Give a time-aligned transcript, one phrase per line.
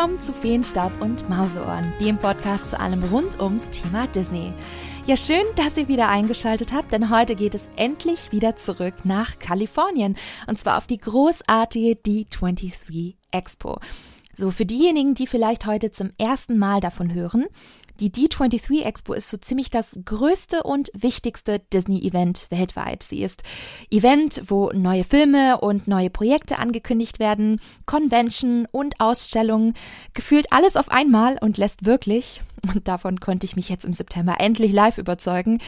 [0.00, 4.50] willkommen zu Feenstaub und Mauseohren, dem Podcast zu allem rund ums Thema Disney.
[5.04, 9.38] Ja, schön, dass ihr wieder eingeschaltet habt, denn heute geht es endlich wieder zurück nach
[9.38, 13.78] Kalifornien und zwar auf die großartige D23 Expo.
[14.34, 17.44] So, für diejenigen, die vielleicht heute zum ersten Mal davon hören,
[18.00, 23.02] die D23 Expo ist so ziemlich das größte und wichtigste Disney-Event weltweit.
[23.02, 23.42] Sie ist
[23.90, 29.74] Event, wo neue Filme und neue Projekte angekündigt werden, Convention und Ausstellungen,
[30.14, 32.40] gefühlt alles auf einmal und lässt wirklich,
[32.74, 35.58] und davon konnte ich mich jetzt im September endlich live überzeugen,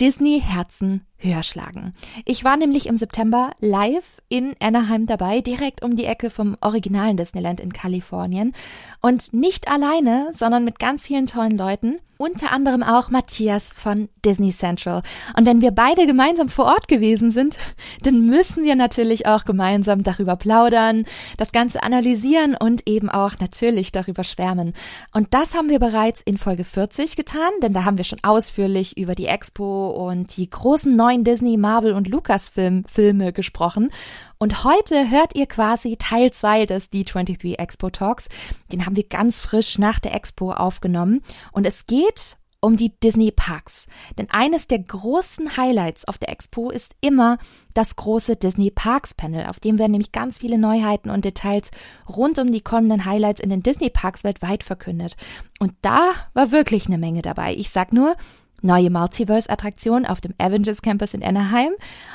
[0.00, 1.94] Disney-Herzen höher schlagen.
[2.24, 7.16] Ich war nämlich im September live in Anaheim dabei, direkt um die Ecke vom originalen
[7.16, 8.52] Disneyland in Kalifornien.
[9.00, 11.98] Und nicht alleine, sondern mit ganz vielen tollen Leuten.
[12.18, 15.02] Unter anderem auch Matthias von Disney Central.
[15.36, 17.58] Und wenn wir beide gemeinsam vor Ort gewesen sind,
[18.02, 21.04] dann müssen wir natürlich auch gemeinsam darüber plaudern,
[21.36, 24.72] das Ganze analysieren und eben auch natürlich darüber schwärmen.
[25.12, 28.96] Und das haben wir bereits in Folge 40 getan, denn da haben wir schon ausführlich
[28.96, 33.90] über die Expo und die großen neuen neuen Disney, Marvel und Lucasfilm Filme gesprochen.
[34.38, 38.30] Und heute hört ihr quasi Teil 2 des D23 Expo Talks.
[38.72, 41.20] Den haben wir ganz frisch nach der Expo aufgenommen.
[41.52, 43.88] Und es geht um die Disney Parks.
[44.16, 47.36] Denn eines der großen Highlights auf der Expo ist immer
[47.74, 51.70] das große Disney Parks Panel, auf dem werden nämlich ganz viele Neuheiten und Details
[52.08, 55.16] rund um die kommenden Highlights in den Disney Parks weltweit verkündet.
[55.58, 57.54] Und da war wirklich eine Menge dabei.
[57.54, 58.16] Ich sag nur,
[58.62, 61.72] neue Multiverse-Attraktion auf dem Avengers Campus in Anaheim,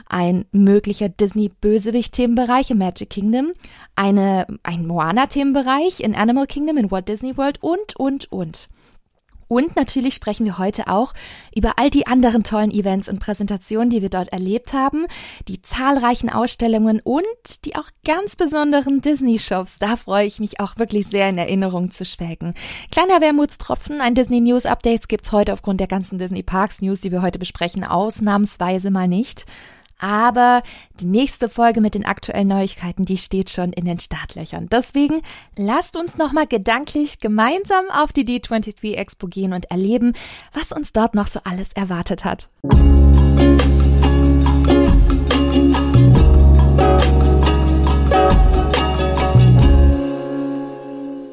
[0.07, 3.53] ein möglicher Disney-Bösewicht-Themenbereich im Magic Kingdom,
[3.95, 8.69] eine, ein Moana-Themenbereich in Animal Kingdom in Walt Disney World und, und, und.
[9.47, 11.13] Und natürlich sprechen wir heute auch
[11.55, 15.05] über all die anderen tollen Events und Präsentationen, die wir dort erlebt haben,
[15.47, 19.79] die zahlreichen Ausstellungen und die auch ganz besonderen Disney-Shows.
[19.79, 22.53] Da freue ich mich auch wirklich sehr in Erinnerung zu schwelgen.
[22.91, 27.11] Kleiner Wermutstropfen, ein Disney News Updates gibt's heute aufgrund der ganzen Disney Parks News, die
[27.11, 29.45] wir heute besprechen, ausnahmsweise mal nicht.
[29.99, 30.63] Aber
[30.99, 34.67] die nächste Folge mit den aktuellen Neuigkeiten, die steht schon in den Startlöchern.
[34.71, 35.21] Deswegen
[35.55, 40.13] lasst uns nochmal gedanklich gemeinsam auf die D23 Expo gehen und erleben,
[40.53, 42.49] was uns dort noch so alles erwartet hat.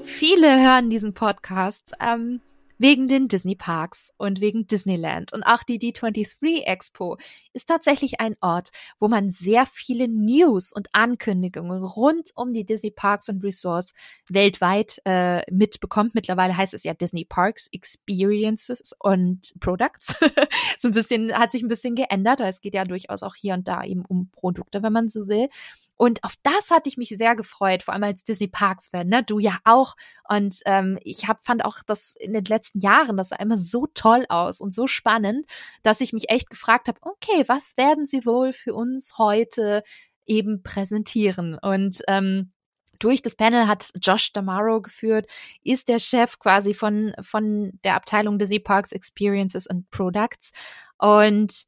[0.05, 1.93] Viele hören diesen Podcast.
[2.01, 2.41] Ähm,
[2.79, 5.33] wegen den Disney Parks und wegen Disneyland.
[5.33, 7.17] Und auch die D23 Expo
[7.53, 12.91] ist tatsächlich ein Ort, wo man sehr viele News und Ankündigungen rund um die Disney
[12.91, 13.95] Parks und Resorts
[14.29, 16.15] weltweit äh, mitbekommt.
[16.15, 20.17] Mittlerweile heißt es ja Disney Parks Experiences und Products.
[20.77, 23.55] so ein bisschen, hat sich ein bisschen geändert, weil es geht ja durchaus auch hier
[23.55, 25.49] und da eben um Produkte, wenn man so will.
[26.05, 29.23] Und auf das hatte ich mich sehr gefreut, vor allem als Disney Parks Fan, ne?
[29.23, 29.97] Du ja auch.
[30.29, 33.87] Und ähm, ich hab, fand auch das in den letzten Jahren, das sah immer so
[33.87, 35.47] toll aus und so spannend,
[35.83, 39.83] dass ich mich echt gefragt habe, okay, was werden sie wohl für uns heute
[40.27, 41.59] eben präsentieren?
[41.59, 42.53] Und ähm,
[42.99, 45.27] durch das Panel hat Josh Damaro geführt,
[45.63, 50.53] ist der Chef quasi von, von der Abteilung Disney Parks Experiences and Products.
[50.99, 51.65] Und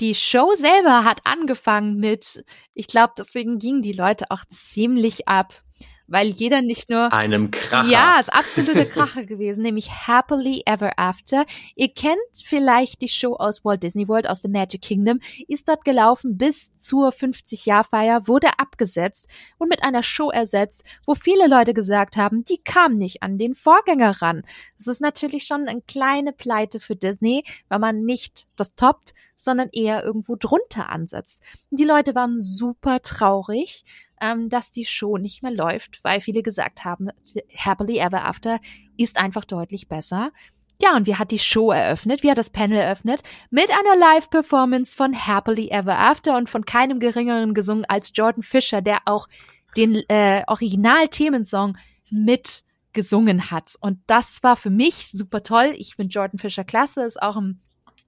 [0.00, 2.44] die Show selber hat angefangen mit,
[2.74, 5.62] ich glaube, deswegen gingen die Leute auch ziemlich ab
[6.08, 7.88] weil jeder nicht nur einem Kracher.
[7.88, 11.44] Ja, ist absolute Kracher gewesen, nämlich Happily Ever After.
[11.76, 15.84] Ihr kennt vielleicht die Show aus Walt Disney World aus dem Magic Kingdom, ist dort
[15.84, 22.16] gelaufen bis zur 50-Jahr-Feier, wurde abgesetzt und mit einer Show ersetzt, wo viele Leute gesagt
[22.16, 24.42] haben, die kam nicht an den Vorgänger ran.
[24.78, 29.68] Das ist natürlich schon eine kleine Pleite für Disney, weil man nicht das toppt, sondern
[29.72, 31.42] eher irgendwo drunter ansetzt.
[31.70, 33.84] Die Leute waren super traurig
[34.20, 37.08] ähm, dass die Show nicht mehr läuft, weil viele gesagt haben,
[37.56, 38.60] Happily Ever After
[38.96, 40.32] ist einfach deutlich besser.
[40.80, 42.22] Ja, und wie hat die Show eröffnet?
[42.22, 43.22] Wie hat das Panel eröffnet?
[43.50, 48.80] Mit einer Live-Performance von Happily Ever After und von keinem geringeren gesungen als Jordan Fisher,
[48.80, 49.28] der auch
[49.76, 51.76] den äh, Original-Themensong
[52.10, 52.62] mit
[52.92, 53.74] gesungen hat.
[53.80, 55.74] Und das war für mich super toll.
[55.76, 57.60] Ich finde Jordan Fisher klasse, ist auch ein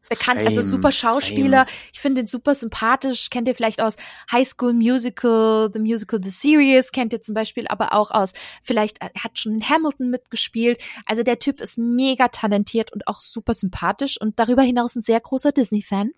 [0.09, 1.67] bekannt, same, also super Schauspieler.
[1.67, 1.79] Same.
[1.93, 3.31] Ich finde den super sympathisch.
[3.31, 3.97] Kennt ihr vielleicht aus
[4.33, 8.33] High School Musical, The Musical, The Series, kennt ihr zum Beispiel aber auch aus,
[8.63, 10.81] vielleicht er hat schon in Hamilton mitgespielt.
[11.07, 15.21] Also der Typ ist mega talentiert und auch super sympathisch und darüber hinaus ein sehr
[15.21, 16.13] großer Disney-Fan.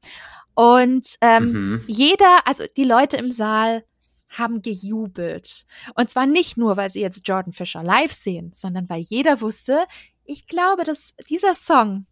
[0.54, 1.84] Und ähm, mhm.
[1.86, 3.84] jeder, also die Leute im Saal
[4.28, 5.64] haben gejubelt.
[5.94, 9.84] Und zwar nicht nur, weil sie jetzt Jordan Fisher live sehen, sondern weil jeder wusste,
[10.24, 12.06] ich glaube, dass dieser Song,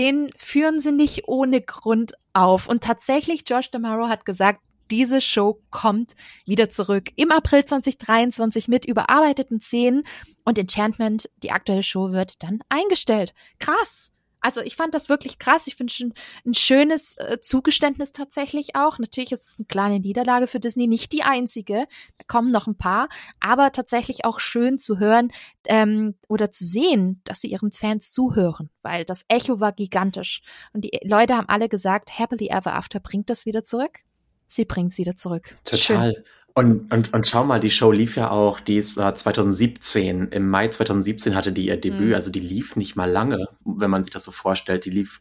[0.00, 2.66] den führen sie nicht ohne Grund auf.
[2.66, 6.16] Und tatsächlich, Josh Damaro hat gesagt, diese Show kommt
[6.46, 10.04] wieder zurück im April 2023 mit überarbeiteten Szenen
[10.44, 13.34] und Enchantment, die aktuelle Show, wird dann eingestellt.
[13.58, 14.12] Krass!
[14.40, 15.66] Also ich fand das wirklich krass.
[15.66, 16.14] Ich finde schon
[16.46, 18.98] ein schönes äh, Zugeständnis tatsächlich auch.
[18.98, 21.86] Natürlich ist es eine kleine Niederlage für Disney, nicht die einzige.
[22.18, 23.08] Da kommen noch ein paar,
[23.40, 25.30] aber tatsächlich auch schön zu hören
[25.64, 30.84] ähm, oder zu sehen, dass sie ihren Fans zuhören, weil das Echo war gigantisch und
[30.84, 34.00] die Leute haben alle gesagt, Happily Ever After bringt das wieder zurück.
[34.48, 35.56] Sie bringt es wieder zurück.
[35.64, 36.12] Total.
[36.12, 36.24] Schön.
[36.54, 40.48] Und, und, und schau mal, die Show lief ja auch, die ist äh, 2017, im
[40.48, 42.14] Mai 2017 hatte die ihr Debüt, mhm.
[42.14, 44.84] also die lief nicht mal lange, wenn man sich das so vorstellt.
[44.84, 45.20] Die lief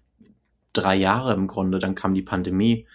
[0.74, 2.88] drei Jahre im Grunde, dann kam die Pandemie.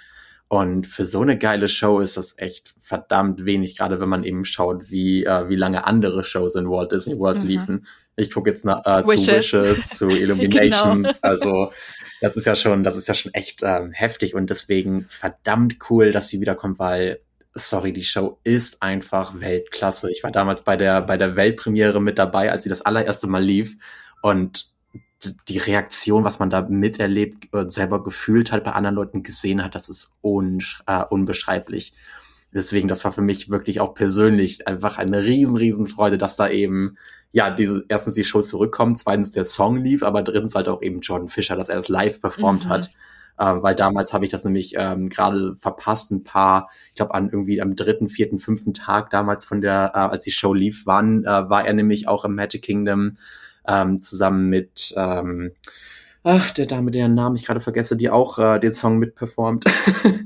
[0.49, 4.45] Und für so eine geile Show ist das echt verdammt wenig, gerade wenn man eben
[4.45, 7.49] schaut, wie, äh, wie lange andere Shows in Walt Disney World mhm.
[7.49, 7.87] liefen.
[8.17, 9.49] Ich gucke jetzt nach, äh, Wishes.
[9.49, 11.33] zu Wishes, zu Illuminations, genau.
[11.33, 11.73] also
[12.21, 16.13] das ist ja schon, das ist ja schon echt ähm, heftig und deswegen verdammt cool,
[16.13, 17.21] dass sie wiederkommt, weil
[17.55, 20.11] sorry, die Show ist einfach Weltklasse.
[20.11, 23.43] Ich war damals bei der, bei der Weltpremiere mit dabei, als sie das allererste Mal
[23.43, 23.77] lief.
[24.23, 24.73] Und
[25.49, 29.75] die Reaktion, was man da miterlebt und selber gefühlt hat, bei anderen Leuten gesehen hat,
[29.75, 31.95] das ist äh, unbeschreiblich.
[32.53, 36.49] Deswegen, das war für mich wirklich auch persönlich einfach eine riesen, riesen Freude, dass da
[36.49, 36.99] eben,
[37.33, 41.01] ja, diese, erstens die Show zurückkommt, zweitens der Song lief, aber drittens halt auch eben
[41.01, 42.69] Jordan Fischer, dass er das live performt mhm.
[42.69, 42.91] hat
[43.39, 47.31] äh, weil damals habe ich das nämlich ähm, gerade verpasst, ein paar, ich glaube an
[47.31, 51.25] irgendwie am dritten, vierten, fünften Tag damals von der, äh, als die Show lief, waren,
[51.25, 53.17] äh, war er nämlich auch im Magic Kingdom
[53.67, 55.53] ähm, zusammen mit ähm,
[56.25, 59.67] ach, der Dame, deren Namen ich gerade vergesse, die auch äh, den Song mitperformt.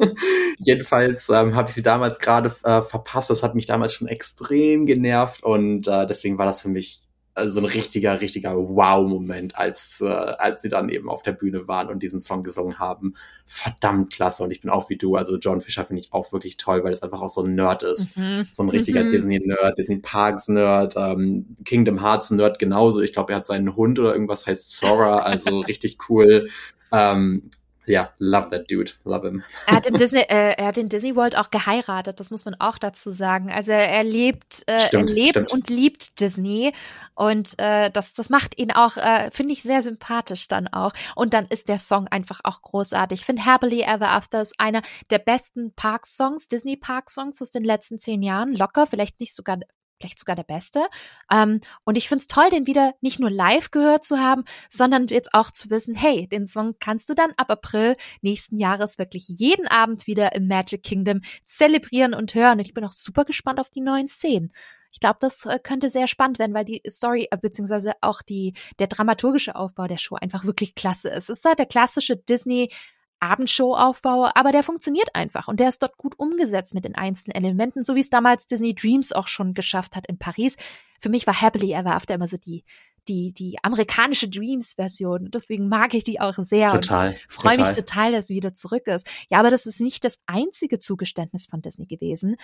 [0.59, 3.31] Jedenfalls ähm, habe ich sie damals gerade äh, verpasst.
[3.31, 7.08] Das hat mich damals schon extrem genervt und äh, deswegen war das für mich
[7.39, 11.69] also so ein richtiger, richtiger Wow-Moment, als, äh, als sie dann eben auf der Bühne
[11.69, 13.15] waren und diesen Song gesungen haben.
[13.47, 14.43] Verdammt klasse.
[14.43, 15.17] Und ich bin auch wie du.
[15.17, 17.83] Also John Fisher finde ich auch wirklich toll, weil es einfach auch so ein Nerd
[17.83, 18.19] ist.
[18.19, 18.47] Mhm.
[18.53, 19.11] So ein richtiger mhm.
[19.11, 23.01] Disney-Nerd, Disney Parks-Nerd, ähm, Kingdom Hearts-Nerd genauso.
[23.01, 26.49] Ich glaube, er hat seinen Hund oder irgendwas heißt Sora, also richtig cool.
[26.93, 27.51] Ähm,
[27.89, 29.43] ja, love that dude, love him.
[29.67, 32.55] Er hat, im Disney, äh, er hat in Disney World auch geheiratet, das muss man
[32.61, 33.51] auch dazu sagen.
[33.51, 35.53] Also er lebt, äh, stimmt, er lebt stimmt.
[35.53, 36.73] und liebt Disney
[37.15, 40.93] und äh, das, das macht ihn auch, äh, finde ich, sehr sympathisch dann auch.
[41.17, 43.21] Und dann ist der Song einfach auch großartig.
[43.21, 48.23] Ich finde Happily Ever After ist einer der besten Park-Songs, Disney-Park-Songs aus den letzten zehn
[48.23, 48.55] Jahren.
[48.55, 49.59] Locker, vielleicht nicht sogar
[49.99, 50.87] vielleicht sogar der beste.
[51.31, 55.35] Ähm, und ich find's toll, den wieder nicht nur live gehört zu haben, sondern jetzt
[55.35, 59.67] auch zu wissen, hey, den Song kannst du dann ab April nächsten Jahres wirklich jeden
[59.67, 62.59] Abend wieder im Magic Kingdom zelebrieren und hören.
[62.59, 64.53] Und ich bin auch super gespannt auf die neuen Szenen.
[64.91, 68.55] Ich glaube, das äh, könnte sehr spannend werden, weil die Story äh, beziehungsweise auch die
[68.79, 71.25] der dramaturgische Aufbau der Show einfach wirklich klasse ist.
[71.25, 72.71] Es ist da der klassische Disney
[73.21, 77.35] Abendshow aufbaue, aber der funktioniert einfach und der ist dort gut umgesetzt mit den einzelnen
[77.35, 80.57] Elementen, so wie es damals Disney Dreams auch schon geschafft hat in Paris.
[81.01, 82.65] Für mich war Happily Ever After immer so die
[83.07, 85.31] die die amerikanische Dreams Version.
[85.31, 88.87] Deswegen mag ich die auch sehr total, und freue mich total, dass sie wieder zurück
[88.87, 89.07] ist.
[89.31, 92.37] Ja, aber das ist nicht das einzige Zugeständnis von Disney gewesen,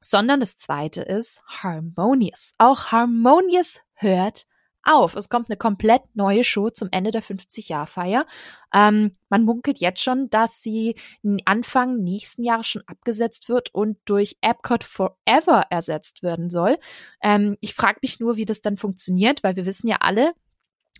[0.00, 2.54] sondern das zweite ist Harmonious.
[2.58, 4.46] Auch Harmonious hört
[4.84, 5.14] auf.
[5.14, 8.26] Es kommt eine komplett neue Show zum Ende der 50-Jahr-Feier.
[8.74, 10.96] Ähm, man munkelt jetzt schon, dass sie
[11.44, 16.78] Anfang nächsten Jahres schon abgesetzt wird und durch Epcot Forever ersetzt werden soll.
[17.22, 20.32] Ähm, ich frage mich nur, wie das dann funktioniert, weil wir wissen ja alle,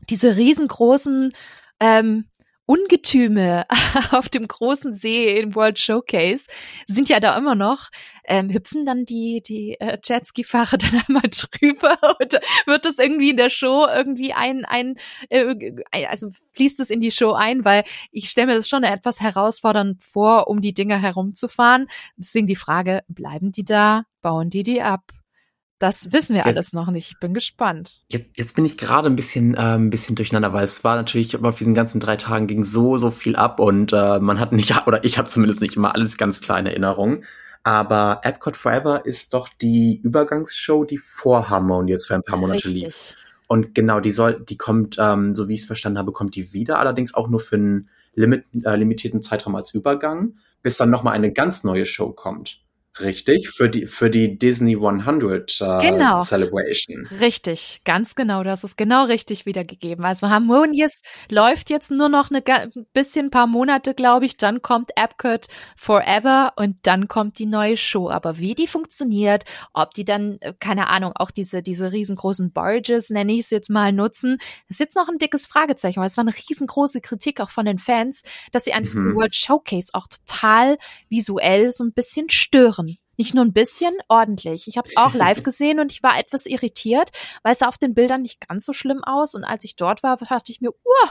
[0.08, 1.32] diese riesengroßen
[1.80, 2.26] ähm,
[2.72, 3.66] Ungetüme
[4.12, 6.46] auf dem großen See im World Showcase
[6.86, 7.90] sind ja da immer noch.
[8.24, 13.36] Ähm, hüpfen dann die, die äh, Jetski-Fahrer dann einmal drüber oder wird das irgendwie in
[13.36, 14.94] der Show irgendwie ein, ein
[15.28, 15.54] äh,
[16.08, 20.02] also fließt es in die Show ein, weil ich stelle mir das schon etwas herausfordernd
[20.02, 21.88] vor, um die Dinger herumzufahren.
[22.16, 24.04] Deswegen die Frage, bleiben die da?
[24.22, 25.02] Bauen die die ab?
[25.82, 27.10] Das wissen wir alles noch nicht.
[27.10, 28.02] Ich bin gespannt.
[28.08, 31.36] Jetzt, jetzt bin ich gerade ein bisschen, äh, ein bisschen durcheinander, weil es war natürlich
[31.42, 34.72] auf diesen ganzen drei Tagen ging so, so viel ab und äh, man hat nicht,
[34.86, 37.24] oder ich habe zumindest nicht immer alles ganz kleine Erinnerungen.
[37.64, 42.84] Aber Epcot Forever ist doch die Übergangsshow, die vor Harmonious für ein paar Monate Richtig.
[42.84, 43.16] lief.
[43.48, 46.52] Und genau, die soll, die kommt, ähm, so wie ich es verstanden habe, kommt die
[46.52, 51.14] wieder, allerdings auch nur für einen limit, äh, limitierten Zeitraum als Übergang, bis dann nochmal
[51.14, 52.61] eine ganz neue Show kommt.
[53.00, 56.22] Richtig, für die, für die Disney 100 äh, Genau.
[56.22, 57.06] Celebration.
[57.20, 58.42] Richtig, ganz genau.
[58.42, 60.04] Du hast es genau richtig wiedergegeben.
[60.04, 62.42] Also Harmonious läuft jetzt nur noch ein
[62.92, 64.36] bisschen, paar Monate, glaube ich.
[64.36, 65.46] Dann kommt Epcot
[65.76, 68.10] Forever und dann kommt die neue Show.
[68.10, 73.08] Aber wie die funktioniert, ob die dann, äh, keine Ahnung, auch diese, diese riesengroßen Barges,
[73.08, 76.24] nenne ich es jetzt mal, nutzen, ist jetzt noch ein dickes Fragezeichen, weil es war
[76.24, 78.22] eine riesengroße Kritik auch von den Fans,
[78.52, 79.08] dass sie einfach Mhm.
[79.12, 80.76] den World Showcase auch total
[81.08, 82.91] visuell so ein bisschen stören.
[83.16, 84.68] Nicht nur ein bisschen, ordentlich.
[84.68, 87.10] Ich habe es auch live gesehen und ich war etwas irritiert,
[87.42, 89.34] weil es sah auf den Bildern nicht ganz so schlimm aus.
[89.34, 91.08] Und als ich dort war, dachte ich mir, uh,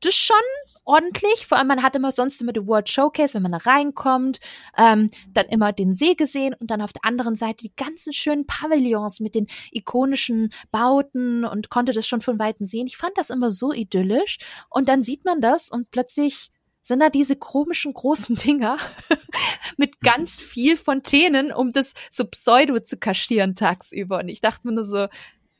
[0.00, 0.36] das ist schon
[0.84, 1.46] ordentlich.
[1.46, 4.40] Vor allem, man hat immer sonst immer die World Showcase, wenn man da reinkommt,
[4.76, 8.46] ähm, dann immer den See gesehen und dann auf der anderen Seite die ganzen schönen
[8.46, 12.86] Pavillons mit den ikonischen Bauten und konnte das schon von Weitem sehen.
[12.86, 14.38] Ich fand das immer so idyllisch.
[14.70, 16.50] Und dann sieht man das und plötzlich
[16.82, 18.78] sind da diese komischen großen Dinger
[19.76, 24.18] mit ganz viel Fontänen, um das so pseudo zu kaschieren tagsüber.
[24.20, 25.08] Und ich dachte mir nur so,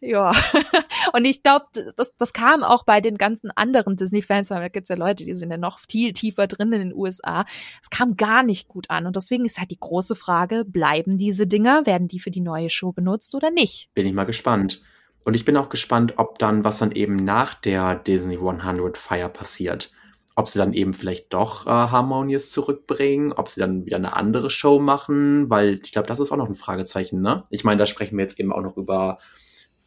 [0.00, 0.32] ja.
[1.12, 4.88] Und ich glaube, das, das kam auch bei den ganzen anderen Disney-Fans, weil da gibt's
[4.88, 7.44] ja Leute, die sind ja noch viel tiefer drin in den USA.
[7.82, 9.06] Es kam gar nicht gut an.
[9.06, 12.70] Und deswegen ist halt die große Frage, bleiben diese Dinger, werden die für die neue
[12.70, 13.90] Show benutzt oder nicht?
[13.94, 14.82] Bin ich mal gespannt.
[15.24, 19.28] Und ich bin auch gespannt, ob dann, was dann eben nach der Disney 100 Feier
[19.28, 19.90] passiert.
[20.38, 24.50] Ob sie dann eben vielleicht doch äh, Harmonious zurückbringen, ob sie dann wieder eine andere
[24.50, 27.42] Show machen, weil ich glaube, das ist auch noch ein Fragezeichen, ne?
[27.50, 29.18] Ich meine, da sprechen wir jetzt eben auch noch über,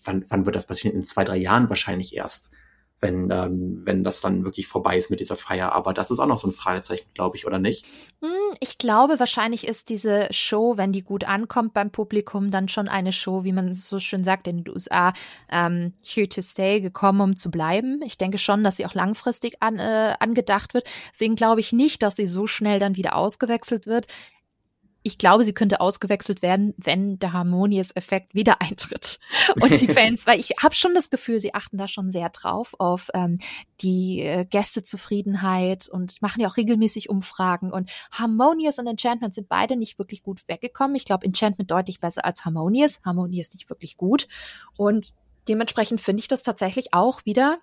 [0.03, 0.93] wann, wann wird das passieren?
[0.93, 2.51] In zwei, drei Jahren wahrscheinlich erst,
[3.01, 5.73] wenn, ähm, wenn das dann wirklich vorbei ist mit dieser Feier.
[5.73, 7.85] Aber das ist auch noch so ein Fragezeichen, glaube ich, oder nicht?
[8.21, 8.29] Hm,
[8.59, 13.11] Ich glaube, wahrscheinlich ist diese Show, wenn die gut ankommt beim Publikum, dann schon eine
[13.11, 15.13] Show, wie man so schön sagt in den USA,
[15.49, 18.01] ähm, here to stay, gekommen, um zu bleiben.
[18.05, 20.87] Ich denke schon, dass sie auch langfristig an, äh, angedacht wird.
[21.11, 24.07] Deswegen glaube ich nicht, dass sie so schnell dann wieder ausgewechselt wird.
[25.03, 29.19] Ich glaube, sie könnte ausgewechselt werden, wenn der Harmonious-Effekt wieder eintritt.
[29.59, 32.75] Und die Fans, weil ich habe schon das Gefühl, sie achten da schon sehr drauf,
[32.79, 33.37] auf ähm,
[33.81, 37.71] die äh, Gästezufriedenheit und machen ja auch regelmäßig Umfragen.
[37.71, 40.95] Und Harmonious und Enchantment sind beide nicht wirklich gut weggekommen.
[40.95, 43.01] Ich glaube, Enchantment deutlich besser als Harmonious.
[43.03, 44.27] Harmonious nicht wirklich gut.
[44.77, 45.13] Und
[45.47, 47.59] dementsprechend finde ich das tatsächlich auch wieder,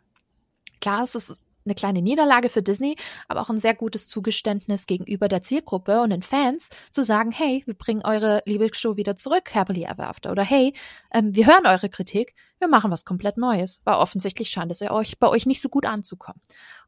[0.81, 1.39] klar, es ist
[1.69, 2.97] eine kleine Niederlage für Disney,
[3.29, 7.63] aber auch ein sehr gutes Zugeständnis gegenüber der Zielgruppe und den Fans, zu sagen, hey,
[7.67, 10.31] wir bringen eure Lieblingsshow wieder zurück, Happily Ever After.
[10.33, 10.73] Oder hey,
[11.13, 13.83] ähm, wir hören eure Kritik, wir machen was komplett Neues.
[13.85, 16.41] Weil offensichtlich scheint es ja euch, bei euch nicht so gut anzukommen.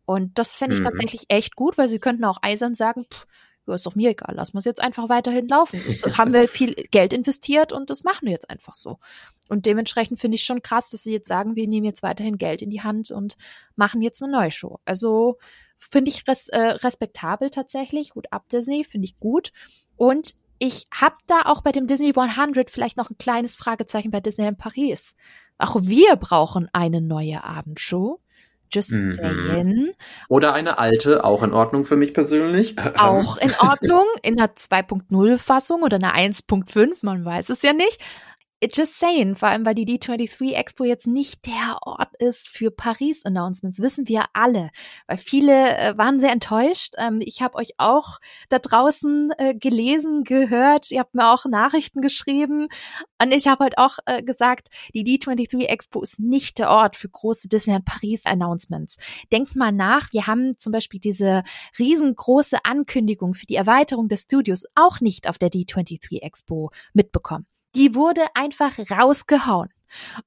[0.07, 0.85] Und das fände ich Mhm.
[0.85, 3.27] tatsächlich echt gut, weil sie könnten auch eisern sagen, pff,
[3.71, 5.81] ja, ist doch mir egal, lassen wir es jetzt einfach weiterhin laufen.
[5.87, 8.99] Das haben wir viel Geld investiert und das machen wir jetzt einfach so.
[9.49, 12.62] Und dementsprechend finde ich schon krass, dass sie jetzt sagen, wir nehmen jetzt weiterhin Geld
[12.62, 13.37] in die Hand und
[13.77, 14.79] machen jetzt eine neue Show.
[14.85, 15.39] Also
[15.77, 18.15] finde ich res äh, respektabel tatsächlich.
[18.15, 19.53] Hut ab Disney, finde ich gut.
[19.97, 24.21] Und ich habe da auch bei dem Disney 100 vielleicht noch ein kleines Fragezeichen bei
[24.21, 25.17] Disneyland Paris.
[25.59, 28.21] Auch wir brauchen eine neue Abendshow.
[28.73, 29.12] Just Mhm.
[29.12, 29.91] saying.
[30.29, 32.77] Oder eine alte, auch in Ordnung für mich persönlich.
[32.99, 38.00] Auch in Ordnung, in einer 2.0-Fassung oder einer 1.5, man weiß es ja nicht.
[38.62, 43.81] Just saying, vor allem weil die D23 Expo jetzt nicht der Ort ist für Paris-Announcements,
[43.81, 44.69] wissen wir alle.
[45.07, 46.93] Weil viele äh, waren sehr enttäuscht.
[46.99, 48.19] Ähm, ich habe euch auch
[48.50, 50.90] da draußen äh, gelesen, gehört.
[50.90, 52.69] Ihr habt mir auch Nachrichten geschrieben.
[53.23, 57.09] Und ich habe heute auch äh, gesagt, die D23 Expo ist nicht der Ort für
[57.09, 58.99] große Disneyland Paris-Announcements.
[59.33, 61.45] Denkt mal nach, wir haben zum Beispiel diese
[61.79, 67.47] riesengroße Ankündigung für die Erweiterung des Studios auch nicht auf der D23 Expo mitbekommen.
[67.75, 69.71] Die wurde einfach rausgehauen.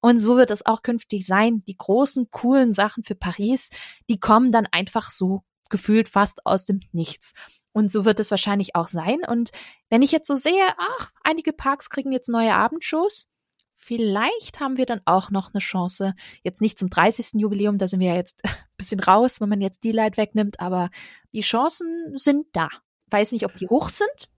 [0.02, 1.64] Und so wird es auch künftig sein.
[1.66, 3.70] Die großen, coolen Sachen für Paris,
[4.10, 7.34] die kommen dann einfach so gefühlt fast aus dem Nichts.
[7.72, 9.20] Und so wird es wahrscheinlich auch sein.
[9.28, 9.52] Und
[9.90, 13.28] wenn ich jetzt so sehe, ach, einige Parks kriegen jetzt neue Abendshows,
[13.74, 16.14] vielleicht haben wir dann auch noch eine Chance.
[16.44, 17.42] Jetzt nicht zum 30.
[17.42, 20.60] Jubiläum, da sind wir ja jetzt ein bisschen raus, wenn man jetzt die Light wegnimmt,
[20.60, 20.90] aber
[21.34, 22.70] die Chancen sind da.
[23.08, 24.30] Weiß nicht, ob die hoch sind,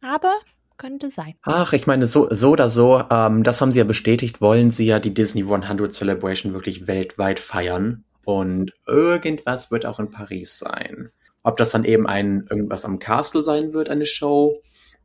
[0.00, 0.34] aber
[0.76, 1.34] könnte sein.
[1.42, 4.86] Ach, ich meine, so, so oder so, ähm, das haben sie ja bestätigt, wollen sie
[4.86, 8.04] ja die Disney 100 Celebration wirklich weltweit feiern.
[8.24, 11.10] Und irgendwas wird auch in Paris sein.
[11.42, 14.62] Ob das dann eben ein irgendwas am Castle sein wird, eine Show,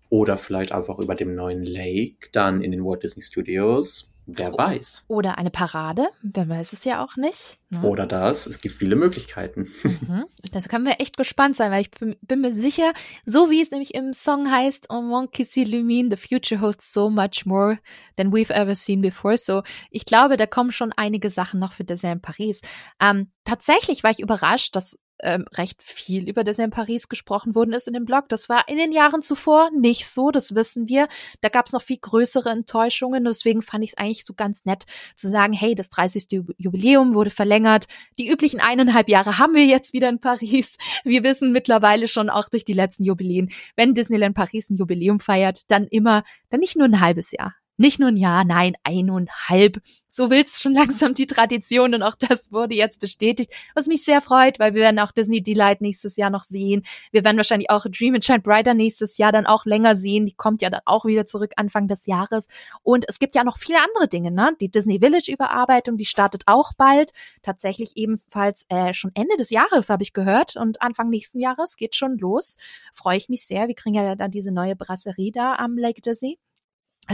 [0.09, 4.11] oder vielleicht einfach über dem neuen Lake, dann in den Walt Disney Studios.
[4.37, 5.05] Wer weiß.
[5.07, 7.57] Oder eine Parade, wer weiß es ja auch nicht.
[7.69, 7.81] ne?
[7.81, 8.45] Oder das.
[8.45, 9.67] Es gibt viele Möglichkeiten.
[10.01, 10.25] Mhm.
[10.51, 12.93] Das können wir echt gespannt sein, weil ich bin, bin mir sicher,
[13.25, 17.09] so wie es nämlich im Song heißt, On Mon qui s'illumine, the future holds so
[17.09, 17.77] much more
[18.15, 19.37] than we've ever seen before.
[19.37, 22.61] So, ich glaube, da kommen schon einige Sachen noch für Disneyland Paris.
[23.01, 27.73] Ähm, tatsächlich war ich überrascht, dass ähm, recht viel über Disney in Paris gesprochen worden
[27.73, 28.29] ist in dem Blog.
[28.29, 31.07] Das war in den Jahren zuvor nicht so, das wissen wir.
[31.41, 33.25] Da gab es noch viel größere Enttäuschungen.
[33.25, 34.85] Deswegen fand ich es eigentlich so ganz nett
[35.15, 36.43] zu sagen, hey, das 30.
[36.57, 37.87] Jubiläum wurde verlängert.
[38.17, 40.77] Die üblichen eineinhalb Jahre haben wir jetzt wieder in Paris.
[41.03, 45.69] Wir wissen mittlerweile schon auch durch die letzten Jubiläen, wenn Disneyland Paris ein Jubiläum feiert,
[45.71, 49.81] dann immer, dann nicht nur ein halbes Jahr, nicht nur ein Jahr, nein, eineinhalb.
[50.07, 54.21] So will's schon langsam die Tradition und auch das wurde jetzt bestätigt, was mich sehr
[54.21, 56.83] freut, weil wir werden auch Disney Delight nächstes Jahr noch sehen.
[57.11, 60.25] Wir werden wahrscheinlich auch Dream and Shine Brighter nächstes Jahr dann auch länger sehen.
[60.25, 62.49] Die kommt ja dann auch wieder zurück Anfang des Jahres.
[62.83, 64.55] Und es gibt ja noch viele andere Dinge, ne?
[64.59, 67.11] Die Disney Village Überarbeitung, die startet auch bald.
[67.41, 70.55] Tatsächlich ebenfalls äh, schon Ende des Jahres, habe ich gehört.
[70.57, 72.57] Und Anfang nächsten Jahres geht schon los.
[72.93, 73.67] Freue ich mich sehr.
[73.67, 76.37] Wir kriegen ja dann diese neue Brasserie da am Lake Disney.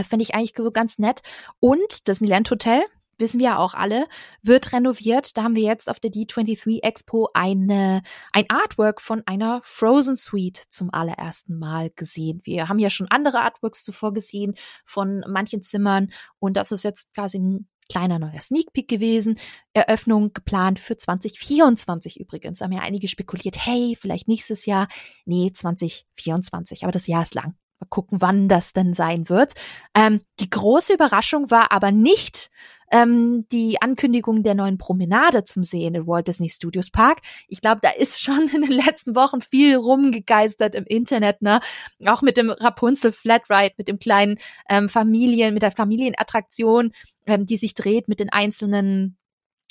[0.04, 1.22] Finde ich eigentlich ganz nett.
[1.60, 2.82] Und Disneyland Hotel,
[3.18, 4.06] wissen wir ja auch alle,
[4.42, 5.36] wird renoviert.
[5.36, 10.62] Da haben wir jetzt auf der D23 Expo eine, ein Artwork von einer Frozen Suite
[10.68, 12.40] zum allerersten Mal gesehen.
[12.44, 17.12] Wir haben ja schon andere Artworks zuvor gesehen von manchen Zimmern und das ist jetzt
[17.14, 19.38] quasi ein kleiner neuer Sneak Peek gewesen.
[19.72, 22.58] Eröffnung geplant für 2024 übrigens.
[22.58, 24.88] Da haben ja einige spekuliert, hey, vielleicht nächstes Jahr.
[25.24, 27.56] Nee, 2024, aber das Jahr ist lang.
[27.80, 29.52] Mal gucken, wann das denn sein wird.
[29.94, 32.50] Ähm, die große Überraschung war aber nicht
[32.90, 37.18] ähm, die Ankündigung der neuen Promenade zum Sehen in Walt Disney Studios Park.
[37.48, 41.60] Ich glaube, da ist schon in den letzten Wochen viel rumgegeistert im Internet, ne?
[42.06, 46.92] Auch mit dem Rapunzel Flatride, mit dem kleinen ähm, Familien, mit der Familienattraktion,
[47.26, 49.16] ähm, die sich dreht mit den einzelnen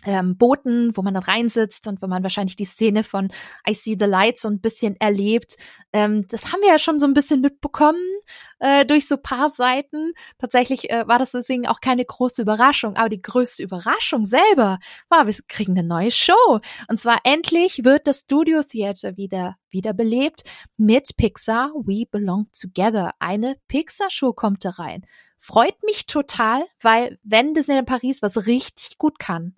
[0.04, 3.32] ähm, Booten, wo man dann reinsitzt und wo man wahrscheinlich die Szene von
[3.68, 5.56] I See the Light so ein bisschen erlebt.
[5.94, 8.02] Ähm, das haben wir ja schon so ein bisschen mitbekommen
[8.60, 10.14] äh, durch so paar Seiten.
[10.38, 15.28] Tatsächlich äh, war das deswegen auch keine große Überraschung, aber die größte Überraschung selber war,
[15.28, 16.60] wir kriegen eine neue Show.
[16.88, 20.44] Und zwar endlich wird das Studio Theater wieder wiederbelebt
[20.78, 23.12] mit Pixar We Belong Together.
[23.20, 25.06] Eine Pixar-Show kommt da rein.
[25.38, 29.56] Freut mich total, weil wenn Disney in Paris was richtig gut kann,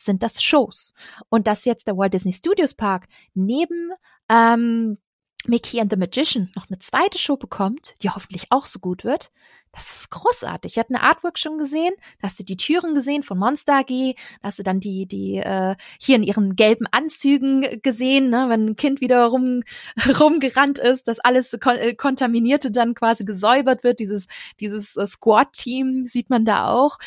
[0.00, 0.94] sind das Shows.
[1.28, 3.90] Und dass jetzt der Walt Disney Studios Park neben
[4.28, 4.98] ähm,
[5.46, 9.30] Mickey and the Magician noch eine zweite Show bekommt, die hoffentlich auch so gut wird,
[9.72, 10.72] das ist großartig.
[10.72, 14.14] Ich hatte eine Artwork schon gesehen, da hast du die Türen gesehen von Monster AG,
[14.42, 18.66] da hast du dann die, die äh, hier in ihren gelben Anzügen gesehen, ne, wenn
[18.66, 19.62] ein Kind wieder rum,
[20.20, 24.26] rumgerannt ist, dass alles kon äh, Kontaminierte dann quasi gesäubert wird, dieses,
[24.58, 26.98] dieses äh, Squad-Team sieht man da auch.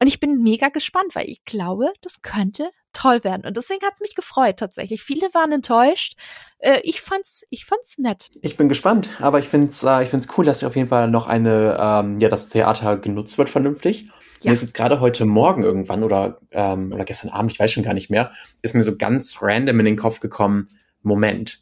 [0.00, 3.44] Und ich bin mega gespannt, weil ich glaube, das könnte toll werden.
[3.44, 5.02] Und deswegen hat es mich gefreut tatsächlich.
[5.02, 6.14] Viele waren enttäuscht.
[6.58, 8.30] Äh, ich fand's, ich fand's nett.
[8.40, 11.26] Ich bin gespannt, aber ich find's, äh, ich find's cool, dass auf jeden Fall noch
[11.26, 14.08] eine, ähm, ja, das Theater genutzt wird vernünftig.
[14.40, 14.50] Ja.
[14.50, 17.84] Mir ist jetzt gerade heute Morgen irgendwann oder, ähm, oder gestern Abend, ich weiß schon
[17.84, 18.32] gar nicht mehr,
[18.62, 20.70] ist mir so ganz random in den Kopf gekommen,
[21.02, 21.60] Moment.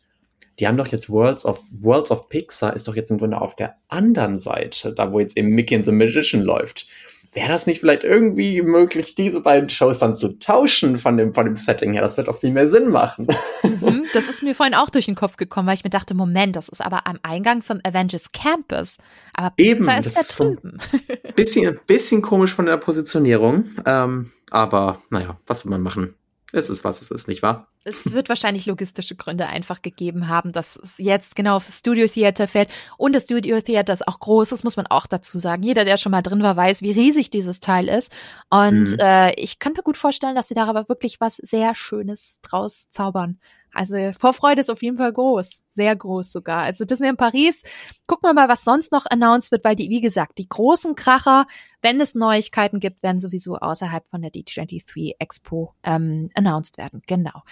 [0.60, 3.56] Die haben doch jetzt Worlds of, Worlds of Pixar ist doch jetzt im Grunde auf
[3.56, 6.86] der anderen Seite, da wo jetzt eben Mickey and the Magician läuft
[7.32, 11.44] wäre das nicht vielleicht irgendwie möglich, diese beiden Shows dann zu tauschen von dem, von
[11.44, 12.02] dem Setting her?
[12.02, 13.26] Das wird auch viel mehr Sinn machen.
[13.62, 16.56] Mhm, das ist mir vorhin auch durch den Kopf gekommen, weil ich mir dachte, Moment,
[16.56, 18.98] das ist aber am Eingang vom Avengers Campus.
[19.34, 20.78] Aber Eben, Pizza ist ja drüben.
[20.92, 23.66] Ist bisschen, bisschen komisch von der Positionierung.
[23.86, 26.14] Ähm, aber naja, was will man machen?
[26.50, 27.68] Es ist, was es ist, nicht wahr?
[27.84, 32.06] Es wird wahrscheinlich logistische Gründe einfach gegeben haben, dass es jetzt genau auf das Studio
[32.06, 32.70] Theater fällt.
[32.96, 35.62] Und das Studio Theater ist auch groß, das muss man auch dazu sagen.
[35.62, 38.10] Jeder, der schon mal drin war, weiß, wie riesig dieses Teil ist.
[38.48, 38.98] Und mhm.
[38.98, 42.88] äh, ich kann mir gut vorstellen, dass sie da aber wirklich was sehr Schönes draus
[42.90, 43.38] zaubern.
[43.78, 46.64] Also Vorfreude ist auf jeden Fall groß, sehr groß sogar.
[46.64, 47.62] Also Disney in Paris,
[48.08, 51.46] gucken wir mal, was sonst noch announced wird, weil die, wie gesagt, die großen Kracher,
[51.80, 57.02] wenn es Neuigkeiten gibt, werden sowieso außerhalb von der D23 Expo ähm, announced werden.
[57.06, 57.44] Genau.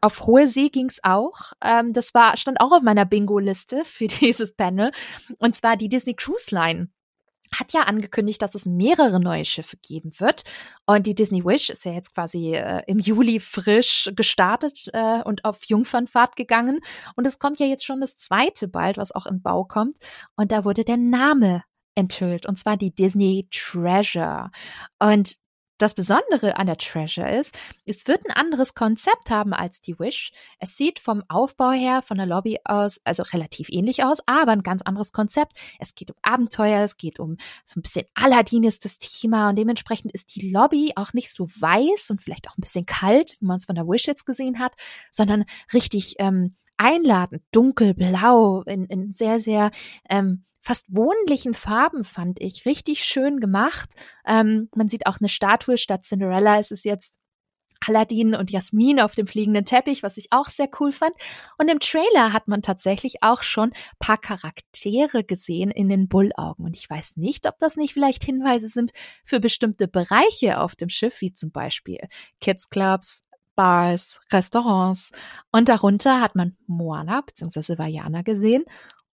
[0.00, 1.52] Auf hohe See ging's auch.
[1.62, 4.90] Ähm, das war stand auch auf meiner Bingo-Liste für dieses Panel.
[5.36, 6.88] Und zwar die Disney Cruise Line
[7.58, 10.44] hat ja angekündigt, dass es mehrere neue Schiffe geben wird.
[10.86, 15.44] Und die Disney Wish ist ja jetzt quasi äh, im Juli frisch gestartet äh, und
[15.44, 16.80] auf Jungfernfahrt gegangen.
[17.16, 19.96] Und es kommt ja jetzt schon das zweite bald, was auch in Bau kommt.
[20.36, 21.62] Und da wurde der Name
[21.94, 24.50] enthüllt, und zwar die Disney Treasure.
[24.98, 25.36] Und
[25.78, 30.32] das Besondere an der Treasure ist, es wird ein anderes Konzept haben als die Wish.
[30.58, 34.62] Es sieht vom Aufbau her, von der Lobby aus, also relativ ähnlich aus, aber ein
[34.62, 35.52] ganz anderes Konzept.
[35.78, 39.56] Es geht um Abenteuer, es geht um so ein bisschen Aladdin ist das Thema und
[39.56, 43.46] dementsprechend ist die Lobby auch nicht so weiß und vielleicht auch ein bisschen kalt, wie
[43.46, 44.72] man es von der Wish jetzt gesehen hat,
[45.10, 49.70] sondern richtig ähm, einladend, dunkelblau, in, in sehr, sehr
[50.08, 52.64] ähm, fast wohnlichen Farben, fand ich.
[52.64, 53.90] Richtig schön gemacht.
[54.26, 56.58] Ähm, man sieht auch eine Statue statt Cinderella.
[56.58, 57.18] Es ist jetzt
[57.86, 61.12] Aladdin und Jasmin auf dem fliegenden Teppich, was ich auch sehr cool fand.
[61.58, 66.64] Und im Trailer hat man tatsächlich auch schon paar Charaktere gesehen in den Bullaugen.
[66.64, 70.88] Und ich weiß nicht, ob das nicht vielleicht Hinweise sind für bestimmte Bereiche auf dem
[70.88, 71.98] Schiff, wie zum Beispiel
[72.40, 73.22] Kids Clubs,
[73.54, 75.12] Bars, Restaurants.
[75.52, 77.76] Und darunter hat man Moana bzw.
[77.76, 78.64] Vajana gesehen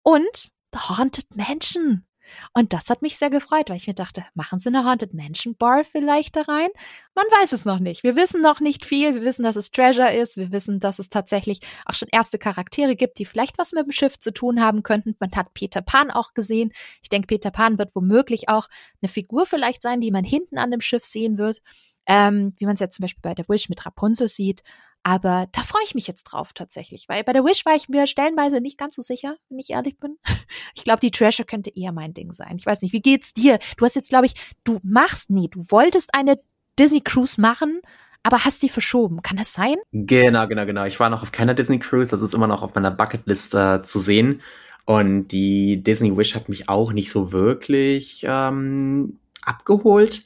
[0.01, 2.05] und Haunted Mansion.
[2.53, 5.55] Und das hat mich sehr gefreut, weil ich mir dachte, machen Sie eine Haunted Mansion
[5.55, 6.69] Bar vielleicht da rein?
[7.15, 8.03] Man weiß es noch nicht.
[8.03, 9.13] Wir wissen noch nicht viel.
[9.15, 10.37] Wir wissen, dass es Treasure ist.
[10.37, 13.91] Wir wissen, dass es tatsächlich auch schon erste Charaktere gibt, die vielleicht was mit dem
[13.91, 15.15] Schiff zu tun haben könnten.
[15.19, 16.71] Man hat Peter Pan auch gesehen.
[17.01, 18.67] Ich denke, Peter Pan wird womöglich auch
[19.01, 21.61] eine Figur vielleicht sein, die man hinten an dem Schiff sehen wird.
[22.07, 24.63] Ähm, wie man es jetzt zum Beispiel bei der Wish mit Rapunzel sieht.
[25.03, 28.05] Aber da freue ich mich jetzt drauf tatsächlich, weil bei der Wish war ich mir
[28.05, 30.17] stellenweise nicht ganz so sicher, wenn ich ehrlich bin.
[30.75, 32.55] Ich glaube, die Treasure könnte eher mein Ding sein.
[32.57, 33.59] Ich weiß nicht, wie geht's dir?
[33.77, 34.33] Du hast jetzt, glaube ich,
[34.63, 36.39] du machst nie, du wolltest eine
[36.77, 37.81] Disney Cruise machen,
[38.23, 39.21] aber hast die verschoben.
[39.21, 39.75] Kann das sein?
[39.91, 40.85] Genau, genau, genau.
[40.85, 43.81] Ich war noch auf keiner Disney Cruise, das ist immer noch auf meiner Bucketlist äh,
[43.83, 44.41] zu sehen.
[44.85, 50.23] Und die Disney Wish hat mich auch nicht so wirklich ähm, abgeholt.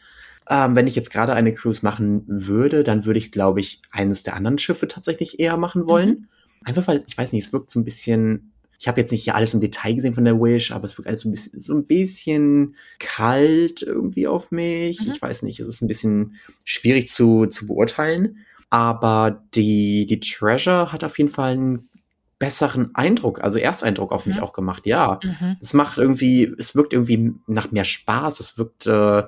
[0.50, 4.24] Ähm, wenn ich jetzt gerade eine Cruise machen würde, dann würde ich, glaube ich, eines
[4.24, 6.10] der anderen Schiffe tatsächlich eher machen wollen.
[6.10, 6.28] Mhm.
[6.66, 9.36] Einfach weil, ich weiß nicht, es wirkt so ein bisschen, ich habe jetzt nicht hier
[9.36, 11.74] alles im Detail gesehen von der Wish, aber es wirkt alles so ein bisschen, so
[11.74, 15.06] ein bisschen kalt irgendwie auf mich.
[15.06, 15.14] Mhm.
[15.14, 18.38] Ich weiß nicht, es ist ein bisschen schwierig zu, zu beurteilen.
[18.70, 21.90] Aber die, die Treasure hat auf jeden Fall einen
[22.38, 24.44] besseren Eindruck, also Ersteindruck auf mich mhm.
[24.44, 24.86] auch gemacht.
[24.86, 25.56] Ja, mhm.
[25.62, 28.40] es macht irgendwie, es wirkt irgendwie nach mehr Spaß.
[28.40, 29.24] Es wirkt äh,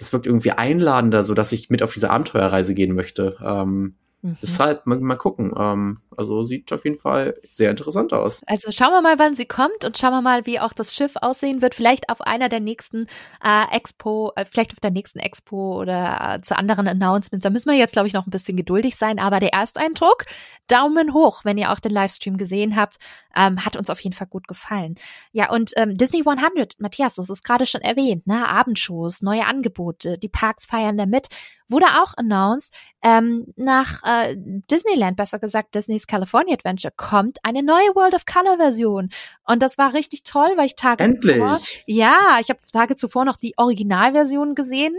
[0.00, 3.36] das wirkt irgendwie einladender, so dass ich mit auf diese Abenteuerreise gehen möchte.
[3.44, 4.36] Ähm, Mhm.
[4.42, 5.54] Deshalb mal, mal gucken.
[5.56, 8.42] Ähm, also sieht auf jeden Fall sehr interessant aus.
[8.46, 11.14] Also schauen wir mal, wann sie kommt und schauen wir mal, wie auch das Schiff
[11.16, 11.74] aussehen wird.
[11.74, 13.06] Vielleicht auf einer der nächsten
[13.42, 17.42] äh, Expo, äh, vielleicht auf der nächsten Expo oder äh, zu anderen Announcements.
[17.42, 19.18] Da müssen wir jetzt, glaube ich, noch ein bisschen geduldig sein.
[19.18, 20.26] Aber der Ersteindruck,
[20.66, 22.98] Daumen hoch, wenn ihr auch den Livestream gesehen habt,
[23.34, 24.96] ähm, hat uns auf jeden Fall gut gefallen.
[25.32, 28.48] Ja, und ähm, Disney 100, Matthias, das ist gerade schon erwähnt, ne?
[28.48, 31.28] Abendshows, neue Angebote, die Parks feiern damit
[31.70, 37.94] wurde auch announced, ähm, nach äh, Disneyland, besser gesagt Disney's California Adventure, kommt eine neue
[37.94, 39.10] World of Color Version.
[39.44, 41.36] Und das war richtig toll, weil ich Tage Endlich.
[41.36, 44.94] zuvor, ja, ich habe Tage zuvor noch die Originalversion gesehen,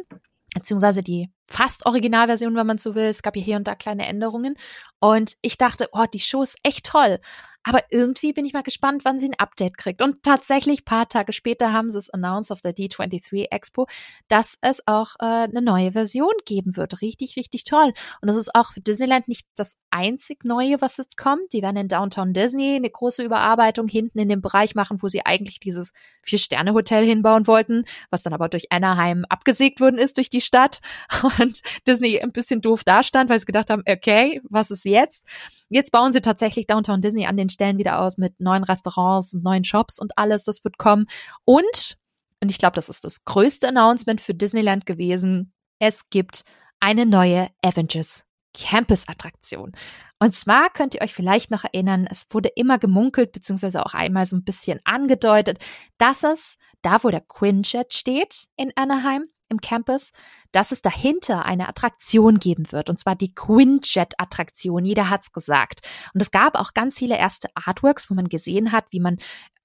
[0.54, 3.06] beziehungsweise die fast Originalversion, wenn man so will.
[3.06, 4.56] Es gab ja hier und da kleine Änderungen.
[5.00, 7.20] Und ich dachte, oh, die Show ist echt toll.
[7.64, 10.02] Aber irgendwie bin ich mal gespannt, wann sie ein Update kriegt.
[10.02, 13.88] Und tatsächlich, paar Tage später haben sie es announced auf der D23 Expo,
[14.28, 17.02] dass es auch äh, eine neue Version geben wird.
[17.02, 17.94] Richtig, richtig toll.
[18.22, 21.54] Und das ist auch für Disneyland nicht das einzig Neue, was jetzt kommt.
[21.54, 25.24] Die werden in Downtown Disney eine große Überarbeitung hinten in dem Bereich machen, wo sie
[25.26, 25.94] eigentlich dieses
[26.24, 30.80] Vier-Sterne-Hotel hinbauen wollten, was dann aber durch Anaheim abgesägt worden ist durch die Stadt.
[31.40, 35.28] Und Disney ein bisschen doof dastand, weil sie gedacht haben, okay, was ist jetzt?
[35.70, 39.64] Jetzt bauen sie tatsächlich Downtown Disney an den Stellen wieder aus mit neuen Restaurants, neuen
[39.64, 41.06] Shops und alles, das wird kommen.
[41.46, 41.98] Und,
[42.42, 46.44] und ich glaube, das ist das größte Announcement für Disneyland gewesen, es gibt
[46.80, 49.72] eine neue Avengers Campus-Attraktion.
[50.20, 54.26] Und zwar könnt ihr euch vielleicht noch erinnern, es wurde immer gemunkelt, beziehungsweise auch einmal
[54.26, 55.60] so ein bisschen angedeutet,
[55.98, 60.12] dass es da, wo der Quinjet steht in Anaheim, im Campus,
[60.52, 64.86] dass es dahinter eine Attraktion geben wird, und zwar die Quinjet-Attraktion.
[64.86, 65.82] Jeder hat's gesagt.
[66.14, 69.18] Und es gab auch ganz viele erste Artworks, wo man gesehen hat, wie man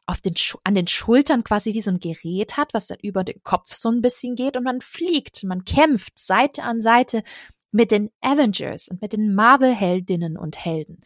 [0.06, 3.42] auf den, an den Schultern quasi wie so ein Gerät hat, was dann über den
[3.42, 7.24] Kopf so ein bisschen geht und man fliegt, man kämpft Seite an Seite
[7.72, 11.00] mit den Avengers und mit den Marvel-Heldinnen und Helden.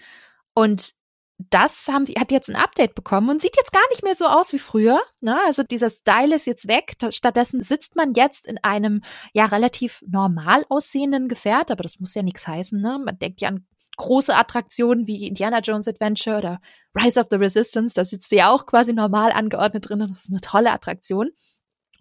[0.52, 0.94] Und
[1.50, 4.52] das haben hat jetzt ein Update bekommen und sieht jetzt gar nicht mehr so aus
[4.52, 5.00] wie früher.
[5.20, 5.38] Ne?
[5.46, 6.96] Also dieser Style ist jetzt weg.
[7.10, 12.22] Stattdessen sitzt man jetzt in einem ja relativ normal aussehenden Gefährt, aber das muss ja
[12.22, 12.80] nichts heißen.
[12.80, 13.00] Ne?
[13.04, 16.60] Man denkt ja an große Attraktionen wie Indiana Jones Adventure oder
[16.94, 17.94] Rise of the Resistance.
[17.94, 20.00] Da sitzt sie ja auch quasi normal angeordnet drin.
[20.00, 21.30] Das ist eine tolle Attraktion.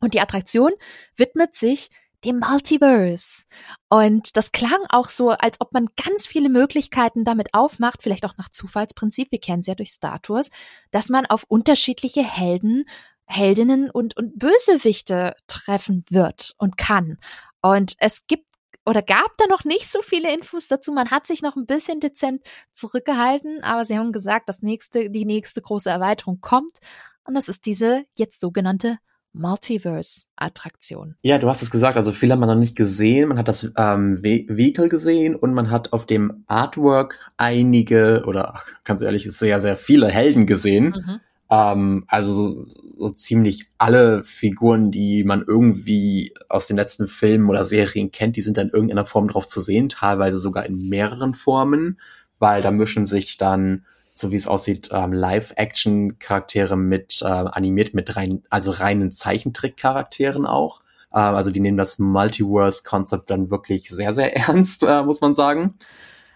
[0.02, 0.72] Und die Attraktion
[1.16, 1.90] widmet sich
[2.26, 3.46] dem Multiverse.
[3.90, 8.38] Und das klang auch so, als ob man ganz viele Möglichkeiten damit aufmacht, vielleicht auch
[8.38, 10.50] nach Zufallsprinzip, wir kennen es ja durch Star Tours,
[10.92, 12.86] dass man auf unterschiedliche Helden,
[13.26, 17.18] Heldinnen und, und Bösewichte treffen wird und kann.
[17.62, 18.46] Und es gibt
[18.86, 20.92] oder gab da noch nicht so viele Infos dazu.
[20.92, 22.42] Man hat sich noch ein bisschen dezent
[22.74, 26.80] zurückgehalten, aber sie haben gesagt, das nächste, die nächste große Erweiterung kommt.
[27.24, 28.98] Und das ist diese jetzt sogenannte
[29.34, 31.16] Multiverse-Attraktion.
[31.22, 33.30] Ja, du hast es gesagt, also viel hat man noch nicht gesehen.
[33.30, 39.02] Man hat das ähm, Vehicle gesehen und man hat auf dem Artwork einige oder ganz
[39.02, 40.96] ehrlich, sehr, sehr viele Helden gesehen.
[40.96, 41.20] Mhm.
[41.50, 42.66] Ähm, also so,
[42.98, 48.42] so ziemlich alle Figuren, die man irgendwie aus den letzten Filmen oder Serien kennt, die
[48.42, 52.00] sind dann in irgendeiner Form drauf zu sehen, teilweise sogar in mehreren Formen,
[52.40, 53.86] weil da mischen sich dann
[54.20, 60.82] so wie es aussieht, ähm, Live-Action-Charaktere mit äh, animiert mit rein, also reinen Zeichentrick-Charakteren auch.
[61.12, 65.76] Äh, also die nehmen das Multiverse-Konzept dann wirklich sehr, sehr ernst, äh, muss man sagen.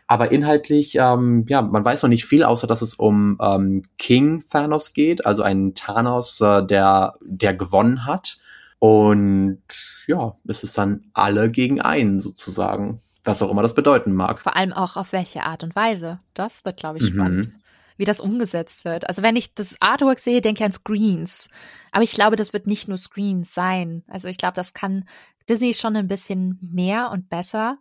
[0.08, 4.44] Aber inhaltlich, ähm, ja, man weiß noch nicht viel, außer dass es um ähm, King
[4.50, 8.38] Thanos geht, also einen Thanos, äh, der, der gewonnen hat.
[8.80, 9.62] Und
[10.08, 14.42] ja, es ist dann alle gegen einen sozusagen, was auch immer das bedeuten mag.
[14.42, 16.20] Vor allem auch auf welche Art und Weise.
[16.34, 17.16] Das wird, glaube ich, mhm.
[17.16, 17.48] spannend.
[17.48, 17.63] Mhm
[17.98, 19.08] wie das umgesetzt wird.
[19.08, 21.50] Also wenn ich das Artwork sehe, denke ich an Screens.
[21.92, 24.04] Aber ich glaube, das wird nicht nur Screens sein.
[24.08, 25.08] Also ich glaube, das kann
[25.50, 27.78] Disney schon ein bisschen mehr und besser.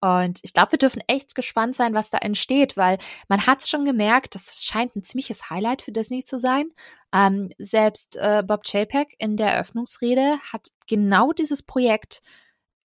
[0.00, 2.98] Und ich glaube, wir dürfen echt gespannt sein, was da entsteht, weil
[3.28, 6.66] man hat es schon gemerkt, das scheint ein ziemliches Highlight für Disney zu sein.
[7.10, 12.20] Ähm, selbst äh, Bob Chapek in der Eröffnungsrede hat genau dieses Projekt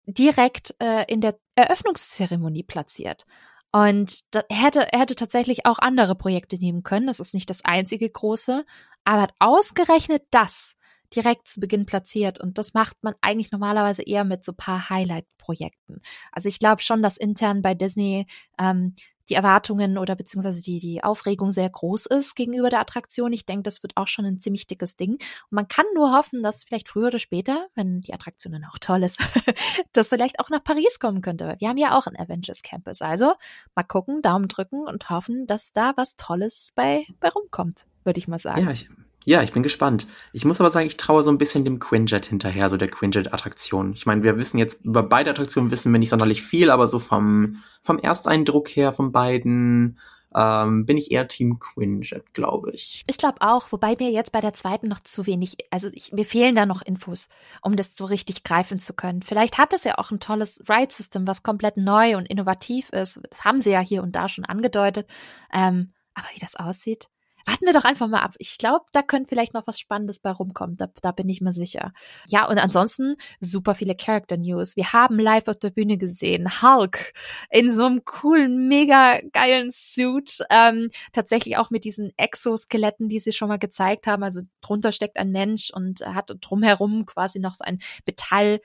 [0.05, 3.25] direkt äh, in der Eröffnungszeremonie platziert.
[3.71, 7.07] Und da, er, hätte, er hätte tatsächlich auch andere Projekte nehmen können.
[7.07, 8.65] Das ist nicht das einzige große.
[9.03, 10.75] Aber hat ausgerechnet das
[11.15, 12.39] direkt zu Beginn platziert.
[12.39, 16.01] Und das macht man eigentlich normalerweise eher mit so paar Highlight-Projekten.
[16.31, 18.27] Also ich glaube schon, dass intern bei Disney
[18.59, 18.95] ähm,
[19.29, 23.31] die Erwartungen oder beziehungsweise die, die Aufregung sehr groß ist gegenüber der Attraktion.
[23.31, 25.13] Ich denke, das wird auch schon ein ziemlich dickes Ding.
[25.13, 28.79] Und man kann nur hoffen, dass vielleicht früher oder später, wenn die Attraktion dann auch
[28.79, 29.19] toll ist,
[29.93, 31.55] das vielleicht auch nach Paris kommen könnte.
[31.59, 33.01] Wir haben ja auch einen Avengers Campus.
[33.01, 33.33] Also
[33.75, 38.27] mal gucken, Daumen drücken und hoffen, dass da was Tolles bei, bei rumkommt, würde ich
[38.27, 38.65] mal sagen.
[38.65, 38.89] Ja, ich,
[39.25, 40.07] ja, ich bin gespannt.
[40.33, 43.93] Ich muss aber sagen, ich traue so ein bisschen dem Quinjet hinterher, so der Quinjet-Attraktion.
[43.93, 46.99] Ich meine, wir wissen jetzt, über beide Attraktionen wissen wir nicht sonderlich viel, aber so
[46.99, 49.99] vom, vom Ersteindruck her von beiden
[50.35, 53.03] ähm, bin ich eher Team Quinjet, glaube ich.
[53.07, 56.25] Ich glaube auch, wobei mir jetzt bei der zweiten noch zu wenig, also ich, mir
[56.25, 57.29] fehlen da noch Infos,
[57.61, 59.21] um das so richtig greifen zu können.
[59.21, 63.19] Vielleicht hat es ja auch ein tolles Ride-System, was komplett neu und innovativ ist.
[63.29, 65.09] Das haben sie ja hier und da schon angedeutet.
[65.51, 67.09] Ähm, aber wie das aussieht,
[67.49, 68.35] warten wir doch einfach mal ab.
[68.37, 70.77] Ich glaube, da könnte vielleicht noch was Spannendes bei rumkommen.
[70.77, 71.93] Da, da bin ich mir sicher.
[72.27, 74.75] Ja, und ansonsten super viele Character News.
[74.75, 77.13] Wir haben live auf der Bühne gesehen Hulk
[77.49, 80.39] in so einem coolen, mega geilen Suit.
[80.49, 84.23] Ähm, tatsächlich auch mit diesen Exoskeletten, die sie schon mal gezeigt haben.
[84.23, 88.59] Also drunter steckt ein Mensch und hat drumherum quasi noch so ein Metall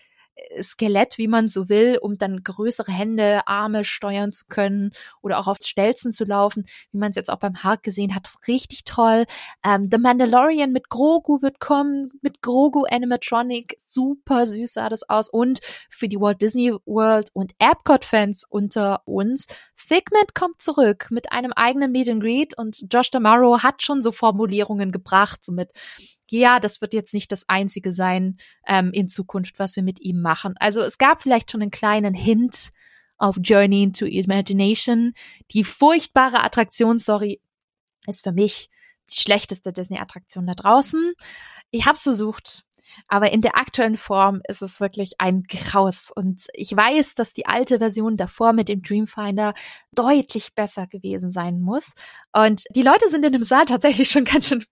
[0.60, 4.92] Skelett, wie man so will, um dann größere Hände, Arme steuern zu können
[5.22, 8.26] oder auch auf Stelzen zu laufen, wie man es jetzt auch beim Hark gesehen hat.
[8.26, 9.24] Das ist richtig toll.
[9.64, 13.78] Ähm, The Mandalorian mit Grogu wird kommen, mit Grogu Animatronic.
[13.86, 15.28] Super süß sah das aus.
[15.28, 21.52] Und für die Walt Disney World und Epcot-Fans unter uns, Figment kommt zurück mit einem
[21.52, 25.72] eigenen Meet and Greet und Josh Damaro hat schon so Formulierungen gebracht, so mit
[26.30, 30.20] ja, das wird jetzt nicht das Einzige sein ähm, in Zukunft, was wir mit ihm
[30.20, 30.54] machen.
[30.58, 32.70] Also es gab vielleicht schon einen kleinen Hint
[33.16, 35.12] auf Journey into Imagination.
[35.50, 37.40] Die furchtbare Attraktion, sorry,
[38.06, 38.70] ist für mich
[39.10, 41.14] die schlechteste Disney-Attraktion da draußen.
[41.70, 42.64] Ich habe versucht,
[43.08, 46.10] aber in der aktuellen Form ist es wirklich ein Graus.
[46.14, 49.54] Und ich weiß, dass die alte Version davor mit dem Dreamfinder
[49.92, 51.94] deutlich besser gewesen sein muss.
[52.36, 54.64] Und die Leute sind in dem Saal tatsächlich schon ganz schön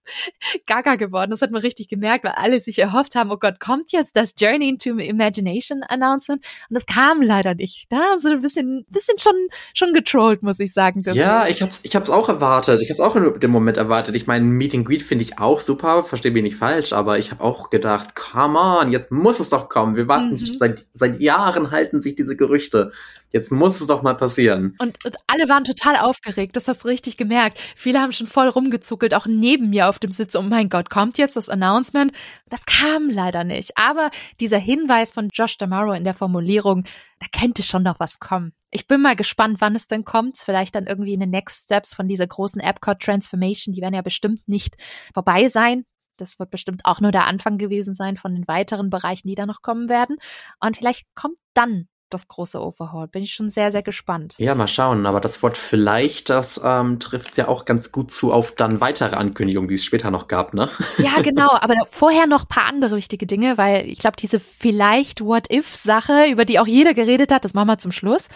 [0.66, 1.30] gaga geworden.
[1.30, 4.34] Das hat man richtig gemerkt, weil alle sich erhofft haben, oh Gott, kommt jetzt das
[4.36, 6.44] Journey into Imagination Announcement?
[6.68, 7.86] Und das kam leider nicht.
[7.90, 9.34] Da haben sie ein bisschen, bisschen schon,
[9.74, 11.02] schon getrollt, muss ich sagen.
[11.12, 12.82] Ja, ich hab's, ich hab's auch erwartet.
[12.82, 14.16] Ich hab's auch in dem Moment erwartet.
[14.16, 17.30] Ich meine, Meet and Greet finde ich auch super, verstehe mich nicht falsch, aber ich
[17.30, 19.94] habe auch gedacht, come on, jetzt muss es doch kommen.
[19.94, 20.58] Wir warten mhm.
[20.58, 22.92] seit, seit Jahren halten sich diese Gerüchte.
[23.32, 24.76] Jetzt muss es doch mal passieren.
[24.78, 27.58] Und, und alle waren total aufgeregt, das hast du richtig gemerkt.
[27.76, 30.36] Viele haben schon voll rumgezuckelt, auch neben mir auf dem Sitz.
[30.36, 32.12] Oh mein Gott, kommt jetzt das Announcement?
[32.50, 33.76] Das kam leider nicht.
[33.76, 36.84] Aber dieser Hinweis von Josh Damaro in der Formulierung,
[37.20, 38.52] da könnte schon noch was kommen.
[38.70, 40.38] Ich bin mal gespannt, wann es denn kommt.
[40.38, 43.74] Vielleicht dann irgendwie in den Next Steps von dieser großen Epcot Transformation.
[43.74, 44.76] Die werden ja bestimmt nicht
[45.14, 45.84] vorbei sein.
[46.16, 49.46] Das wird bestimmt auch nur der Anfang gewesen sein von den weiteren Bereichen, die da
[49.46, 50.16] noch kommen werden.
[50.60, 53.08] Und vielleicht kommt dann das große Overhaul.
[53.08, 54.34] Bin ich schon sehr, sehr gespannt.
[54.38, 55.06] Ja, mal schauen.
[55.06, 59.16] Aber das Wort vielleicht, das ähm, trifft ja auch ganz gut zu auf dann weitere
[59.16, 60.68] Ankündigungen, die es später noch gab, ne?
[60.98, 61.50] Ja, genau.
[61.52, 66.58] Aber vorher noch paar andere wichtige Dinge, weil ich glaube, diese vielleicht What-If-Sache, über die
[66.58, 68.28] auch jeder geredet hat, das machen wir zum Schluss.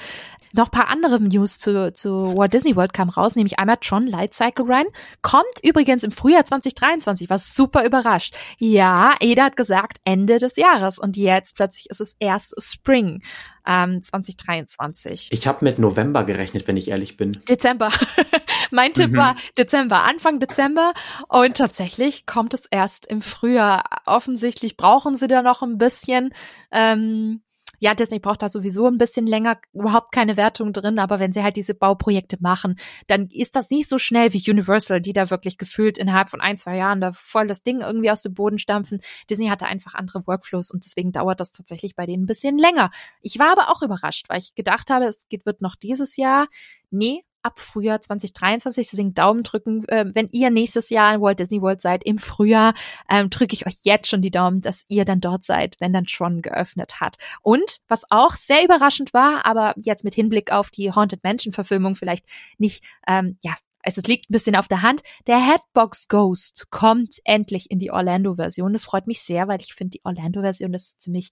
[0.57, 4.35] Noch paar andere News zu, zu Walt Disney World kam raus, nämlich einmal Tron Light
[4.35, 4.87] Cycle Run.
[5.23, 8.35] Kommt übrigens im Frühjahr 2023, was super überrascht.
[8.59, 13.23] Ja, Eda hat gesagt Ende des Jahres und jetzt plötzlich ist es erst Spring
[13.66, 15.29] ähm, 2023.
[15.33, 17.33] Ich habe mit November gerechnet, wenn ich ehrlich bin.
[17.49, 17.90] Dezember.
[18.71, 19.16] mein Tipp mhm.
[19.16, 20.92] war Dezember, Anfang Dezember
[21.29, 23.85] und tatsächlich kommt es erst im Frühjahr.
[24.07, 26.31] Offensichtlich brauchen sie da noch ein bisschen.
[26.71, 27.42] Ähm,
[27.79, 31.43] ja, Disney braucht da sowieso ein bisschen länger, überhaupt keine Wertung drin, aber wenn sie
[31.43, 35.59] halt diese Bauprojekte machen, dann ist das nicht so schnell wie Universal, die da wirklich
[35.59, 39.01] gefühlt innerhalb von ein, zwei Jahren da voll das Ding irgendwie aus dem Boden stampfen.
[39.29, 42.91] Disney hatte einfach andere Workflows und deswegen dauert das tatsächlich bei denen ein bisschen länger.
[43.21, 46.49] Ich war aber auch überrascht, weil ich gedacht habe, es wird noch dieses Jahr.
[46.91, 48.89] Nee, ab Frühjahr 2023.
[48.91, 52.75] Deswegen Daumen drücken, äh, wenn ihr nächstes Jahr in Walt Disney World seid im Frühjahr,
[53.09, 56.07] ähm, drücke ich euch jetzt schon die Daumen, dass ihr dann dort seid, wenn dann
[56.07, 57.17] Tron geöffnet hat.
[57.43, 61.95] Und was auch sehr überraschend war, aber jetzt mit Hinblick auf die Haunted Mansion Verfilmung
[61.95, 62.27] vielleicht
[62.59, 65.03] nicht, ähm, ja, es liegt ein bisschen auf der Hand.
[65.29, 68.73] Der Headbox Ghost kommt endlich in die Orlando-Version.
[68.73, 71.31] Das freut mich sehr, weil ich finde, die Orlando-Version ist ziemlich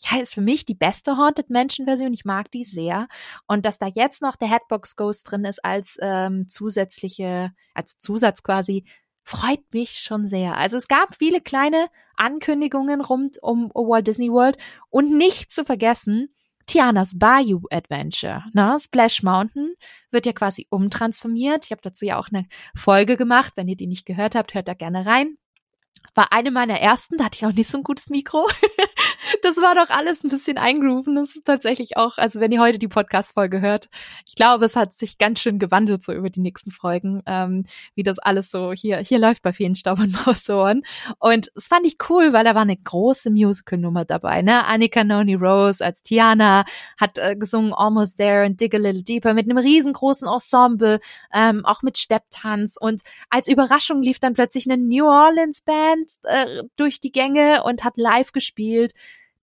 [0.00, 2.12] ja, ist für mich die beste Haunted Mansion Version.
[2.12, 3.08] Ich mag die sehr.
[3.46, 8.42] Und dass da jetzt noch der Headbox Ghost drin ist als ähm, zusätzliche, als Zusatz
[8.42, 8.84] quasi,
[9.22, 10.56] freut mich schon sehr.
[10.56, 11.86] Also es gab viele kleine
[12.16, 14.56] Ankündigungen rund um Walt Disney World
[14.88, 16.34] und nicht zu vergessen,
[16.66, 18.44] Tianas Bayou Adventure.
[18.52, 18.76] Ne?
[18.80, 19.74] Splash Mountain
[20.10, 21.64] wird ja quasi umtransformiert.
[21.64, 23.54] Ich habe dazu ja auch eine Folge gemacht.
[23.56, 25.36] Wenn ihr die nicht gehört habt, hört da gerne rein
[26.14, 28.46] war eine meiner ersten, da hatte ich noch nicht so ein gutes Mikro.
[29.42, 31.16] das war doch alles ein bisschen eingrooven.
[31.16, 33.88] Das ist tatsächlich auch, also wenn ihr heute die Podcast-Folge hört,
[34.26, 38.02] ich glaube, es hat sich ganz schön gewandelt so über die nächsten Folgen, ähm, wie
[38.02, 40.82] das alles so hier, hier läuft bei vielen Staub und Mausohren.
[41.18, 44.66] Und es fand ich cool, weil da war eine große Musical-Nummer dabei, ne?
[44.66, 46.64] Annika Noni Rose als Tiana
[46.98, 51.00] hat äh, gesungen Almost There and Dig a Little Deeper mit einem riesengroßen Ensemble,
[51.32, 52.76] ähm, auch mit Stepptanz.
[52.80, 57.84] Und als Überraschung lief dann plötzlich eine New Orleans Band äh, durch die Gänge und
[57.84, 58.92] hat live gespielt.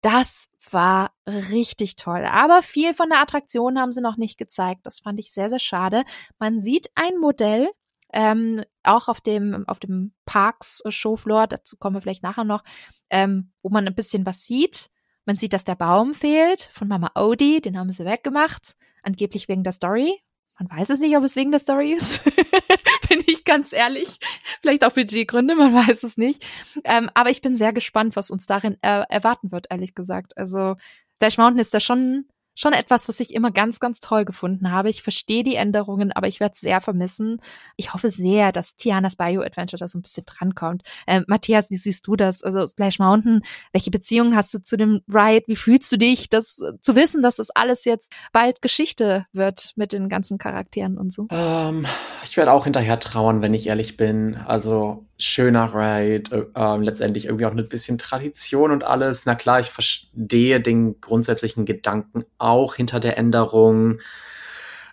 [0.02, 2.24] Das war richtig toll.
[2.24, 4.80] Aber viel von der Attraktion haben sie noch nicht gezeigt.
[4.84, 6.04] Das fand ich sehr, sehr schade.
[6.38, 7.70] Man sieht ein Modell,
[8.12, 12.62] ähm, auch auf dem, auf dem Parks Showfloor, dazu kommen wir vielleicht nachher noch,
[13.10, 14.90] ähm, wo man ein bisschen was sieht.
[15.24, 19.62] Man sieht, dass der Baum fehlt von Mama Odie, den haben sie weggemacht, angeblich wegen
[19.62, 20.20] der Story.
[20.58, 22.22] Man weiß es nicht, ob es wegen der Story ist.
[23.12, 24.18] bin ich ganz ehrlich.
[24.60, 26.44] Vielleicht auch Budgetgründe, man weiß es nicht.
[26.84, 30.36] Ähm, aber ich bin sehr gespannt, was uns darin äh, erwarten wird, ehrlich gesagt.
[30.38, 30.76] Also
[31.18, 34.90] Dash Mountain ist da schon schon etwas, was ich immer ganz, ganz toll gefunden habe.
[34.90, 37.40] Ich verstehe die Änderungen, aber ich werde es sehr vermissen.
[37.76, 40.82] Ich hoffe sehr, dass Tianas Bio Adventure da so ein bisschen drankommt.
[41.06, 42.42] Ähm, Matthias, wie siehst du das?
[42.42, 45.44] Also Splash Mountain, welche Beziehung hast du zu dem Ride?
[45.46, 49.92] Wie fühlst du dich, das zu wissen, dass das alles jetzt bald Geschichte wird mit
[49.92, 51.26] den ganzen Charakteren und so?
[51.30, 51.86] Ähm,
[52.24, 54.36] ich werde auch hinterher trauern, wenn ich ehrlich bin.
[54.36, 59.26] Also schöner Ride, äh, letztendlich irgendwie auch ein bisschen Tradition und alles.
[59.26, 64.00] Na klar, ich verstehe den grundsätzlichen Gedanken auch hinter der Änderung.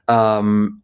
[0.08, 0.82] Ähm,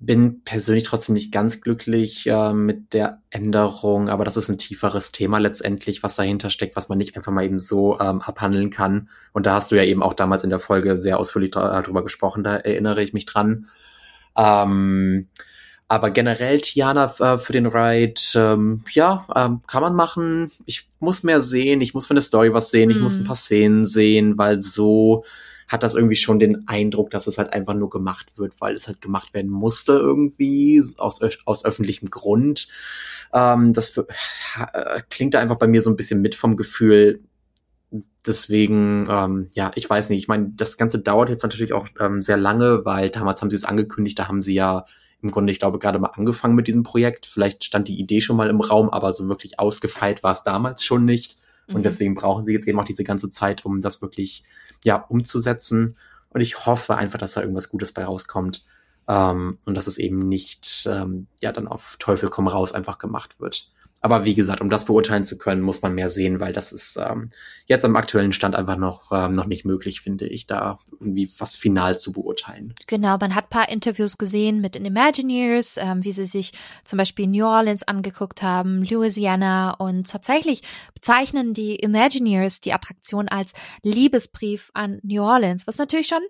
[0.00, 5.12] bin persönlich trotzdem nicht ganz glücklich äh, mit der Änderung, aber das ist ein tieferes
[5.12, 9.10] Thema letztendlich, was dahinter steckt, was man nicht einfach mal eben so ähm, abhandeln kann.
[9.32, 12.42] Und da hast du ja eben auch damals in der Folge sehr ausführlich drüber gesprochen,
[12.42, 13.66] da erinnere ich mich dran.
[14.36, 15.28] Ähm,
[15.90, 20.52] aber generell Tiana äh, für den Ride, ähm, ja, ähm, kann man machen.
[20.64, 22.92] Ich muss mehr sehen, ich muss von der Story was sehen, mm.
[22.92, 23.26] ich muss ein mhm.
[23.26, 25.24] paar Szenen sehen, weil so
[25.66, 28.86] hat das irgendwie schon den Eindruck, dass es halt einfach nur gemacht wird, weil es
[28.86, 32.68] halt gemacht werden musste irgendwie aus, aus öffentlichem Grund.
[33.32, 34.06] Ähm, das für,
[34.72, 37.24] äh, klingt da einfach bei mir so ein bisschen mit vom Gefühl.
[38.24, 40.20] Deswegen, ähm, ja, ich weiß nicht.
[40.20, 43.56] Ich meine, das Ganze dauert jetzt natürlich auch ähm, sehr lange, weil damals haben sie
[43.56, 44.84] es angekündigt, da haben sie ja
[45.22, 47.26] im Grunde, ich glaube, gerade mal angefangen mit diesem Projekt.
[47.26, 50.84] Vielleicht stand die Idee schon mal im Raum, aber so wirklich ausgefeilt war es damals
[50.84, 51.36] schon nicht.
[51.68, 51.82] Und mhm.
[51.82, 54.44] deswegen brauchen sie jetzt eben auch diese ganze Zeit, um das wirklich,
[54.82, 55.96] ja, umzusetzen.
[56.30, 58.64] Und ich hoffe einfach, dass da irgendwas Gutes bei rauskommt.
[59.08, 63.40] Ähm, und dass es eben nicht, ähm, ja, dann auf Teufel komm raus einfach gemacht
[63.40, 63.70] wird.
[64.00, 66.96] Aber wie gesagt, um das beurteilen zu können, muss man mehr sehen, weil das ist
[66.96, 67.30] ähm,
[67.66, 71.54] jetzt am aktuellen Stand einfach noch, ähm, noch nicht möglich, finde ich, da irgendwie was
[71.54, 72.74] final zu beurteilen.
[72.86, 76.52] Genau, man hat paar Interviews gesehen mit den Imagineers, ähm, wie sie sich
[76.84, 80.62] zum Beispiel New Orleans angeguckt haben, Louisiana und tatsächlich
[80.94, 86.22] bezeichnen die Imagineers die Attraktion als Liebesbrief an New Orleans, was natürlich schon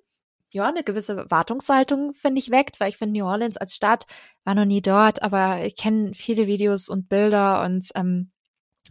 [0.55, 4.07] ja, eine gewisse Wartungshaltung, finde ich, weckt, weil ich finde, New Orleans als Stadt
[4.45, 8.31] war noch nie dort, aber ich kenne viele Videos und Bilder und ähm,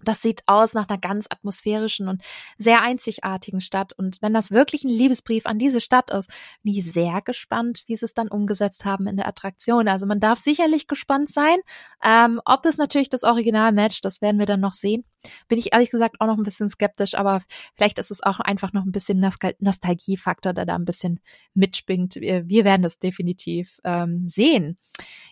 [0.04, 2.22] das sieht aus nach einer ganz atmosphärischen und
[2.58, 3.94] sehr einzigartigen Stadt.
[3.94, 6.30] Und wenn das wirklich ein Liebesbrief an diese Stadt ist,
[6.64, 9.88] bin ich sehr gespannt, wie sie es dann umgesetzt haben in der Attraktion.
[9.88, 11.60] Also man darf sicherlich gespannt sein.
[12.04, 15.04] Ähm, ob es natürlich das Original matcht, das werden wir dann noch sehen.
[15.48, 17.42] Bin ich ehrlich gesagt auch noch ein bisschen skeptisch, aber
[17.76, 21.19] vielleicht ist es auch einfach noch ein bisschen Nostal Nostalgiefaktor, der da ein bisschen
[21.54, 22.15] mitspringt.
[22.15, 24.78] Wir, wir werden das definitiv ähm, sehen.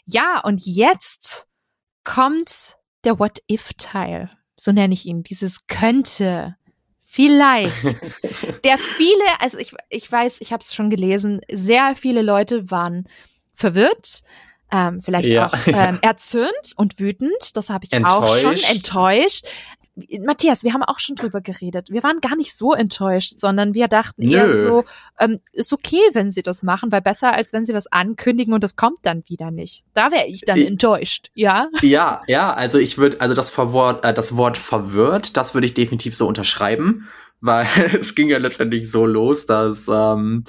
[0.06, 1.48] Ja, und jetzt
[2.04, 6.56] kommt der What-If-Teil so nenne ich ihn, dieses könnte,
[7.04, 8.22] vielleicht,
[8.64, 13.08] der viele, also ich, ich weiß, ich habe es schon gelesen, sehr viele Leute waren
[13.54, 14.22] verwirrt,
[14.72, 15.48] ähm, vielleicht ja.
[15.48, 18.18] auch ähm, erzürnt und wütend, das habe ich enttäuscht.
[18.22, 19.46] auch schon enttäuscht.
[20.22, 21.90] Matthias, wir haben auch schon drüber geredet.
[21.90, 24.36] Wir waren gar nicht so enttäuscht, sondern wir dachten Nö.
[24.36, 24.86] eher so,
[25.20, 28.64] ähm, ist okay, wenn sie das machen, weil besser als wenn sie was ankündigen und
[28.64, 29.86] das kommt dann wieder nicht.
[29.94, 31.68] Da wäre ich dann ich, enttäuscht, ja?
[31.82, 35.74] Ja, ja, also ich würde, also das Wort, äh, das Wort verwirrt, das würde ich
[35.74, 37.08] definitiv so unterschreiben,
[37.42, 37.68] weil
[38.00, 40.44] es ging ja letztendlich so los, dass ähm,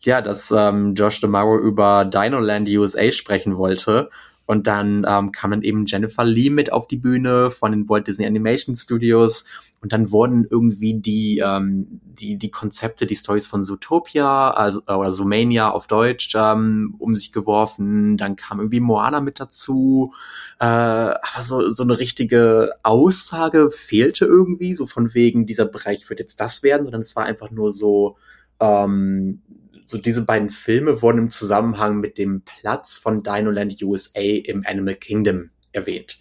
[0.00, 4.10] ja, dass ähm, Josh DeMauro über Dinoland USA sprechen wollte
[4.46, 8.06] und dann ähm, kam dann eben Jennifer Lee mit auf die Bühne von den Walt
[8.06, 9.44] Disney Animation Studios.
[9.80, 14.94] Und dann wurden irgendwie die, ähm, die, die Konzepte, die Stories von Zootopia, also, äh,
[14.94, 18.16] oder Zoomania auf Deutsch, ähm, um sich geworfen.
[18.16, 20.14] Dann kam irgendwie Moana mit dazu.
[20.58, 26.20] Äh, aber so, so eine richtige Aussage fehlte irgendwie, so von wegen, dieser Bereich wird
[26.20, 28.16] jetzt das werden, sondern es war einfach nur so,
[28.60, 29.42] ähm,
[29.86, 34.94] so diese beiden Filme wurden im Zusammenhang mit dem Platz von Dinoland USA im Animal
[34.94, 36.18] Kingdom erwähnt.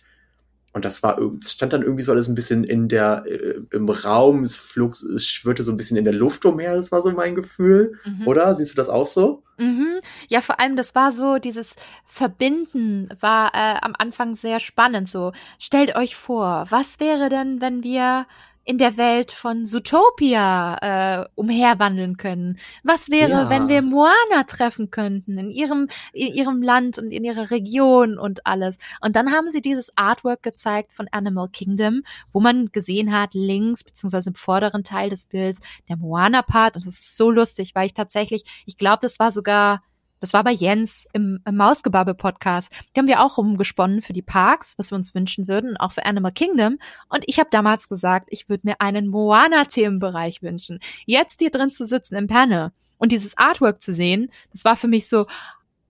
[0.74, 3.88] Und das war, es stand dann irgendwie so alles ein bisschen in der, äh, im
[3.88, 7.12] Raum, es flog, es schwirrte so ein bisschen in der Luft umher, das war so
[7.12, 8.00] mein Gefühl.
[8.04, 8.28] Mhm.
[8.28, 8.56] Oder?
[8.56, 9.44] Siehst du das auch so?
[9.60, 10.00] Mhm.
[10.30, 15.10] Ja, vor allem, das war so, dieses Verbinden war äh, am Anfang sehr spannend.
[15.10, 18.26] So, stellt euch vor, was wäre denn, wenn wir
[18.66, 20.78] in der Welt von Zootopia
[21.22, 22.58] äh, umherwandeln können?
[22.84, 23.50] Was wäre, ja.
[23.50, 28.46] wenn wir Moana treffen könnten in ihrem in ihrem Land und in ihrer Region und
[28.46, 28.78] alles?
[29.02, 33.84] Und dann haben sie dieses Artwork gezeigt von Animal Kingdom, wo man gesehen hat links
[33.84, 35.60] beziehungsweise im vorderen Teil des Bilds
[35.90, 39.32] der Moana Part und das ist so lustig, weil ich tatsächlich, ich glaube, das war
[39.32, 39.82] sogar
[40.24, 42.72] das war bei Jens im, im Mausgebabbel-Podcast.
[42.96, 46.06] Die haben wir auch rumgesponnen für die Parks, was wir uns wünschen würden, auch für
[46.06, 46.80] Animal Kingdom.
[47.10, 50.80] Und ich habe damals gesagt, ich würde mir einen Moana-Themenbereich wünschen.
[51.06, 54.88] Jetzt hier drin zu sitzen im Panel und dieses Artwork zu sehen, das war für
[54.88, 55.26] mich so,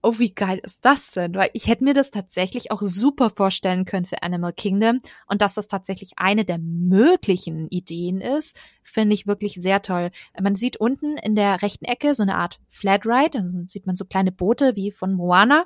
[0.04, 1.34] oh, wie geil ist das denn?
[1.34, 5.00] Weil ich hätte mir das tatsächlich auch super vorstellen können für Animal Kingdom.
[5.26, 10.10] Und dass das tatsächlich eine der möglichen Ideen ist, finde ich wirklich sehr toll.
[10.40, 14.04] Man sieht unten in der rechten Ecke so eine Art Flatride, also sieht man so
[14.04, 15.64] kleine Boote wie von Moana.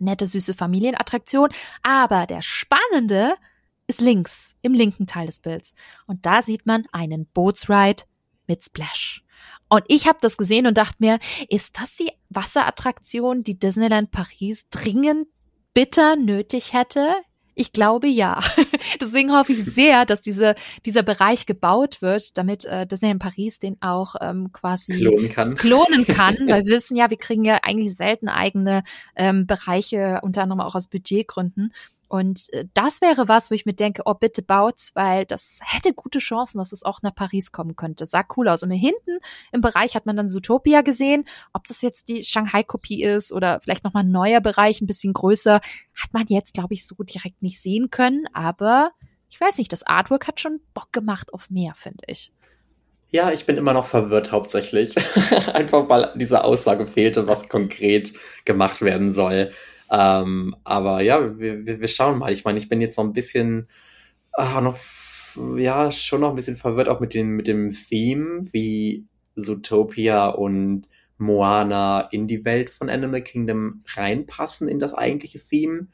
[0.00, 1.50] Nette, süße Familienattraktion.
[1.82, 3.34] Aber der spannende
[3.86, 5.72] ist links, im linken Teil des Bilds.
[6.06, 8.02] Und da sieht man einen Bootsride
[8.52, 9.24] mit Splash.
[9.70, 14.68] Und ich habe das gesehen und dachte mir, ist das die Wasserattraktion, die Disneyland Paris
[14.68, 15.26] dringend
[15.72, 17.14] bitter nötig hätte?
[17.54, 18.40] Ich glaube ja.
[19.00, 23.80] Deswegen hoffe ich sehr, dass diese, dieser Bereich gebaut wird, damit äh, Disneyland Paris den
[23.80, 25.54] auch ähm, quasi klonen kann.
[25.54, 28.84] Klonen kann, weil wir wissen ja, wir kriegen ja eigentlich selten eigene
[29.16, 31.72] ähm, Bereiche, unter anderem auch aus Budgetgründen.
[32.12, 35.94] Und äh, das wäre was, wo ich mir denke, oh, bitte baut's, weil das hätte
[35.94, 38.04] gute Chancen, dass es auch nach Paris kommen könnte.
[38.04, 38.62] Sah cool aus.
[38.62, 39.18] Und hinten
[39.50, 41.24] im Bereich hat man dann Zootopia gesehen.
[41.54, 45.54] Ob das jetzt die Shanghai-Kopie ist oder vielleicht nochmal ein neuer Bereich, ein bisschen größer,
[45.54, 48.26] hat man jetzt, glaube ich, so direkt nicht sehen können.
[48.34, 48.90] Aber
[49.30, 52.30] ich weiß nicht, das Artwork hat schon Bock gemacht auf mehr, finde ich.
[53.08, 54.94] Ja, ich bin immer noch verwirrt hauptsächlich.
[55.54, 58.12] Einfach weil diese Aussage fehlte, was konkret
[58.44, 59.52] gemacht werden soll.
[59.92, 62.32] Ähm, aber ja, wir, wir schauen mal.
[62.32, 63.64] Ich meine, ich bin jetzt noch ein bisschen
[64.32, 64.78] ah, noch,
[65.58, 70.88] ja, schon noch ein bisschen verwirrt auch mit dem, mit dem Theme, wie Zootopia und
[71.18, 75.88] Moana in die Welt von Animal Kingdom reinpassen in das eigentliche Theme.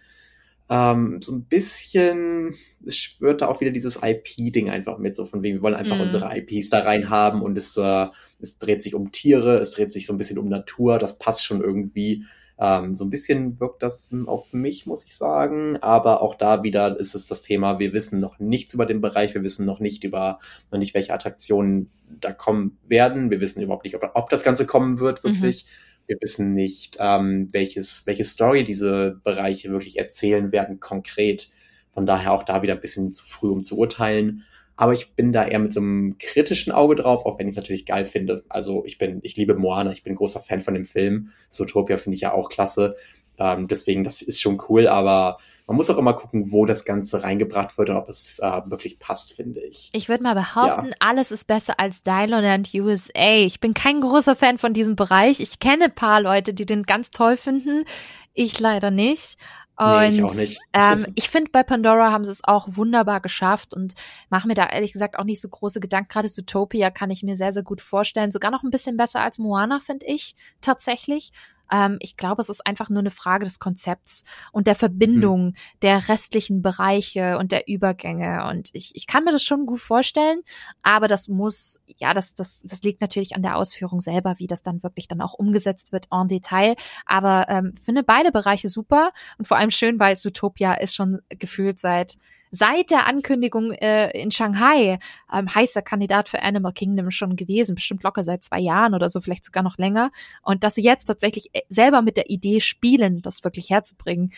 [0.70, 5.42] Ähm, so ein bisschen es schwört da auch wieder dieses IP-Ding einfach mit, so von
[5.42, 6.03] wegen, wir wollen einfach mm.
[6.03, 8.07] unsere IPs da rein haben und es, äh,
[8.38, 11.44] es dreht sich um Tiere, es dreht sich so ein bisschen um Natur, das passt
[11.44, 12.24] schon irgendwie.
[12.61, 15.76] Ähm, so ein bisschen wirkt das auf mich, muss ich sagen.
[15.80, 19.34] Aber auch da wieder ist es das Thema, wir wissen noch nichts über den Bereich,
[19.34, 20.38] wir wissen noch nicht über,
[20.72, 21.90] noch nicht, welche Attraktionen
[22.20, 23.30] da kommen werden.
[23.30, 25.28] Wir wissen überhaupt nicht, ob, ob das Ganze kommen wird, mhm.
[25.28, 25.64] wirklich.
[25.64, 25.68] Mhm.
[26.09, 31.50] Wir wissen nicht, ähm, welches, welche Story diese Bereiche wirklich erzählen werden, konkret.
[31.92, 34.44] Von daher auch da wieder ein bisschen zu früh, um zu urteilen.
[34.78, 37.56] Aber ich bin da eher mit so einem kritischen Auge drauf, auch wenn ich es
[37.56, 38.44] natürlich geil finde.
[38.48, 41.30] Also ich bin, ich liebe Moana, ich bin großer Fan von dem Film.
[41.48, 42.94] Zootopia finde ich ja auch klasse.
[43.38, 47.24] Ähm, deswegen, das ist schon cool, aber man muss auch immer gucken, wo das Ganze
[47.24, 49.90] reingebracht wird und ob es äh, wirklich passt, finde ich.
[49.92, 50.96] Ich würde mal behaupten, ja.
[51.00, 53.34] alles ist besser als Dylanland USA.
[53.38, 55.40] Ich bin kein großer Fan von diesem Bereich.
[55.40, 57.84] Ich kenne ein paar Leute, die den ganz toll finden.
[58.32, 59.38] Ich leider nicht.
[59.78, 60.60] Und nee, ich, auch nicht.
[60.72, 63.94] ähm, ich finde, bei Pandora haben sie es auch wunderbar geschafft und
[64.28, 66.08] mache mir da ehrlich gesagt auch nicht so große Gedanken.
[66.08, 68.32] Gerade Zootopia kann ich mir sehr, sehr gut vorstellen.
[68.32, 71.30] Sogar noch ein bisschen besser als Moana, finde ich tatsächlich.
[71.72, 75.54] Ähm, ich glaube, es ist einfach nur eine Frage des Konzepts und der Verbindung mhm.
[75.82, 78.46] der restlichen Bereiche und der Übergänge.
[78.48, 80.40] Und ich, ich kann mir das schon gut vorstellen,
[80.82, 84.62] aber das muss, ja, das, das, das liegt natürlich an der Ausführung selber, wie das
[84.62, 86.76] dann wirklich dann auch umgesetzt wird en Detail.
[87.06, 91.78] Aber ähm, finde beide Bereiche super und vor allem schön, weil Zootopia ist schon gefühlt
[91.78, 92.18] seit
[92.51, 94.99] seit der Ankündigung äh, in Shanghai
[95.32, 99.20] ähm, heißer Kandidat für Animal Kingdom schon gewesen, bestimmt locker seit zwei Jahren oder so,
[99.20, 100.11] vielleicht sogar noch länger.
[100.42, 104.32] Und dass sie jetzt tatsächlich äh, selber mit der Idee spielen, das wirklich herzubringen,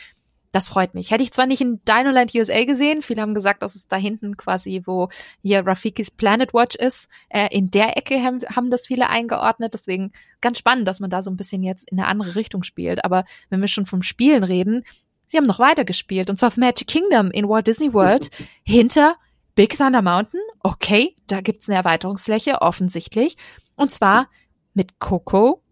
[0.53, 1.11] das freut mich.
[1.11, 4.37] Hätte ich zwar nicht in Dinoland USA gesehen, viele haben gesagt, dass es da hinten
[4.37, 5.09] quasi, wo
[5.43, 9.75] hier Rafikis Planet Watch ist, äh, in der Ecke haben, haben das viele eingeordnet.
[9.75, 13.05] Deswegen ganz spannend, dass man da so ein bisschen jetzt in eine andere Richtung spielt.
[13.05, 14.85] Aber wenn wir schon vom Spielen reden,
[15.31, 18.31] Sie haben noch weiter gespielt und zwar auf Magic Kingdom in Walt Disney World
[18.65, 19.15] hinter
[19.55, 20.41] Big Thunder Mountain.
[20.59, 23.37] Okay, da gibt's eine Erweiterungsfläche, offensichtlich.
[23.77, 24.29] Und zwar
[24.75, 25.63] mit Coco,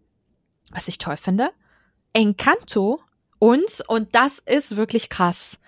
[0.71, 1.51] was ich toll finde,
[2.13, 3.01] Encanto
[3.37, 5.59] und, und das ist wirklich krass,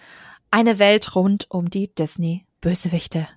[0.52, 3.28] eine Welt rund um die Disney-Bösewichte.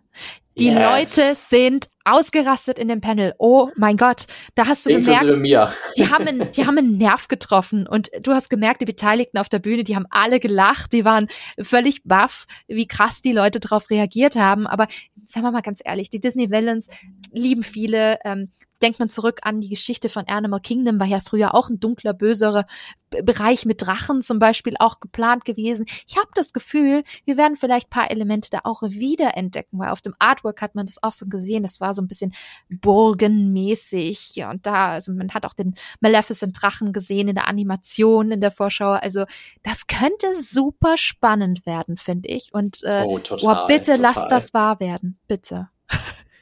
[0.59, 1.17] Die yes.
[1.17, 3.35] Leute sind ausgerastet in dem Panel.
[3.39, 5.73] Oh mein Gott, da hast du Inklusive gemerkt, mir.
[5.97, 9.49] die haben einen, die haben einen Nerv getroffen und du hast gemerkt, die Beteiligten auf
[9.49, 11.29] der Bühne, die haben alle gelacht, die waren
[11.61, 14.67] völlig baff, wie krass die Leute darauf reagiert haben.
[14.67, 14.87] Aber
[15.25, 16.89] sagen wir mal ganz ehrlich, die Disney Villains
[17.33, 18.19] lieben viele.
[18.25, 18.51] Ähm,
[18.85, 22.13] denkt man zurück an die Geschichte von Animal Kingdom, war ja früher auch ein dunkler,
[22.13, 22.67] böserer
[23.09, 25.87] Bereich mit Drachen zum Beispiel auch geplant gewesen.
[26.07, 30.15] Ich habe das Gefühl, wir werden vielleicht paar Elemente da auch wiederentdecken, weil auf dem
[30.45, 31.63] Artwork hat man das auch so gesehen.
[31.63, 32.35] Das war so ein bisschen
[32.69, 34.37] burgenmäßig.
[34.37, 38.41] Ja, und da, also man hat auch den Maleficent Drachen gesehen in der Animation, in
[38.41, 38.91] der Vorschau.
[38.91, 39.25] Also
[39.63, 42.53] das könnte super spannend werden, finde ich.
[42.53, 44.01] Und äh, oh, total, oh, bitte total.
[44.01, 45.19] lasst das wahr werden.
[45.27, 45.69] Bitte.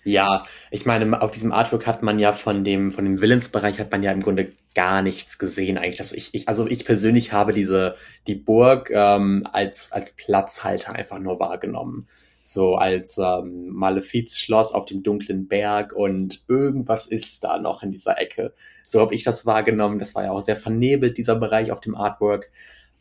[0.04, 3.92] Ja, ich meine, auf diesem Artwork hat man ja von dem, von dem Willensbereich hat
[3.92, 6.00] man ja im Grunde gar nichts gesehen eigentlich.
[6.00, 7.94] Also ich, ich, also ich persönlich habe diese,
[8.26, 12.08] die Burg ähm, als, als Platzhalter einfach nur wahrgenommen.
[12.42, 18.18] So als ähm, Malefizschloss auf dem dunklen Berg und irgendwas ist da noch in dieser
[18.18, 18.52] Ecke.
[18.84, 19.98] So habe ich das wahrgenommen.
[19.98, 22.50] Das war ja auch sehr vernebelt, dieser Bereich auf dem Artwork.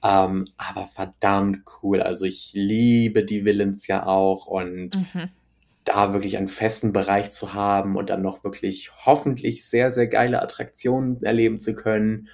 [0.03, 2.01] Ähm, aber verdammt cool.
[2.01, 5.29] Also ich liebe die Villains ja auch und mhm
[5.83, 10.41] da wirklich einen festen Bereich zu haben und dann noch wirklich hoffentlich sehr, sehr geile
[10.41, 12.27] Attraktionen erleben zu können.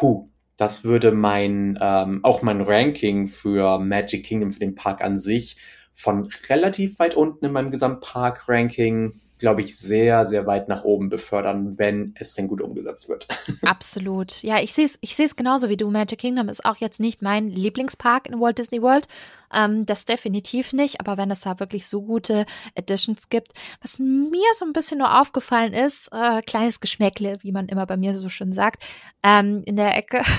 [0.00, 5.18] Huh, das würde mein, ähm, auch mein Ranking für Magic Kingdom, für den Park an
[5.18, 5.56] sich,
[5.94, 11.76] von relativ weit unten in meinem Gesamtpark-Ranking glaube ich, sehr, sehr weit nach oben befördern,
[11.76, 13.26] wenn es denn gut umgesetzt wird.
[13.62, 14.40] Absolut.
[14.44, 15.90] Ja, ich sehe es ich genauso wie du.
[15.90, 19.08] Magic Kingdom ist auch jetzt nicht mein Lieblingspark in Walt Disney World.
[19.52, 21.00] Ähm, das definitiv nicht.
[21.00, 23.48] Aber wenn es da wirklich so gute Editions gibt,
[23.80, 27.96] was mir so ein bisschen nur aufgefallen ist, äh, kleines Geschmäckle, wie man immer bei
[27.96, 28.84] mir so schön sagt,
[29.24, 30.22] ähm, in der Ecke.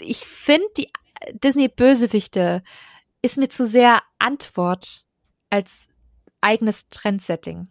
[0.00, 0.90] Ich finde, die
[1.34, 2.64] Disney-Bösewichte
[3.24, 5.06] ist mir zu sehr Antwort
[5.48, 5.88] als
[6.42, 7.68] eigenes Trendsetting.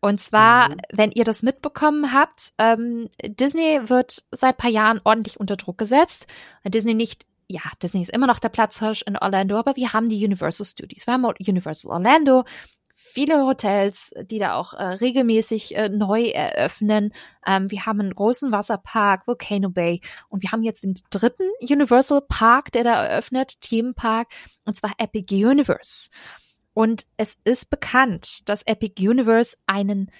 [0.00, 0.76] Und zwar, mhm.
[0.90, 6.26] wenn ihr das mitbekommen habt, ähm, Disney wird seit paar Jahren ordentlich unter Druck gesetzt.
[6.64, 10.24] Disney nicht, ja, Disney ist immer noch der Platzhirsch in Orlando, aber wir haben die
[10.24, 11.06] Universal Studios.
[11.06, 12.44] Wir haben Universal Orlando,
[13.00, 17.12] viele Hotels, die da auch äh, regelmäßig äh, neu eröffnen.
[17.46, 22.20] Ähm, wir haben einen großen Wasserpark, Volcano Bay, und wir haben jetzt den dritten Universal
[22.28, 24.28] Park, der da eröffnet, Themenpark,
[24.64, 26.10] und zwar Epic Universe.
[26.74, 30.10] Und es ist bekannt, dass Epic Universe einen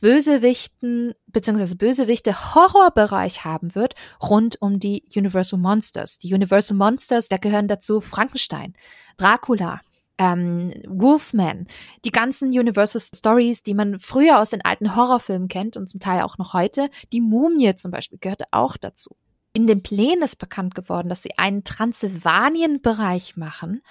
[0.00, 1.74] Bösewichten bzw.
[1.74, 6.18] Bösewichte Horrorbereich haben wird rund um die Universal Monsters.
[6.18, 8.74] Die Universal Monsters, da gehören dazu Frankenstein,
[9.16, 9.80] Dracula,
[10.18, 11.66] ähm, Wolfman,
[12.04, 16.22] die ganzen Universal Stories, die man früher aus den alten Horrorfilmen kennt und zum Teil
[16.22, 16.90] auch noch heute.
[17.12, 19.16] Die Mumie zum Beispiel gehört auch dazu.
[19.52, 23.82] In den Plänen ist bekannt geworden, dass sie einen Transsilvanien-Bereich machen,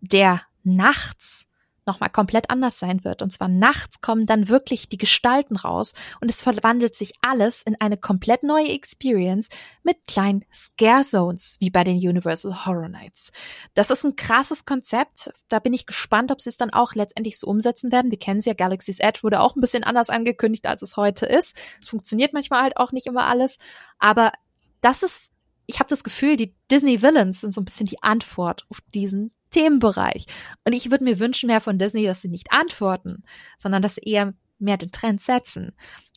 [0.00, 1.46] der nachts
[1.90, 3.20] nochmal komplett anders sein wird.
[3.20, 7.76] Und zwar nachts kommen dann wirklich die Gestalten raus und es verwandelt sich alles in
[7.80, 9.48] eine komplett neue Experience
[9.82, 13.32] mit kleinen Scare Zones, wie bei den Universal Horror Nights.
[13.74, 15.32] Das ist ein krasses Konzept.
[15.48, 18.12] Da bin ich gespannt, ob sie es dann auch letztendlich so umsetzen werden.
[18.12, 21.26] Wir kennen es ja, Galaxy's Edge wurde auch ein bisschen anders angekündigt, als es heute
[21.26, 21.56] ist.
[21.82, 23.58] Es funktioniert manchmal halt auch nicht immer alles.
[23.98, 24.32] Aber
[24.80, 25.30] das ist,
[25.66, 29.32] ich habe das Gefühl, die Disney Villains sind so ein bisschen die Antwort auf diesen
[29.50, 30.26] Themenbereich.
[30.64, 33.24] Und ich würde mir wünschen mehr von Disney, dass sie nicht antworten,
[33.58, 35.72] sondern dass sie eher mehr den Trend setzen.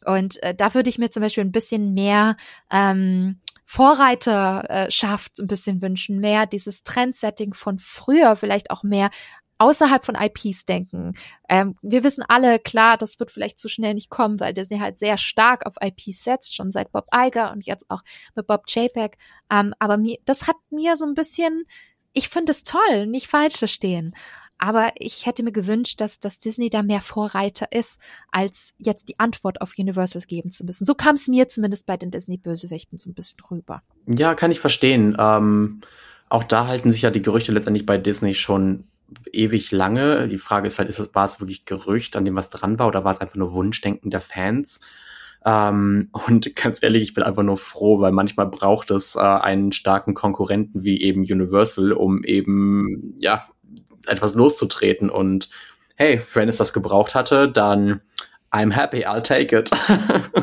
[0.05, 2.35] Und äh, da würde ich mir zum Beispiel ein bisschen mehr
[2.69, 9.09] ähm, Vorreiterschaft ein bisschen wünschen, mehr dieses Trendsetting von früher, vielleicht auch mehr
[9.57, 11.13] außerhalb von IPs denken.
[11.47, 14.97] Ähm, wir wissen alle, klar, das wird vielleicht zu schnell nicht kommen, weil Disney halt
[14.97, 18.01] sehr stark auf IPs setzt, schon seit Bob Iger und jetzt auch
[18.35, 19.17] mit Bob Chapek.
[19.49, 21.63] Ähm, aber mir, das hat mir so ein bisschen,
[22.13, 24.15] ich finde es toll, nicht falsch verstehen.
[24.57, 27.99] Aber ich hätte mir gewünscht, dass, dass Disney da mehr Vorreiter ist,
[28.31, 30.85] als jetzt die Antwort auf Universal geben zu müssen.
[30.85, 33.81] So kam es mir zumindest bei den Disney-Bösewichten so ein bisschen rüber.
[34.07, 35.17] Ja, kann ich verstehen.
[35.19, 35.81] Ähm,
[36.29, 38.85] auch da halten sich ja die Gerüchte letztendlich bei Disney schon
[39.31, 40.27] ewig lange.
[40.27, 42.87] Die Frage ist halt, ist es, war es wirklich Gerücht, an dem was dran war,
[42.87, 44.81] oder war es einfach nur Wunschdenken der Fans?
[45.45, 49.71] Ähm, und ganz ehrlich, ich bin einfach nur froh, weil manchmal braucht es äh, einen
[49.71, 53.45] starken Konkurrenten wie eben Universal, um eben, ja,
[54.07, 55.09] etwas loszutreten.
[55.09, 55.49] Und
[55.95, 58.01] hey, wenn es das gebraucht hatte, dann
[58.51, 59.71] I'm happy, I'll take it.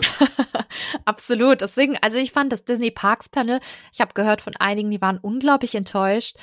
[1.04, 1.60] Absolut.
[1.60, 3.60] Deswegen, also ich fand das Disney Parks Panel,
[3.92, 6.36] ich habe gehört von einigen, die waren unglaublich enttäuscht,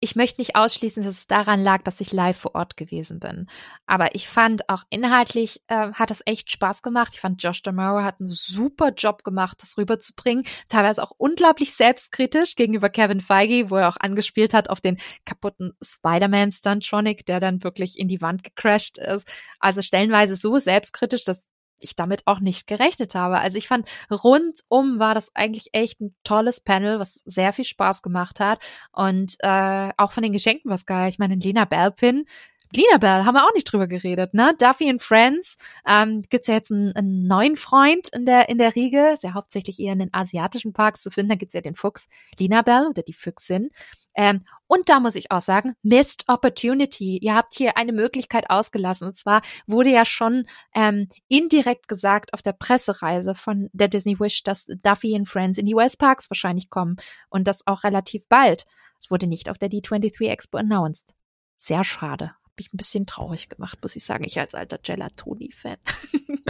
[0.00, 3.48] ich möchte nicht ausschließen, dass es daran lag, dass ich live vor Ort gewesen bin.
[3.86, 7.14] Aber ich fand auch inhaltlich äh, hat das echt Spaß gemacht.
[7.14, 10.44] Ich fand Josh Damaro hat einen super Job gemacht, das rüberzubringen.
[10.68, 15.72] Teilweise auch unglaublich selbstkritisch gegenüber Kevin Feige, wo er auch angespielt hat auf den kaputten
[15.82, 19.28] Spider-Man Stuntronic, der dann wirklich in die Wand gecrashed ist.
[19.58, 21.48] Also stellenweise so selbstkritisch, dass
[21.80, 23.38] ich damit auch nicht gerechnet habe.
[23.38, 28.02] Also ich fand, rundum war das eigentlich echt ein tolles Panel, was sehr viel Spaß
[28.02, 28.60] gemacht hat.
[28.92, 31.08] Und äh, auch von den Geschenken was geil.
[31.08, 32.24] Ich meine, Lena Bell-Pin,
[32.70, 34.54] Lina Bell, haben wir auch nicht drüber geredet, ne?
[34.58, 35.56] Duffy and Friends,
[35.86, 39.32] ähm, gibt's ja jetzt einen, einen neuen Freund in der, in der Riege, ist ja
[39.32, 42.08] hauptsächlich eher in den asiatischen Parks zu finden, da gibt's ja den Fuchs
[42.38, 43.70] Lina Bell oder die Füchsin.
[44.14, 47.18] Ähm, und da muss ich auch sagen, Missed Opportunity.
[47.18, 49.06] Ihr habt hier eine Möglichkeit ausgelassen.
[49.06, 50.44] Und zwar wurde ja schon
[50.74, 55.66] ähm, indirekt gesagt auf der Pressereise von der Disney Wish, dass Duffy and Friends in
[55.66, 56.96] die US Parks wahrscheinlich kommen
[57.30, 58.66] und das auch relativ bald.
[59.00, 61.14] Es wurde nicht auf der D23 Expo announced.
[61.58, 64.24] Sehr schade mich ein bisschen traurig gemacht, muss ich sagen.
[64.24, 65.76] Ich als alter Gelatoni-Fan.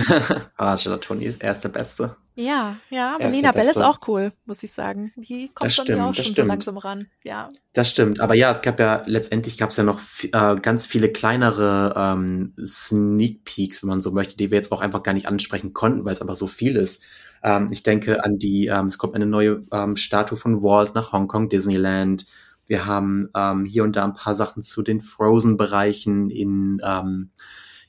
[0.56, 2.16] ah, Gelatoni, er ist der Beste.
[2.34, 5.12] Ja, ja, aber Lena Bell ist auch cool, muss ich sagen.
[5.16, 6.36] Die kommt das bei stimmt, auch schon stimmt.
[6.36, 7.08] so langsam ran.
[7.24, 7.48] Ja.
[7.72, 8.20] Das stimmt.
[8.20, 12.54] Aber ja, es gab ja, letztendlich gab es ja noch äh, ganz viele kleinere ähm,
[12.64, 16.04] Sneak Peeks, wenn man so möchte, die wir jetzt auch einfach gar nicht ansprechen konnten,
[16.04, 17.02] weil es einfach so viel ist.
[17.42, 21.12] Ähm, ich denke an die, ähm, es kommt eine neue ähm, Statue von Walt nach
[21.12, 22.26] Hongkong, Disneyland.
[22.68, 27.30] Wir haben ähm, hier und da ein paar Sachen zu den Frozen-Bereichen in, ähm,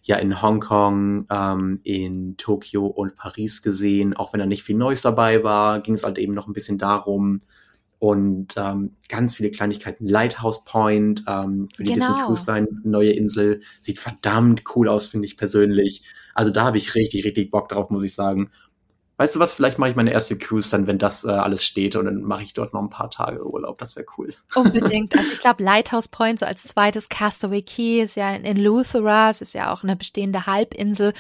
[0.02, 4.16] ja, in Hongkong, ähm, in Tokio und Paris gesehen.
[4.16, 6.78] Auch wenn da nicht viel Neues dabei war, ging es halt eben noch ein bisschen
[6.80, 7.42] darum.
[8.00, 10.08] Und ähm, ganz viele Kleinigkeiten.
[10.08, 12.08] Lighthouse Point ähm, für die Genau.
[12.08, 13.62] Disney Cruise Line, neue Insel.
[13.82, 16.04] Sieht verdammt cool aus, finde ich persönlich.
[16.34, 18.52] Also da habe ich richtig, richtig Bock drauf, muss ich sagen.
[19.20, 21.98] Weißt du was, vielleicht mache ich meine erste Cruise dann, wenn das äh, alles steht
[21.98, 23.78] und dann mache ich dort noch ein paar Tage Urlaub.
[23.78, 24.34] Das wäre cool.
[24.56, 25.14] Unbedingt.
[25.14, 29.42] Also ich glaube, Lighthouse Point so als zweites Castaway Key ist ja in Eleuthera, es
[29.42, 31.12] ist ja auch eine bestehende Halbinsel,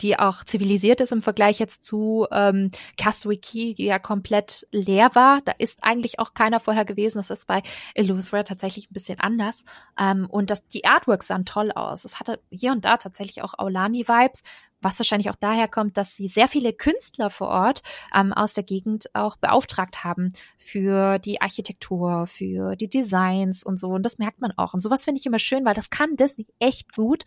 [0.00, 5.10] die auch zivilisiert ist im Vergleich jetzt zu ähm, Castaway Key, die ja komplett leer
[5.14, 5.40] war.
[5.44, 7.18] Da ist eigentlich auch keiner vorher gewesen.
[7.18, 7.62] Das ist bei
[7.94, 9.64] Eleuthera tatsächlich ein bisschen anders.
[9.98, 12.04] Ähm, und das, die Artworks sahen toll aus.
[12.04, 14.44] Es hatte hier und da tatsächlich auch Aulani-Vibes
[14.80, 17.82] was wahrscheinlich auch daher kommt, dass sie sehr viele Künstler vor Ort
[18.14, 23.88] ähm, aus der Gegend auch beauftragt haben für die Architektur, für die Designs und so.
[23.88, 24.74] Und das merkt man auch.
[24.74, 27.24] Und sowas finde ich immer schön, weil das kann Disney echt gut.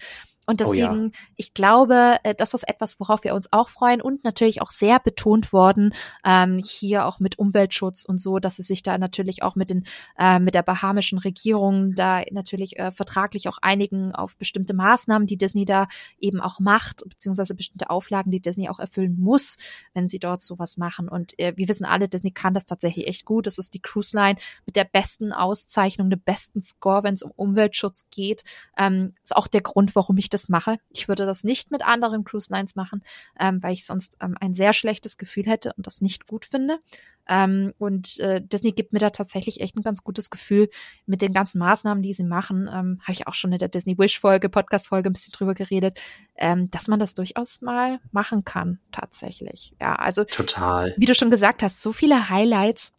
[0.52, 0.89] Und Oh ja.
[0.89, 4.72] deswegen, ich glaube, äh, das ist etwas, worauf wir uns auch freuen und natürlich auch
[4.72, 5.93] sehr betont worden,
[6.26, 9.86] ähm, hier auch mit Umweltschutz und so, dass sie sich da natürlich auch mit den,
[10.20, 15.38] äh, mit der bahamischen Regierung da natürlich äh, vertraglich auch einigen auf bestimmte Maßnahmen, die
[15.38, 15.88] Disney da
[16.20, 19.58] eben auch macht, beziehungsweise bestimmte Auflagen, die Disney auch erfüllen muss,
[19.93, 21.08] wenn sie dort sowas machen.
[21.08, 23.47] Und äh, wir wissen alle, Disney kann das tatsächlich echt gut.
[23.47, 27.32] Das ist die Cruise Line mit der besten Auszeichnung, dem besten Score, wenn es um
[27.32, 28.43] Umweltschutz geht.
[28.78, 30.78] Ähm, ist auch der Grund, warum ich das mache.
[30.92, 33.04] Ich würde das nicht mit anderen Cruise Lines machen,
[33.39, 36.80] ähm, weil ich sonst ähm, ein sehr schlechtes Gefühl hätte und das nicht gut finde.
[37.28, 40.70] Ähm, und äh, Disney gibt mir da tatsächlich echt ein ganz gutes Gefühl
[41.06, 42.70] mit den ganzen Maßnahmen, die sie machen.
[42.72, 45.54] Ähm, Habe ich auch schon in der Disney Wish Folge, Podcast Folge ein bisschen drüber
[45.54, 46.00] geredet,
[46.36, 49.74] ähm, dass man das durchaus mal machen kann, tatsächlich.
[49.80, 50.94] Ja, also Total.
[50.98, 52.94] wie du schon gesagt hast, so viele Highlights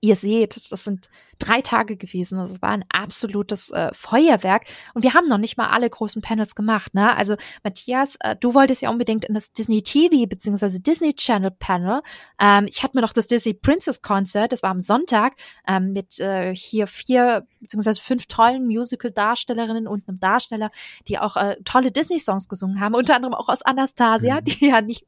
[0.00, 2.38] Ihr seht, das sind drei Tage gewesen.
[2.38, 4.64] Das war ein absolutes äh, Feuerwerk.
[4.94, 6.94] Und wir haben noch nicht mal alle großen Panels gemacht.
[6.94, 7.14] Ne?
[7.16, 10.78] Also Matthias, äh, du wolltest ja unbedingt in das Disney TV bzw.
[10.78, 12.00] Disney Channel Panel.
[12.40, 15.34] Ähm, ich hatte mir noch das Disney Princess Concert, das war am Sonntag,
[15.66, 17.94] ähm, mit äh, hier vier bzw.
[18.00, 20.70] fünf tollen Musical-Darstellerinnen und einem Darsteller,
[21.08, 22.94] die auch äh, tolle Disney-Songs gesungen haben.
[22.94, 24.44] Unter anderem auch aus Anastasia, mhm.
[24.44, 25.04] die ja nicht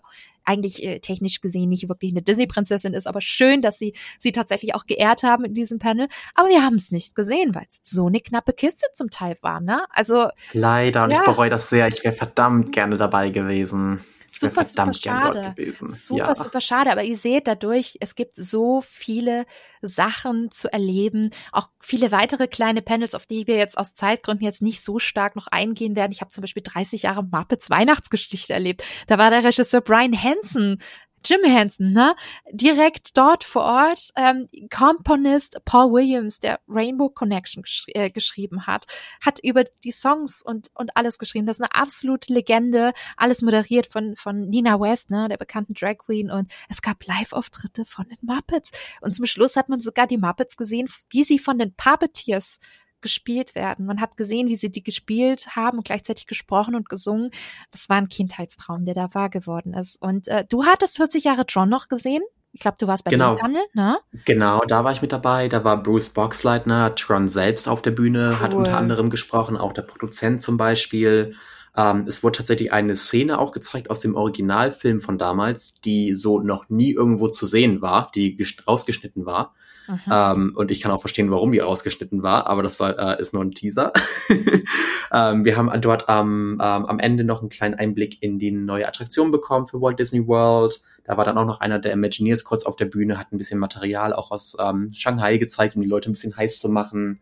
[0.49, 4.75] eigentlich äh, technisch gesehen nicht wirklich eine Disney-Prinzessin ist, aber schön, dass sie sie tatsächlich
[4.75, 6.09] auch geehrt haben in diesem Panel.
[6.35, 9.61] Aber wir haben es nicht gesehen, weil es so eine knappe Kiste zum Teil war,
[9.61, 9.85] ne?
[9.91, 11.19] Also leider und ja.
[11.19, 11.89] ich bereue das sehr.
[11.89, 14.01] Ich wäre verdammt gerne dabei gewesen
[14.39, 15.55] super, super schade.
[15.93, 16.35] Super, ja.
[16.35, 16.91] super schade.
[16.91, 19.47] Aber ihr seht dadurch, es gibt so viele
[19.83, 21.31] Sachen zu erleben.
[21.53, 25.37] Auch viele weitere kleine Panels, auf die wir jetzt aus Zeitgründen jetzt nicht so stark
[25.37, 26.13] noch eingehen werden.
[26.13, 28.85] Ich habe zum Beispiel 30 Jahre Muppets Weihnachtsgeschichte erlebt.
[29.07, 30.81] Da war der Regisseur Brian Hansen
[31.25, 32.15] Jim Henson, ne?
[32.51, 38.87] Direkt dort vor Ort, ähm, Komponist Paul Williams, der Rainbow Connection gesch äh, geschrieben hat,
[39.21, 41.47] hat über die Songs und, und alles geschrieben.
[41.47, 42.93] Das ist eine absolute Legende.
[43.17, 45.29] Alles moderiert von, von Nina West, ne?
[45.29, 46.31] Der bekannten Drag Queen.
[46.31, 48.71] Und es gab Live-Auftritte von den Muppets.
[49.01, 52.61] Und zum Schluss hat man sogar die Muppets gesehen, wie sie von den Puppeteers
[53.01, 53.87] gespielt werden.
[53.87, 57.31] Man hat gesehen, wie sie die gespielt haben und gleichzeitig gesprochen und gesungen.
[57.71, 60.01] Das war ein Kindheitstraum, der da wahr geworden ist.
[60.01, 62.23] Und äh, du hattest 40 Jahre John noch gesehen.
[62.53, 63.35] Ich glaube, du warst bei genau.
[63.35, 63.99] dem Panel, ne?
[64.25, 65.49] Genau, da war ich mit dabei.
[65.49, 68.41] Da war Bruce Boxleitner, Tron selbst auf der Bühne, cool.
[68.41, 71.35] hat unter anderem gesprochen, auch der Produzent zum Beispiel.
[71.77, 76.41] Ähm, es wurde tatsächlich eine Szene auch gezeigt aus dem Originalfilm von damals, die so
[76.41, 79.55] noch nie irgendwo zu sehen war, die rausgeschnitten war.
[79.89, 80.13] Mhm.
[80.13, 83.33] Ähm, und ich kann auch verstehen, warum die ausgeschnitten war, aber das war, äh, ist
[83.33, 83.93] nur ein Teaser.
[85.13, 89.31] ähm, wir haben dort ähm, am Ende noch einen kleinen Einblick in die neue Attraktion
[89.31, 90.81] bekommen für Walt Disney World.
[91.05, 93.59] Da war dann auch noch einer der Imagineers kurz auf der Bühne, hat ein bisschen
[93.59, 97.21] Material auch aus ähm, Shanghai gezeigt, um die Leute ein bisschen heiß zu machen.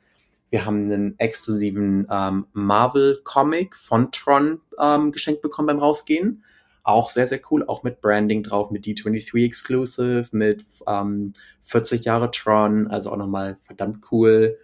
[0.50, 6.42] Wir haben einen exklusiven ähm, Marvel-Comic von Tron ähm, geschenkt bekommen beim Rausgehen.
[6.86, 11.32] Auch sehr, sehr cool, auch mit Branding drauf, mit D23 Exclusive, mit ähm,
[11.62, 14.56] 40 Jahre Tron, also auch nochmal verdammt cool.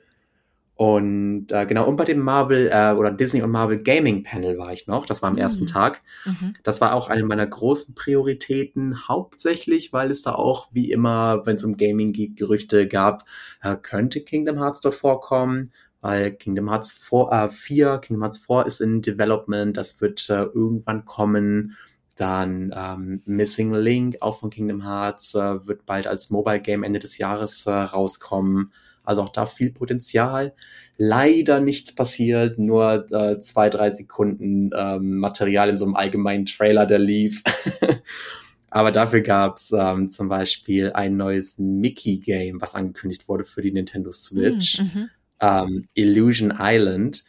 [0.76, 4.72] Und äh, genau, und bei dem Marvel äh, oder Disney und Marvel Gaming Panel war
[4.72, 5.04] ich noch.
[5.04, 5.42] Das war am mhm.
[5.42, 6.02] ersten Tag.
[6.24, 6.54] Mhm.
[6.62, 11.56] Das war auch eine meiner großen Prioritäten, hauptsächlich, weil es da auch, wie immer, wenn
[11.56, 13.26] es um Gaming geht, Gerüchte gab,
[13.62, 18.66] äh, könnte Kingdom Hearts dort vorkommen weil Kingdom Hearts 4, äh, 4, Kingdom Hearts 4
[18.66, 21.76] ist in Development, das wird äh, irgendwann kommen.
[22.16, 26.98] Dann ähm, Missing Link, auch von Kingdom Hearts, äh, wird bald als Mobile Game Ende
[26.98, 28.72] des Jahres äh, rauskommen.
[29.04, 30.54] Also auch da viel Potenzial.
[30.96, 36.86] Leider nichts passiert, nur äh, zwei, drei Sekunden ähm, Material in so einem allgemeinen Trailer,
[36.86, 37.42] der lief.
[38.70, 44.12] Aber dafür gab's ähm, zum Beispiel ein neues Mickey-Game, was angekündigt wurde für die Nintendo
[44.12, 44.80] Switch.
[44.80, 45.10] Mm, mhm.
[45.40, 47.24] Ähm, Illusion Island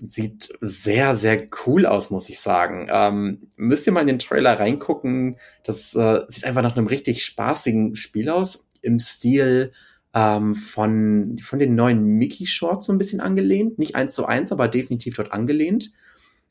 [0.00, 2.88] sieht sehr, sehr cool aus, muss ich sagen.
[2.90, 5.36] Ähm, müsst ihr mal in den Trailer reingucken.
[5.64, 8.68] Das äh, sieht einfach nach einem richtig spaßigen Spiel aus.
[8.82, 9.72] Im Stil
[10.14, 13.78] ähm, von, von den neuen Mickey Shorts so ein bisschen angelehnt.
[13.78, 15.92] Nicht eins zu eins, aber definitiv dort angelehnt.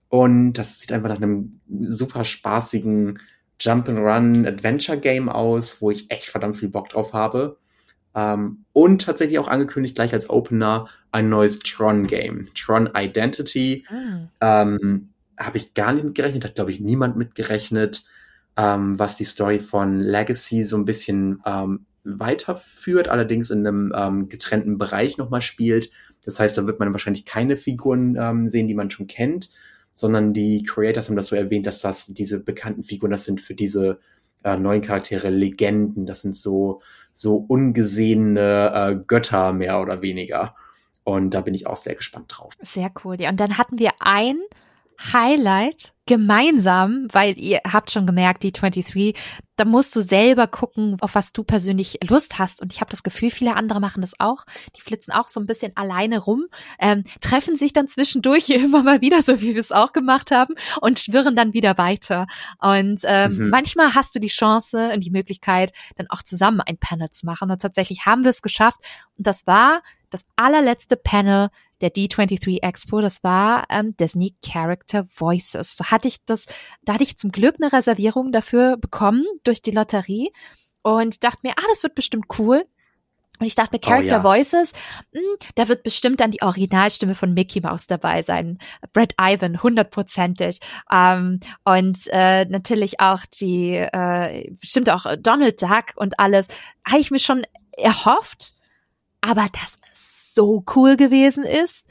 [0.09, 3.19] Und das sieht einfach nach einem super spaßigen
[3.59, 7.57] Jump'n'Run Adventure Game aus, wo ich echt verdammt viel Bock drauf habe.
[8.16, 12.49] Ähm, und tatsächlich auch angekündigt gleich als Opener ein neues Tron-Game.
[12.53, 13.86] Tron Identity.
[13.89, 14.30] Mhm.
[14.41, 18.03] Ähm, Habe ich gar nicht mitgerechnet, hat, glaube ich, niemand mitgerechnet,
[18.55, 24.30] ähm, was die Story von Legacy so ein bisschen ähm, weiterführt, allerdings in einem ähm,
[24.30, 25.89] getrennten Bereich nochmal spielt.
[26.26, 29.51] Das heißt, da wird man wahrscheinlich keine Figuren ähm, sehen, die man schon kennt,
[29.93, 33.55] sondern die Creators haben das so erwähnt, dass das diese bekannten Figuren, das sind für
[33.55, 33.99] diese
[34.44, 36.82] äh, neuen Charaktere Legenden, das sind so
[37.14, 40.56] so ungesehene äh, Götter mehr oder weniger.
[41.04, 42.54] Und da bin ich auch sehr gespannt drauf.
[42.62, 43.20] Sehr cool.
[43.20, 44.38] Ja, und dann hatten wir ein
[45.12, 49.16] Highlight gemeinsam, weil ihr habt schon gemerkt, die 23,
[49.56, 52.62] da musst du selber gucken, auf was du persönlich Lust hast.
[52.62, 54.44] Und ich habe das Gefühl, viele andere machen das auch.
[54.76, 56.46] Die flitzen auch so ein bisschen alleine rum,
[56.80, 60.56] ähm, treffen sich dann zwischendurch immer mal wieder, so wie wir es auch gemacht haben,
[60.82, 62.28] und schwirren dann wieder weiter.
[62.60, 63.50] Und ähm, mhm.
[63.50, 67.50] manchmal hast du die Chance und die Möglichkeit, dann auch zusammen ein Panel zu machen.
[67.50, 68.80] Und tatsächlich haben wir es geschafft.
[69.18, 71.50] Und das war das allerletzte Panel
[71.84, 75.75] der D23 Expo, das war ähm, Disney Character Voices.
[75.75, 76.45] So hatte ich das,
[76.84, 80.31] da hatte ich zum Glück eine Reservierung dafür bekommen durch die Lotterie
[80.81, 82.65] und dachte mir, ah, das wird bestimmt cool.
[83.39, 84.23] Und ich dachte mir, Character oh, ja.
[84.23, 84.71] Voices,
[85.11, 88.59] mh, hm, da wird bestimmt dann die Originalstimme von Mickey Mouse dabei sein.
[88.93, 90.59] Brad Ivan, hundertprozentig.
[90.89, 96.47] Ähm, und äh, natürlich auch die, äh, bestimmt auch Donald Duck und alles.
[96.88, 97.43] Habe ich mir schon
[97.75, 98.53] erhofft,
[99.19, 99.82] aber das
[100.34, 101.86] so cool gewesen ist.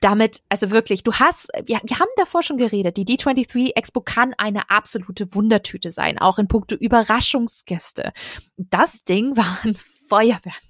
[0.00, 4.34] Damit, also wirklich, du hast, ja, wir haben davor schon geredet, die D23 Expo kann
[4.38, 8.12] eine absolute Wundertüte sein, auch in puncto Überraschungsgäste.
[8.56, 9.76] Das Ding war ein
[10.08, 10.62] Feuerwerk.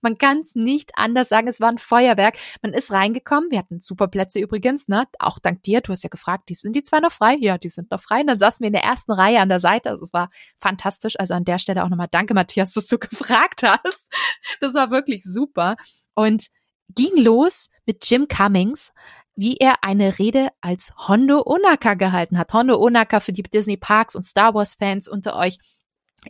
[0.00, 2.36] Man kann es nicht anders sagen, es war ein Feuerwerk.
[2.62, 5.04] Man ist reingekommen, wir hatten super Plätze übrigens, ne?
[5.18, 7.36] Auch dank dir, du hast ja gefragt, die sind die zwei noch frei?
[7.40, 8.20] Ja, die sind noch frei.
[8.20, 9.90] Und dann saßen wir in der ersten Reihe an der Seite.
[9.90, 10.30] Also es war
[10.60, 11.18] fantastisch.
[11.20, 14.12] Also an der Stelle auch nochmal danke, Matthias, dass du gefragt hast.
[14.60, 15.76] Das war wirklich super.
[16.14, 16.46] Und
[16.94, 18.92] ging los mit Jim Cummings,
[19.34, 22.52] wie er eine Rede als Hondo Onaka gehalten hat.
[22.52, 25.58] Hondo Onaka für die Disney Parks und Star Wars Fans unter euch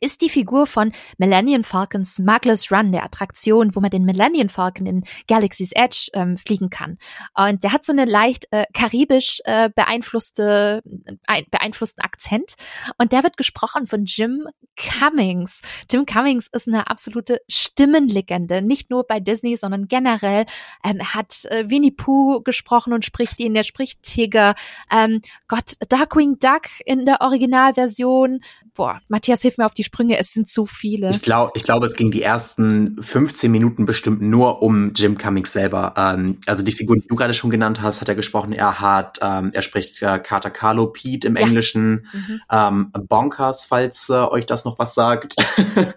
[0.01, 4.86] ist die Figur von Millennium Falcon Smuggler's Run, der Attraktion, wo man den Millennium Falcon
[4.86, 6.99] in Galaxy's Edge ähm, fliegen kann.
[7.34, 10.82] Und der hat so eine leicht äh, karibisch äh, beeinflusste,
[11.26, 12.55] äh, beeinflussten Akzent.
[12.99, 15.62] Und der wird gesprochen von Jim Cummings.
[15.90, 20.47] Jim Cummings ist eine absolute Stimmenlegende, nicht nur bei Disney, sondern generell.
[20.84, 24.55] Ähm, er hat äh, Winnie Pooh gesprochen und spricht ihn, der spricht Tiger.
[24.90, 28.40] Ähm, Gott, Darkwing Duck in der Originalversion.
[28.74, 31.11] Boah, Matthias, hilf mir auf die Sprünge, es sind so viele.
[31.11, 35.53] Ich glaube, ich glaube, es ging die ersten 15 Minuten bestimmt nur um Jim Cummings
[35.53, 35.95] selber.
[35.97, 38.53] Ähm, also die Figur, die du gerade schon genannt hast, hat er gesprochen.
[38.53, 41.43] Er hat, ähm, er spricht äh, Carter Carlo Pete im ja.
[41.43, 42.07] Englischen.
[42.12, 42.41] Mhm.
[42.51, 45.37] Ähm, Bonkers, falls äh, euch das noch was sagt.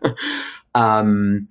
[0.76, 1.48] ähm,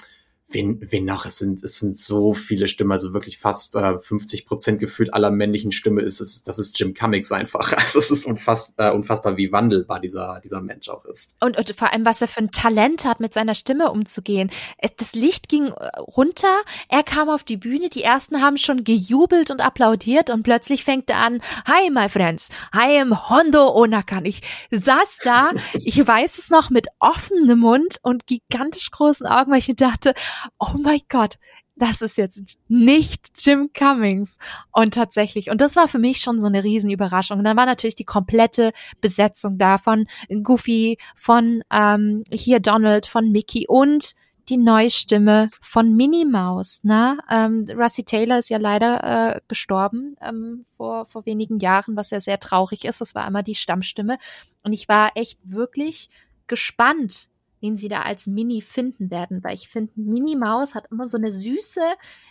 [0.51, 1.27] wen, wen noch?
[1.27, 5.31] Es sind, es sind so viele Stimmen, also wirklich fast äh, 50 Prozent gefühlt aller
[5.31, 7.73] männlichen Stimme ist es, das ist Jim Cummings einfach.
[7.89, 11.33] Also es ist unfass, äh, unfassbar, wie wandelbar dieser, dieser Mensch auch ist.
[11.41, 14.51] Und, und vor allem, was er für ein Talent hat, mit seiner Stimme umzugehen.
[14.77, 16.55] Es, das Licht ging äh, runter,
[16.89, 21.09] er kam auf die Bühne, die ersten haben schon gejubelt und applaudiert und plötzlich fängt
[21.09, 24.25] er an, Hi, my friends, I am Hondo Onakan.
[24.25, 29.61] Ich saß da, ich weiß es noch, mit offenem Mund und gigantisch großen Augen, weil
[29.61, 30.15] ich mir dachte,
[30.59, 31.37] oh mein Gott,
[31.79, 34.39] das ist jetzt nicht Jim Cummings.
[34.73, 37.39] Und tatsächlich, und das war für mich schon so eine Riesenüberraschung.
[37.39, 40.07] Und dann war natürlich die komplette Besetzung da von
[40.43, 44.15] Goofy, von ähm, hier Donald, von Mickey und
[44.49, 46.81] die Neustimme von Minnie Maus.
[46.83, 47.19] Ne?
[47.31, 52.21] Ähm, Russie Taylor ist ja leider äh, gestorben ähm, vor, vor wenigen Jahren, was ja
[52.21, 53.01] sehr traurig ist.
[53.01, 54.19] Das war immer die Stammstimme.
[54.63, 56.09] Und ich war echt wirklich
[56.47, 57.29] gespannt,
[57.61, 61.19] wen sie da als Mini finden werden, weil ich finde, Mini Maus hat immer so
[61.19, 61.83] eine süße,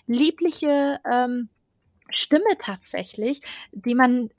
[0.07, 1.49] liebliche ähm,
[2.09, 4.29] Stimme tatsächlich, die man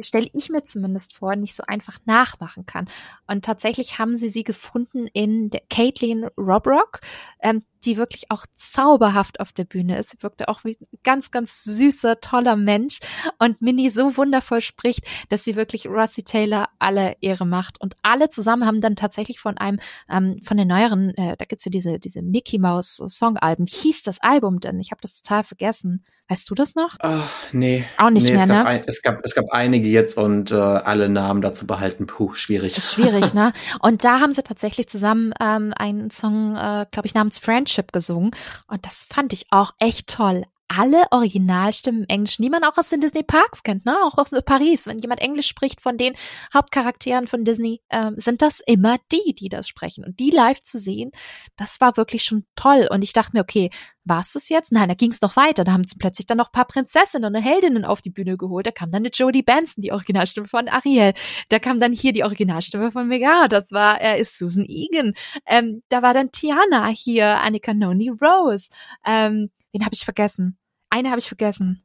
[0.00, 2.86] stelle ich mir zumindest vor, nicht so einfach nachmachen kann.
[3.26, 7.00] Und tatsächlich haben sie sie gefunden in der Caitlin Robrock,
[7.40, 10.10] ähm, die wirklich auch zauberhaft auf der Bühne ist.
[10.10, 12.98] Sie wirkte auch wie ein ganz, ganz süßer, toller Mensch
[13.38, 17.80] und Minnie so wundervoll spricht, dass sie wirklich Rossi Taylor alle Ehre macht.
[17.80, 19.78] Und alle zusammen haben dann tatsächlich von einem,
[20.10, 23.66] ähm, von den neueren, äh, da gibt's ja diese, diese Mickey Mouse Songalben.
[23.66, 24.80] Wie hieß das Album denn?
[24.80, 26.04] Ich habe das total vergessen.
[26.28, 26.96] Weißt du das noch?
[26.98, 27.84] Ach, nee.
[27.98, 28.66] Auch nicht nee, mehr, es ne?
[28.66, 32.08] Ein, es, gab, es gab einige jetzt und äh, alle Namen dazu behalten.
[32.08, 32.74] Puh, schwierig.
[32.82, 33.52] Schwierig, ne?
[33.80, 37.38] Und da haben sie tatsächlich zusammen ähm, einen Song, äh, glaube ich, namens
[37.76, 38.30] Friendship gesungen.
[38.68, 42.88] Und das fand ich auch echt toll alle Originalstimmen im Englischen, die man auch aus
[42.88, 43.96] den Disney Parks kennt, ne?
[44.04, 44.86] Auch aus Paris.
[44.86, 46.14] Wenn jemand Englisch spricht von den
[46.52, 50.04] Hauptcharakteren von Disney, äh, sind das immer die, die das sprechen.
[50.04, 51.12] Und die live zu sehen,
[51.56, 52.88] das war wirklich schon toll.
[52.90, 53.70] Und ich dachte mir, okay,
[54.04, 54.72] war es das jetzt?
[54.72, 55.64] Nein, da ging es noch weiter.
[55.64, 58.66] Da haben sie plötzlich dann noch paar Prinzessinnen und Heldinnen auf die Bühne geholt.
[58.66, 61.12] Da kam dann eine Jodie Benson, die Originalstimme von Ariel.
[61.48, 63.48] Da kam dann hier die Originalstimme von Megara.
[63.48, 65.14] Das war, er ist Susan Egan.
[65.46, 68.68] Ähm, da war dann Tiana hier, Annika Noni Rose.
[69.04, 70.56] Ähm, Wen habe ich vergessen?
[70.88, 71.82] Eine habe ich vergessen.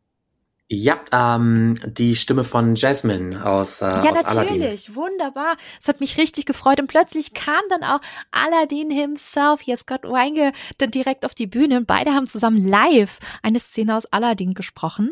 [0.70, 4.60] Ja, ähm, die Stimme von Jasmine aus, äh, ja, aus Aladdin.
[4.60, 5.58] natürlich, wunderbar.
[5.82, 8.00] Es hat mich richtig gefreut und plötzlich kam dann auch
[8.32, 13.20] Aladdin himself, hier Scott Wange, dann direkt auf die Bühne und beide haben zusammen live
[13.44, 15.12] eine Szene aus Aladdin gesprochen.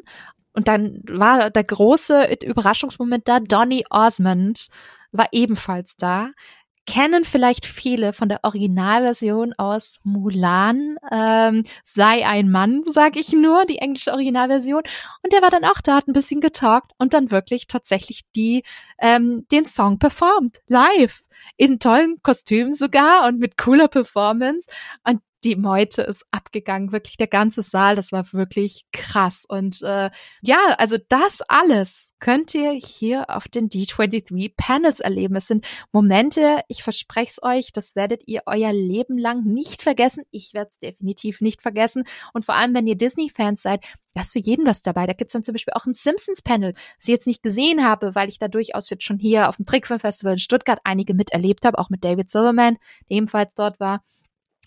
[0.53, 3.41] Und dann war der große Überraschungsmoment da.
[3.41, 4.67] Donny Osmond
[5.11, 6.29] war ebenfalls da
[6.89, 10.97] kennen vielleicht viele von der Originalversion aus Mulan.
[11.11, 14.81] Ähm, sei ein Mann, sag ich nur, die englische Originalversion.
[15.21, 18.63] Und der war dann auch da, hat ein bisschen getalkt und dann wirklich tatsächlich die
[18.99, 21.21] ähm, den Song performt, live,
[21.57, 24.67] in tollen Kostümen sogar und mit cooler Performance.
[25.03, 29.45] Und die Meute ist abgegangen, wirklich der ganze Saal, das war wirklich krass.
[29.47, 30.09] Und äh,
[30.41, 35.35] ja, also das alles könnt ihr hier auf den D23 Panels erleben.
[35.35, 40.23] Es sind Momente, ich verspreche es euch, das werdet ihr euer Leben lang nicht vergessen.
[40.31, 42.03] Ich werde es definitiv nicht vergessen.
[42.33, 45.05] Und vor allem, wenn ihr Disney-Fans seid, da ist für jeden was dabei.
[45.05, 48.29] Da gibt's dann zum Beispiel auch ein Simpsons-Panel, das ich jetzt nicht gesehen habe, weil
[48.29, 51.77] ich da durchaus jetzt schon hier auf dem Trickfilm Festival in Stuttgart einige miterlebt habe,
[51.77, 52.77] auch mit David Silverman,
[53.09, 54.03] der ebenfalls dort war.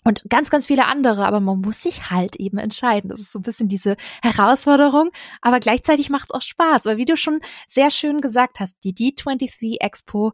[0.03, 3.09] Und ganz, ganz viele andere, aber man muss sich halt eben entscheiden.
[3.09, 7.05] Das ist so ein bisschen diese Herausforderung, aber gleichzeitig macht es auch Spaß, weil wie
[7.05, 10.33] du schon sehr schön gesagt hast, die D23 Expo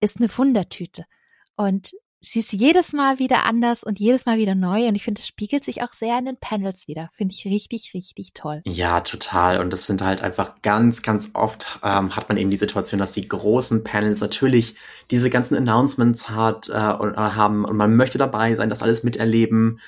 [0.00, 1.04] ist eine Wundertüte.
[1.56, 1.92] Und
[2.24, 4.86] sie ist jedes Mal wieder anders und jedes Mal wieder neu.
[4.88, 7.10] Und ich finde, es spiegelt sich auch sehr in den Panels wieder.
[7.12, 8.62] Finde ich richtig, richtig toll.
[8.64, 9.60] Ja, total.
[9.60, 13.12] Und das sind halt einfach ganz, ganz oft ähm, hat man eben die Situation, dass
[13.12, 14.74] die großen Panels natürlich
[15.10, 19.02] diese ganzen Announcements hat äh, und, äh, haben und man möchte dabei sein, das alles
[19.02, 19.80] miterleben.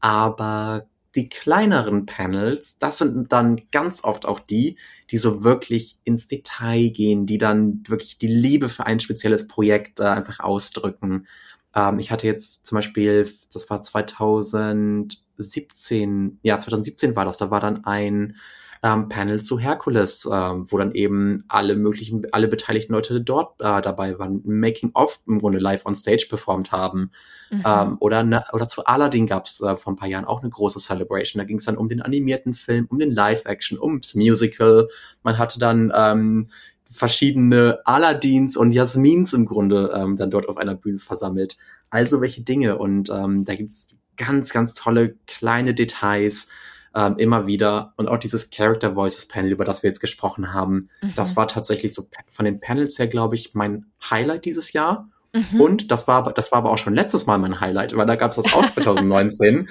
[0.00, 4.76] Aber die kleineren Panels, das sind dann ganz oft auch die,
[5.10, 9.98] die so wirklich ins Detail gehen, die dann wirklich die Liebe für ein spezielles Projekt
[9.98, 11.26] äh, einfach ausdrücken.
[11.74, 17.60] Ähm, ich hatte jetzt zum Beispiel, das war 2017, ja, 2017 war das, da war
[17.60, 18.36] dann ein
[18.82, 23.82] ähm, Panel zu Hercules, ähm, wo dann eben alle möglichen, alle beteiligten Leute dort äh,
[23.82, 27.10] dabei waren, Making-of im Grunde live on Stage performt haben.
[27.50, 27.62] Mhm.
[27.66, 30.50] Ähm, oder, ne, oder zu Aladdin gab es äh, vor ein paar Jahren auch eine
[30.50, 31.40] große Celebration.
[31.40, 34.88] Da ging es dann um den animierten Film, um den Live-Action, ums Musical.
[35.22, 36.48] Man hatte dann ähm,
[36.90, 41.56] verschiedene Aladdins und Jasmins im Grunde ähm, dann dort auf einer Bühne versammelt.
[41.88, 42.78] Also welche Dinge.
[42.78, 46.48] Und ähm, da gibt's ganz, ganz tolle kleine Details
[46.94, 47.94] ähm, immer wieder.
[47.96, 51.12] Und auch dieses Character Voices Panel, über das wir jetzt gesprochen haben, mhm.
[51.14, 55.08] das war tatsächlich so von den Panels her, glaube ich, mein Highlight dieses Jahr.
[55.32, 55.60] Mhm.
[55.60, 58.32] Und das war, das war aber auch schon letztes Mal mein Highlight, weil da gab
[58.32, 59.68] es das auch 2019.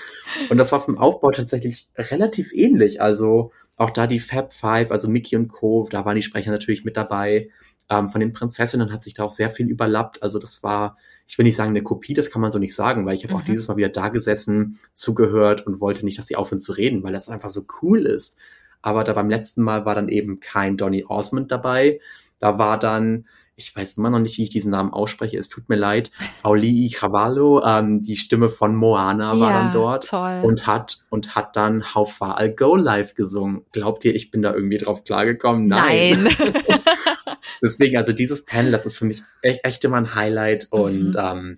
[0.50, 3.02] und das war vom Aufbau tatsächlich relativ ähnlich.
[3.02, 6.84] Also auch da die Fab Five, also Mickey und Co., da waren die Sprecher natürlich
[6.84, 7.50] mit dabei.
[7.90, 10.22] Ähm, von den Prinzessinnen hat sich da auch sehr viel überlappt.
[10.22, 13.06] Also das war, ich will nicht sagen eine Kopie, das kann man so nicht sagen,
[13.06, 13.40] weil ich habe mhm.
[13.40, 17.04] auch dieses Mal wieder da gesessen, zugehört und wollte nicht, dass sie aufhören zu reden,
[17.04, 18.38] weil das einfach so cool ist.
[18.82, 22.00] Aber da beim letzten Mal war dann eben kein Donny Osmond dabei.
[22.38, 23.28] Da war dann
[23.60, 26.12] ich weiß immer noch nicht, wie ich diesen Namen ausspreche, es tut mir leid,
[26.44, 30.42] Aulii Cavallo, ähm, die Stimme von Moana war ja, dann dort toll.
[30.44, 33.66] und hat und hat dann How Far I'll Go live gesungen.
[33.72, 35.68] Glaubt ihr, ich bin da irgendwie drauf klargekommen?
[35.68, 36.24] Nein.
[36.24, 36.80] Nein.
[37.62, 41.18] Deswegen, also dieses Panel, das ist für mich echt, echt immer ein Highlight und mhm.
[41.18, 41.58] ähm,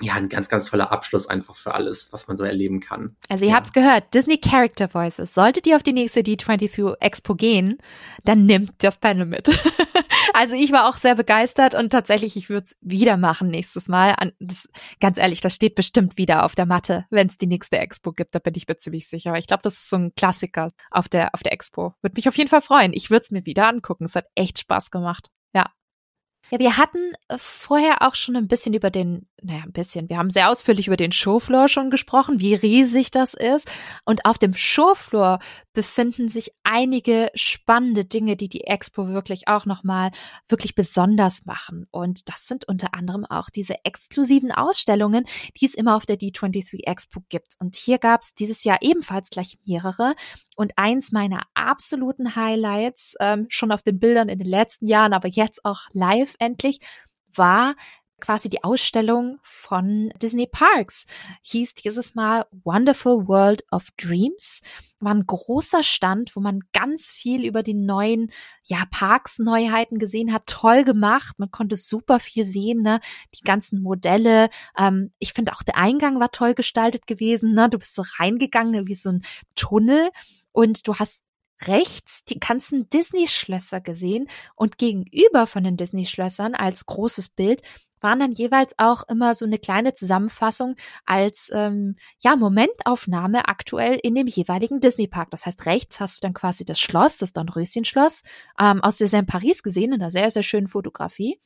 [0.00, 3.16] ja, ein ganz, ganz toller Abschluss einfach für alles, was man so erleben kann.
[3.28, 3.56] Also ihr ja.
[3.56, 5.34] habt's gehört, Disney Character Voices.
[5.34, 7.78] Solltet ihr auf die nächste D23 Expo gehen,
[8.24, 9.48] dann nimmt das Panel mit.
[10.34, 14.16] also ich war auch sehr begeistert und tatsächlich, ich würde es wieder machen nächstes Mal.
[14.40, 14.68] Das,
[14.98, 18.34] ganz ehrlich, das steht bestimmt wieder auf der Matte, wenn es die nächste Expo gibt,
[18.34, 19.34] da bin ich mir ziemlich sicher.
[19.36, 21.94] Ich glaube, das ist so ein Klassiker auf der, auf der Expo.
[22.02, 22.92] Würde mich auf jeden Fall freuen.
[22.92, 24.04] Ich würde es mir wieder angucken.
[24.04, 25.30] Es hat echt Spaß gemacht.
[25.54, 25.70] Ja.
[26.50, 30.18] Ja, wir hatten äh, vorher auch schon ein bisschen über den, naja, ein bisschen, wir
[30.18, 33.70] haben sehr ausführlich über den Showfloor schon gesprochen, wie riesig das ist.
[34.04, 35.38] Und auf dem Showfloor
[35.72, 40.10] befinden sich einige spannende Dinge, die die Expo wirklich auch nochmal
[40.46, 41.86] wirklich besonders machen.
[41.90, 45.24] Und das sind unter anderem auch diese exklusiven Ausstellungen,
[45.58, 47.54] die es immer auf der D23 Expo gibt.
[47.58, 50.14] Und hier gab es dieses Jahr ebenfalls gleich mehrere.
[50.56, 55.28] Und eins meiner absoluten Highlights, ähm, schon auf den Bildern in den letzten Jahren, aber
[55.28, 56.80] jetzt auch live endlich,
[57.34, 57.74] war
[58.20, 61.06] quasi die Ausstellung von Disney Parks.
[61.42, 64.62] Hieß dieses Mal Wonderful World of Dreams.
[65.00, 68.30] War ein großer Stand, wo man ganz viel über die neuen,
[68.64, 70.46] ja, Parks-Neuheiten gesehen hat.
[70.46, 71.38] Toll gemacht.
[71.38, 73.00] Man konnte super viel sehen, ne?
[73.34, 74.48] Die ganzen Modelle.
[74.78, 77.68] Ähm, ich finde auch der Eingang war toll gestaltet gewesen, ne?
[77.68, 80.10] Du bist so reingegangen wie so ein Tunnel
[80.52, 81.24] und du hast
[81.62, 87.62] rechts die ganzen Disney-Schlösser gesehen und gegenüber von den Disney-Schlössern als großes Bild
[88.04, 94.14] waren dann jeweils auch immer so eine kleine Zusammenfassung als ähm, ja Momentaufnahme aktuell in
[94.14, 95.32] dem jeweiligen Disney-Park.
[95.32, 98.22] Das heißt, rechts hast du dann quasi das Schloss, das Dornröschen-Schloss,
[98.60, 101.40] ähm, aus Disneyland Paris gesehen in einer sehr, sehr schönen Fotografie.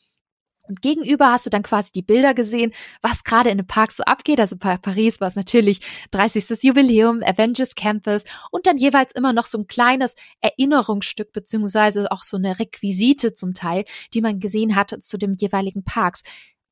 [0.68, 4.04] Und gegenüber hast du dann quasi die Bilder gesehen, was gerade in dem Park so
[4.04, 4.38] abgeht.
[4.38, 5.80] Also bei Paris war es natürlich
[6.10, 6.62] 30.
[6.62, 12.36] Jubiläum, Avengers Campus und dann jeweils immer noch so ein kleines Erinnerungsstück beziehungsweise auch so
[12.36, 16.22] eine Requisite zum Teil, die man gesehen hat zu dem jeweiligen Parks.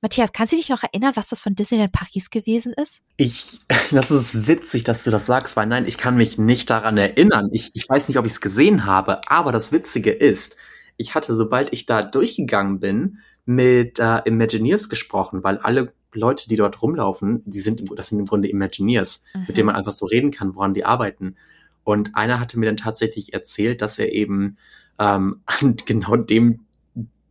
[0.03, 3.03] Matthias, kannst du dich noch erinnern, was das von Disneyland Paris gewesen ist?
[3.17, 6.97] Ich, das ist witzig, dass du das sagst, weil nein, ich kann mich nicht daran
[6.97, 7.49] erinnern.
[7.53, 10.57] Ich, ich weiß nicht, ob ich es gesehen habe, aber das Witzige ist,
[10.97, 16.57] ich hatte, sobald ich da durchgegangen bin, mit äh, Imagineers gesprochen, weil alle Leute, die
[16.57, 19.45] dort rumlaufen, die sind das sind im Grunde Imagineers, mhm.
[19.47, 21.37] mit denen man einfach so reden kann, woran die arbeiten.
[21.85, 24.57] Und einer hatte mir dann tatsächlich erzählt, dass er eben
[24.99, 26.61] ähm, an genau dem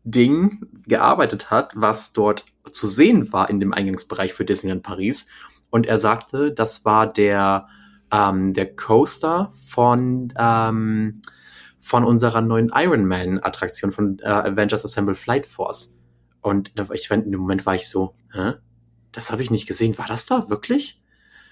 [0.04, 5.28] Ding gearbeitet hat, was dort zu sehen war in dem Eingangsbereich für Disneyland Paris.
[5.70, 7.68] Und er sagte, das war der,
[8.12, 11.22] ähm, der Coaster von ähm,
[11.86, 16.00] von unserer neuen Iron Man Attraktion von äh, Avengers Assemble Flight Force.
[16.42, 18.54] Und ich, in dem Moment war ich so, hä?
[19.12, 19.96] Das habe ich nicht gesehen.
[20.00, 21.04] War das da wirklich?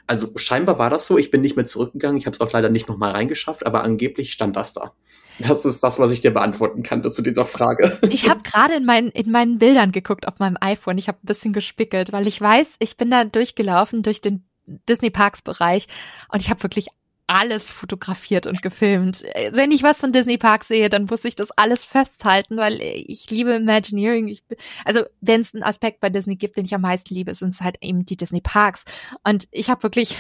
[0.08, 1.20] Also scheinbar war das so.
[1.20, 2.18] Ich bin nicht mehr zurückgegangen.
[2.18, 4.94] Ich habe es auch leider nicht nochmal reingeschafft, aber angeblich stand das da.
[5.40, 7.98] Das ist das, was ich dir beantworten kann zu dieser Frage.
[8.10, 10.98] Ich habe gerade in meinen, in meinen Bildern geguckt auf meinem iPhone.
[10.98, 15.10] Ich habe ein bisschen gespickelt, weil ich weiß, ich bin da durchgelaufen durch den Disney
[15.10, 15.88] Parks Bereich
[16.32, 16.88] und ich habe wirklich
[17.28, 19.24] alles fotografiert und gefilmt.
[19.52, 23.30] Wenn ich was von Disney Park sehe, dann muss ich das alles festhalten, weil ich
[23.30, 24.28] liebe Imagineering.
[24.28, 24.44] Ich,
[24.84, 27.62] also wenn es einen Aspekt bei Disney gibt, den ich am meisten liebe, sind es
[27.62, 28.84] halt eben die Disney Parks.
[29.24, 30.18] Und ich habe wirklich,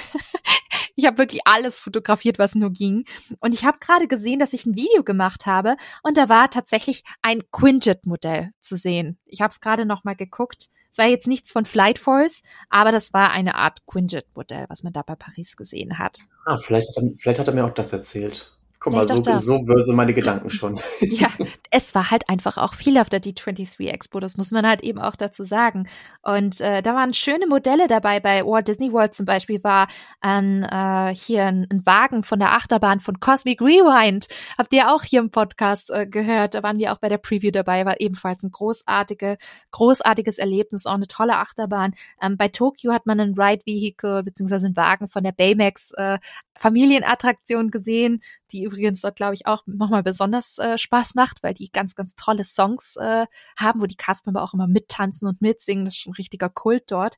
[0.95, 3.05] ich habe wirklich alles fotografiert, was nur ging.
[3.39, 7.03] Und ich habe gerade gesehen, dass ich ein Video gemacht habe und da war tatsächlich
[7.21, 9.17] ein Quinjet-Modell zu sehen.
[9.25, 10.69] Ich habe es gerade noch mal geguckt.
[10.91, 14.93] Es war jetzt nichts von Flight Force, aber das war eine Art Quinjet-Modell, was man
[14.93, 16.19] da bei Paris gesehen hat.
[16.45, 18.51] Ah, vielleicht hat, vielleicht hat er mir auch das erzählt.
[18.83, 20.77] Guck mal, so, so böse meine Gedanken schon.
[20.99, 21.29] ja,
[21.71, 24.99] es war halt einfach auch viel auf der D23 Expo, das muss man halt eben
[24.99, 25.87] auch dazu sagen.
[26.21, 28.19] Und äh, da waren schöne Modelle dabei.
[28.19, 29.87] Bei Walt Disney World zum Beispiel war
[30.19, 34.27] ein, äh, hier ein, ein Wagen von der Achterbahn von Cosmic Rewind.
[34.57, 36.53] Habt ihr auch hier im Podcast äh, gehört?
[36.53, 37.85] Da waren wir auch bei der Preview dabei.
[37.85, 39.37] War ebenfalls ein großartige,
[39.71, 41.93] großartiges Erlebnis, auch eine tolle Achterbahn.
[42.21, 46.19] Ähm, bei Tokio hat man ein Ride Vehicle beziehungsweise einen Wagen von der Baymax äh,
[46.55, 48.21] Familienattraktion gesehen,
[48.53, 52.15] die übrigens dort, glaube ich, auch nochmal besonders äh, Spaß macht, weil die ganz, ganz
[52.15, 53.25] tolle Songs äh,
[53.57, 55.85] haben, wo die Castmember auch immer mittanzen und mitsingen.
[55.85, 57.15] Das ist schon ein richtiger Kult dort.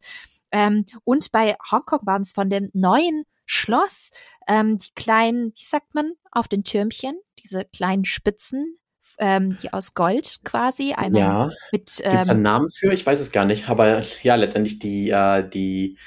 [0.51, 4.11] Ähm, und bei Hongkong waren es von dem neuen Schloss,
[4.47, 8.77] ähm, die kleinen, wie sagt man, auf den Türmchen, diese kleinen Spitzen,
[9.19, 10.93] ähm, die aus Gold quasi.
[10.93, 11.51] Einmal ja.
[11.71, 12.01] mit.
[12.03, 12.91] Ähm, Gibt es einen Namen für?
[12.91, 15.97] Ich weiß es gar nicht, aber ja, letztendlich die, äh, die,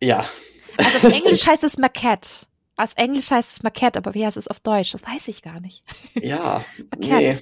[0.00, 0.24] ja,
[0.76, 2.46] also auf Englisch heißt es Maquette.
[2.76, 4.92] Auf Englisch heißt es Maquette, aber wie heißt es auf Deutsch?
[4.92, 5.84] Das weiß ich gar nicht.
[6.14, 7.16] Ja, Maquette.
[7.16, 7.38] Nee.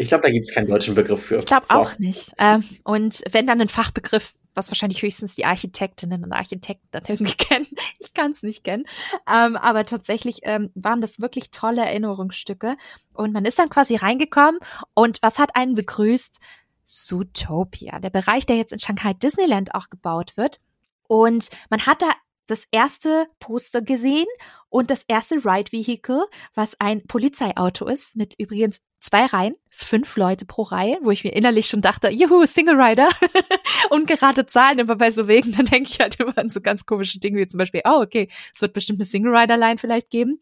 [0.00, 1.38] Ich glaube, da gibt es keinen deutschen Begriff für.
[1.38, 1.74] Ich glaube so.
[1.74, 2.32] auch nicht.
[2.38, 7.34] Ähm, und wenn dann ein Fachbegriff, was wahrscheinlich höchstens die Architektinnen und Architekten dann irgendwie
[7.34, 7.66] kennen.
[7.98, 8.84] Ich kann es nicht kennen.
[9.28, 12.76] Ähm, aber tatsächlich ähm, waren das wirklich tolle Erinnerungsstücke.
[13.14, 14.60] Und man ist dann quasi reingekommen
[14.94, 16.40] und was hat einen begrüßt?
[16.84, 20.58] Zootopia, der Bereich, der jetzt in Shanghai Disneyland auch gebaut wird.
[21.06, 22.10] Und man hat da
[22.50, 24.26] das erste Poster gesehen
[24.68, 30.44] und das erste Ride Vehicle, was ein Polizeiauto ist, mit übrigens zwei Reihen, fünf Leute
[30.44, 33.08] pro Reihe, wo ich mir innerlich schon dachte, juhu, Single Rider
[33.90, 36.84] und gerade Zahlen immer bei so Wegen, dann denke ich halt immer an so ganz
[36.84, 40.10] komische Dinge wie zum Beispiel, oh, okay, es wird bestimmt eine Single Rider Line vielleicht
[40.10, 40.40] geben.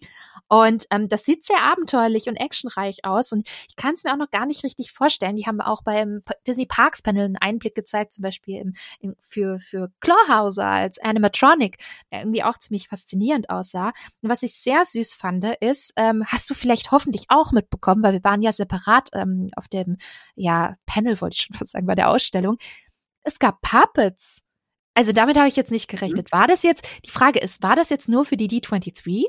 [0.48, 3.32] Und ähm, das sieht sehr abenteuerlich und actionreich aus.
[3.32, 5.36] Und ich kann es mir auch noch gar nicht richtig vorstellen.
[5.36, 9.58] Die haben auch beim Disney Parks Panel einen Einblick gezeigt, zum Beispiel im, im, für,
[9.58, 11.78] für Clawhauser als Animatronic,
[12.12, 13.92] der irgendwie auch ziemlich faszinierend aussah.
[14.22, 18.12] Und was ich sehr süß fand, ist, ähm, hast du vielleicht hoffentlich auch mitbekommen, weil
[18.12, 19.96] wir waren ja separat ähm, auf dem
[20.34, 22.56] ja, Panel, wollte ich schon fast sagen, bei der Ausstellung.
[23.22, 24.45] Es gab Puppets.
[24.96, 26.32] Also damit habe ich jetzt nicht gerechnet.
[26.32, 29.26] War das jetzt, die Frage ist, war das jetzt nur für die D23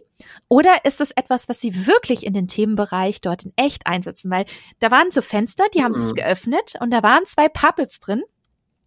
[0.47, 4.31] oder ist das etwas, was sie wirklich in den Themenbereich dort in echt einsetzen?
[4.31, 4.45] Weil
[4.79, 8.23] da waren so Fenster, die haben sich geöffnet und da waren zwei Puppets drin.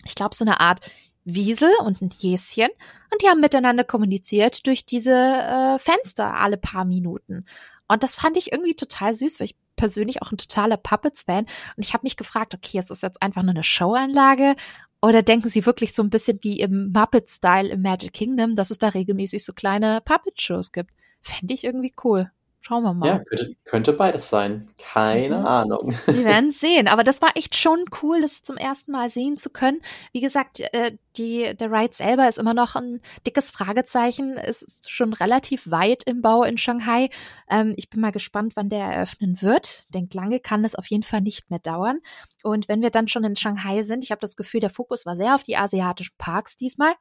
[0.06, 0.80] Ich glaube, so eine Art
[1.24, 2.70] Wiesel und ein Häschen
[3.12, 7.44] und die haben miteinander kommuniziert durch diese äh, Fenster alle paar Minuten.
[7.88, 11.84] Und das fand ich irgendwie total süß, weil ich persönlich auch ein totaler Puppets-Fan und
[11.84, 14.56] ich habe mich gefragt, okay, ist das jetzt einfach nur eine Showanlage
[15.02, 18.78] oder denken Sie wirklich so ein bisschen wie im Muppet-Style im Magic Kingdom, dass es
[18.78, 20.90] da regelmäßig so kleine Puppet-Shows gibt?
[21.22, 22.30] Fände ich irgendwie cool.
[22.62, 23.06] Schauen wir mal.
[23.06, 24.68] Ja, könnte, könnte beides sein.
[24.78, 25.46] Keine mhm.
[25.46, 25.94] Ahnung.
[26.06, 26.88] Wir werden sehen.
[26.88, 29.80] Aber das war echt schon cool, das zum ersten Mal sehen zu können.
[30.12, 34.36] Wie gesagt, äh, die, der Ride selber ist immer noch ein dickes Fragezeichen.
[34.36, 37.08] Es ist schon relativ weit im Bau in Shanghai.
[37.48, 39.84] Ähm, ich bin mal gespannt, wann der eröffnen wird.
[39.94, 42.00] Denk lange kann es auf jeden Fall nicht mehr dauern.
[42.42, 45.16] Und wenn wir dann schon in Shanghai sind, ich habe das Gefühl, der Fokus war
[45.16, 46.92] sehr auf die asiatischen Parks diesmal.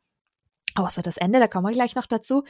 [0.85, 2.43] Außer das Ende, da kommen wir gleich noch dazu.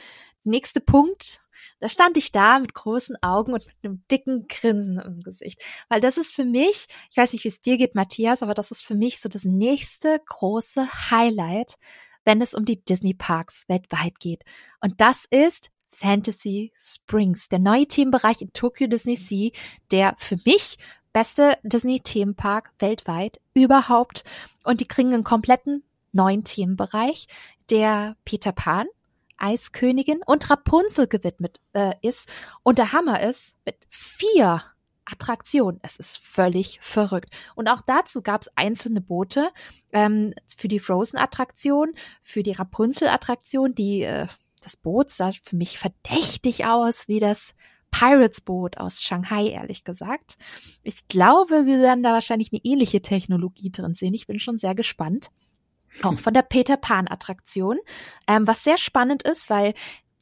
[0.44, 1.40] Nächster Punkt,
[1.80, 5.62] da stand ich da mit großen Augen und mit einem dicken Grinsen im Gesicht.
[5.88, 8.70] Weil das ist für mich, ich weiß nicht, wie es dir geht, Matthias, aber das
[8.70, 11.76] ist für mich so das nächste große Highlight,
[12.24, 14.44] wenn es um die Disney Parks weltweit geht.
[14.80, 19.50] Und das ist Fantasy Springs, der neue Themenbereich in Tokyo Disney Sea,
[19.90, 20.78] der für mich
[21.12, 24.24] beste Disney-Themenpark weltweit überhaupt.
[24.62, 27.26] Und die kriegen einen kompletten neuen Themenbereich,
[27.70, 28.86] der Peter Pan,
[29.36, 32.30] Eiskönigin und Rapunzel gewidmet äh, ist.
[32.62, 34.62] Und der Hammer ist, mit vier
[35.04, 35.80] Attraktionen.
[35.82, 37.34] Es ist völlig verrückt.
[37.54, 39.50] Und auch dazu gab es einzelne Boote
[39.92, 41.92] ähm, für die Frozen-Attraktion,
[42.22, 43.74] für die Rapunzel-Attraktion.
[43.74, 44.26] Die äh,
[44.60, 47.54] das Boot sah für mich verdächtig aus, wie das
[47.90, 50.36] Pirates-Boot aus Shanghai, ehrlich gesagt.
[50.82, 54.14] Ich glaube, wir werden da wahrscheinlich eine ähnliche Technologie drin sehen.
[54.14, 55.30] Ich bin schon sehr gespannt.
[56.02, 57.78] Auch von der Peter Pan Attraktion,
[58.26, 59.74] ähm, was sehr spannend ist, weil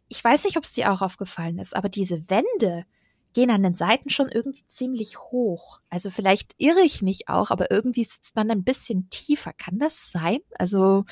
[0.09, 2.85] ich weiß nicht, ob es dir auch aufgefallen ist, aber diese Wände
[3.35, 5.81] gehen an den Seiten schon irgendwie ziemlich hoch.
[5.91, 9.53] Also vielleicht irre ich mich auch, aber irgendwie sitzt man ein bisschen tiefer.
[9.53, 10.39] Kann das sein?
[10.59, 11.05] Also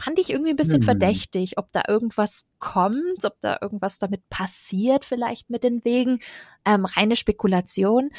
[0.00, 0.84] fand ich irgendwie ein bisschen hm.
[0.84, 6.20] verdächtig, ob da irgendwas kommt, ob da irgendwas damit passiert, vielleicht mit den Wegen.
[6.64, 8.10] Ähm, reine Spekulation.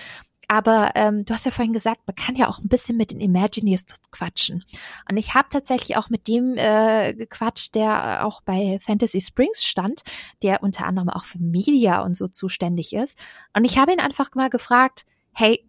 [0.51, 3.21] Aber ähm, du hast ja vorhin gesagt, man kann ja auch ein bisschen mit den
[3.21, 4.65] Imagineers quatschen.
[5.07, 10.01] Und ich habe tatsächlich auch mit dem äh, gequatscht, der auch bei Fantasy Springs stand,
[10.41, 13.15] der unter anderem auch für Media und so zuständig ist.
[13.55, 15.63] Und ich habe ihn einfach mal gefragt, hey,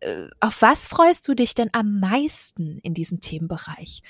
[0.00, 4.02] äh, auf was freust du dich denn am meisten in diesem Themenbereich?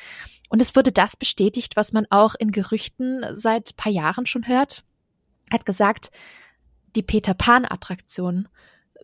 [0.48, 4.84] Und es wurde das bestätigt, was man auch in Gerüchten seit paar Jahren schon hört.
[5.50, 6.12] Er hat gesagt,
[6.94, 8.46] die Peter Pan Attraktion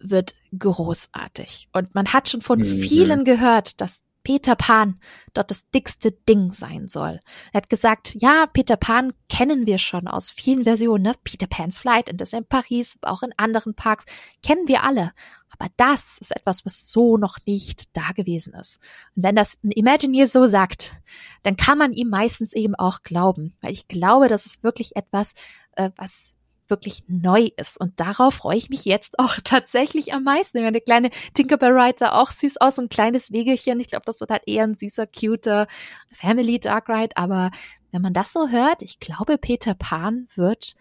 [0.00, 1.68] wird großartig.
[1.72, 2.64] Und man hat schon von mhm.
[2.64, 5.00] vielen gehört, dass Peter Pan
[5.32, 7.20] dort das dickste Ding sein soll.
[7.52, 11.04] Er hat gesagt, ja, Peter Pan kennen wir schon aus vielen Versionen.
[11.04, 11.14] Ne?
[11.24, 14.04] Peter Pan's Flight in Disneyland Paris, auch in anderen Parks,
[14.42, 15.12] kennen wir alle.
[15.58, 18.80] Aber das ist etwas, was so noch nicht da gewesen ist.
[19.16, 20.92] Und wenn das ein Imagineer so sagt,
[21.42, 23.56] dann kann man ihm meistens eben auch glauben.
[23.60, 25.34] Weil ich glaube, das ist wirklich etwas,
[25.72, 26.34] äh, was
[26.70, 27.78] wirklich neu ist.
[27.78, 30.62] Und darauf freue ich mich jetzt auch tatsächlich am meisten.
[30.62, 33.80] Meine kleine Tinkerbell Ride sah auch süß aus, so ein kleines Wegelchen.
[33.80, 35.66] Ich glaube, das wird halt eher ein süßer, cuter
[36.12, 37.16] Family Dark Ride.
[37.16, 37.50] Aber
[37.92, 40.74] wenn man das so hört, ich glaube, Peter Pan wird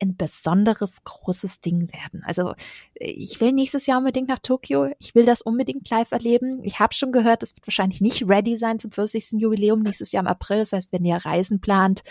[0.00, 2.22] ein besonderes großes Ding werden.
[2.24, 2.54] Also
[2.94, 4.90] ich will nächstes Jahr unbedingt nach Tokio.
[4.98, 6.62] Ich will das unbedingt live erleben.
[6.64, 9.40] Ich habe schon gehört, es wird wahrscheinlich nicht ready sein zum 40.
[9.40, 10.58] Jubiläum nächstes Jahr im April.
[10.58, 12.02] Das heißt, wenn ihr Reisen plant,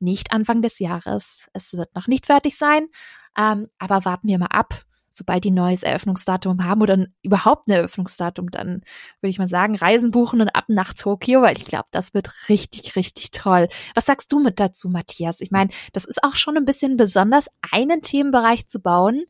[0.00, 1.48] nicht Anfang des Jahres.
[1.52, 2.88] Es wird noch nicht fertig sein,
[3.36, 4.84] ähm, aber warten wir mal ab.
[5.16, 8.82] Sobald die neues Eröffnungsdatum haben oder überhaupt ein Eröffnungsdatum, dann
[9.20, 12.48] würde ich mal sagen, Reisen buchen und ab nach Tokio, weil ich glaube, das wird
[12.48, 13.68] richtig, richtig toll.
[13.94, 15.40] Was sagst du mit dazu, Matthias?
[15.40, 19.22] Ich meine, das ist auch schon ein bisschen besonders, einen Themenbereich zu bauen,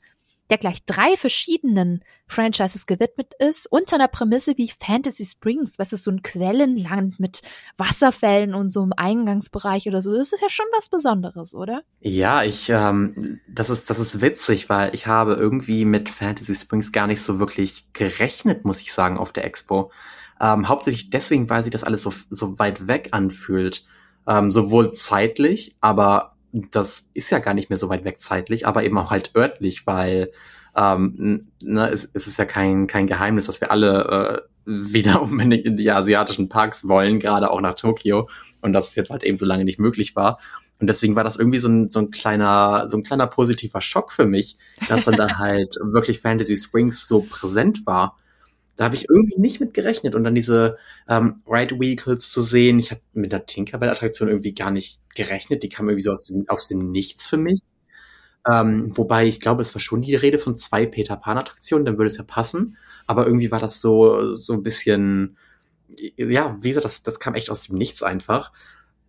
[0.50, 6.04] der gleich drei verschiedenen Franchises gewidmet ist, unter einer Prämisse wie Fantasy Springs, was ist
[6.04, 7.42] so ein Quellenland mit
[7.76, 10.12] Wasserfällen und so im Eingangsbereich oder so.
[10.14, 11.82] Das ist ja schon was Besonderes, oder?
[12.00, 16.92] Ja, ich, ähm, das ist, das ist witzig, weil ich habe irgendwie mit Fantasy Springs
[16.92, 19.90] gar nicht so wirklich gerechnet, muss ich sagen, auf der Expo.
[20.40, 23.86] Ähm, hauptsächlich deswegen, weil sich das alles so, so weit weg anfühlt.
[24.26, 28.84] Ähm, sowohl zeitlich, aber das ist ja gar nicht mehr so weit weg zeitlich, aber
[28.84, 30.30] eben auch halt örtlich, weil
[30.76, 35.64] ähm, ne, es, es ist ja kein, kein Geheimnis, dass wir alle äh, wieder unbedingt
[35.66, 38.28] in die asiatischen Parks wollen, gerade auch nach Tokio.
[38.60, 40.38] Und dass es jetzt halt eben so lange nicht möglich war.
[40.80, 44.12] Und deswegen war das irgendwie so ein, so ein kleiner, so ein kleiner positiver Schock
[44.12, 44.56] für mich,
[44.88, 48.16] dass dann da halt wirklich Fantasy Springs so präsent war.
[48.76, 50.14] Da habe ich irgendwie nicht mit gerechnet.
[50.14, 50.76] Und dann diese
[51.08, 55.62] ähm, Ride Vehicles zu sehen, ich habe mit der Tinkerbell-Attraktion irgendwie gar nicht gerechnet.
[55.62, 57.60] Die kam irgendwie so aus dem, aus dem Nichts für mich.
[58.50, 62.10] Ähm, wobei ich glaube, es war schon die Rede von zwei Peter Pan-Attraktionen, dann würde
[62.10, 62.76] es ja passen.
[63.06, 65.36] Aber irgendwie war das so, so ein bisschen,
[66.16, 68.52] ja, wie gesagt, das, das kam echt aus dem Nichts einfach.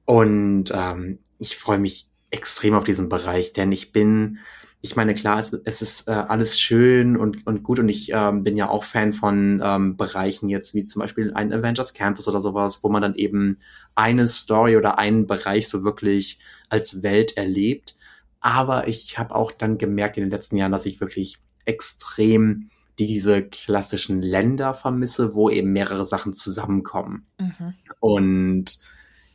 [0.06, 4.40] Und ähm, ich freue mich extrem auf diesen Bereich, denn ich bin
[4.86, 8.44] ich meine, klar, es, es ist äh, alles schön und, und gut und ich ähm,
[8.44, 12.40] bin ja auch Fan von ähm, Bereichen jetzt wie zum Beispiel ein Avengers Campus oder
[12.40, 13.58] sowas, wo man dann eben
[13.96, 16.38] eine Story oder einen Bereich so wirklich
[16.70, 17.96] als Welt erlebt.
[18.42, 23.42] Aber ich habe auch dann gemerkt in den letzten Jahren, dass ich wirklich extrem diese
[23.42, 27.26] klassischen Länder vermisse, wo eben mehrere Sachen zusammenkommen.
[27.40, 27.74] Mhm.
[28.00, 28.80] Und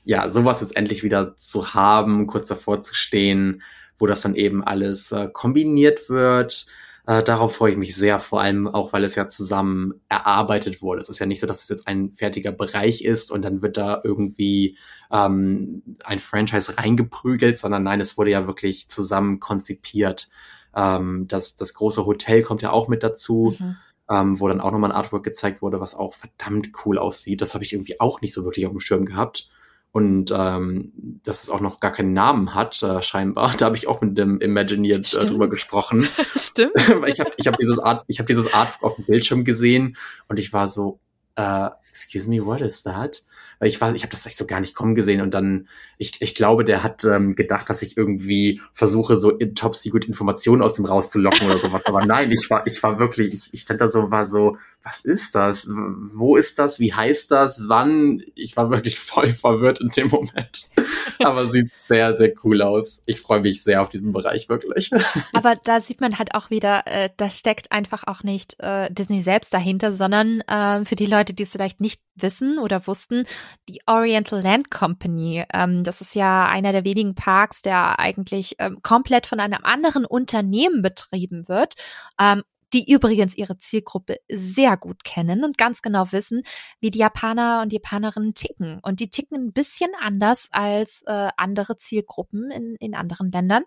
[0.04, 3.58] ja, sowas jetzt endlich wieder zu haben, kurz davor zu stehen,
[4.00, 6.66] wo das dann eben alles äh, kombiniert wird.
[7.06, 11.00] Äh, darauf freue ich mich sehr, vor allem auch, weil es ja zusammen erarbeitet wurde.
[11.00, 13.76] Es ist ja nicht so, dass es jetzt ein fertiger Bereich ist und dann wird
[13.76, 14.78] da irgendwie
[15.10, 20.28] ähm, ein Franchise reingeprügelt, sondern nein, es wurde ja wirklich zusammen konzipiert.
[20.74, 23.54] Ähm, das, das große Hotel kommt ja auch mit dazu.
[23.58, 23.76] Mhm.
[24.12, 27.40] Ähm, wo dann auch nochmal ein Artwork gezeigt wurde, was auch verdammt cool aussieht.
[27.40, 29.48] Das habe ich irgendwie auch nicht so wirklich auf dem Schirm gehabt
[29.92, 30.92] und ähm,
[31.24, 33.54] dass es auch noch gar keinen Namen hat, äh, scheinbar.
[33.58, 36.08] Da habe ich auch mit dem Imagineer äh, drüber gesprochen.
[36.36, 36.72] Stimmt.
[37.06, 39.96] ich habe ich hab dieses Art, ich habe dieses Art auf dem Bildschirm gesehen
[40.28, 41.00] und ich war so,
[41.36, 43.22] äh, excuse me, what is that?
[43.60, 45.68] weil ich war, ich habe das echt so gar nicht kommen gesehen und dann,
[45.98, 50.06] ich, ich glaube, der hat ähm, gedacht, dass ich irgendwie versuche, so in Top Secret
[50.06, 51.84] Informationen aus dem rauszulocken oder sowas.
[51.84, 55.04] Aber nein, ich war, ich war wirklich, ich, ich stand da so, war so, was
[55.04, 55.68] ist das?
[55.68, 56.80] Wo ist das?
[56.80, 57.68] Wie heißt das?
[57.68, 58.22] Wann?
[58.34, 60.70] Ich war wirklich voll verwirrt in dem Moment.
[61.22, 63.02] Aber sieht sehr, sehr cool aus.
[63.04, 64.90] Ich freue mich sehr auf diesen Bereich, wirklich.
[65.34, 69.20] Aber da sieht man halt auch wieder, äh, da steckt einfach auch nicht äh, Disney
[69.20, 73.24] selbst dahinter, sondern äh, für die Leute, die es vielleicht nicht wissen oder wussten,
[73.68, 78.78] die Oriental Land Company, ähm, das ist ja einer der wenigen Parks, der eigentlich ähm,
[78.82, 81.74] komplett von einem anderen Unternehmen betrieben wird
[82.18, 82.42] ähm,
[82.72, 86.42] die übrigens ihre Zielgruppe sehr gut kennen und ganz genau wissen,
[86.80, 88.78] wie die Japaner und Japanerinnen ticken.
[88.82, 93.64] Und die ticken ein bisschen anders als äh, andere Zielgruppen in, in anderen Ländern.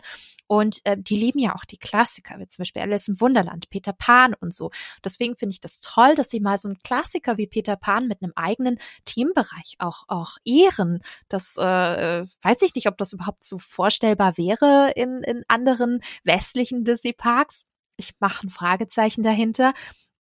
[0.47, 3.93] Und äh, die lieben ja auch die Klassiker, wie zum Beispiel Alice im Wunderland, Peter
[3.93, 4.71] Pan und so.
[5.03, 8.21] Deswegen finde ich das toll, dass sie mal so einen Klassiker wie Peter Pan mit
[8.21, 11.01] einem eigenen Themenbereich auch, auch ehren.
[11.27, 16.83] Das äh, weiß ich nicht, ob das überhaupt so vorstellbar wäre in, in anderen westlichen
[16.83, 17.65] Disney-Parks
[17.97, 19.73] ich mache ein Fragezeichen dahinter.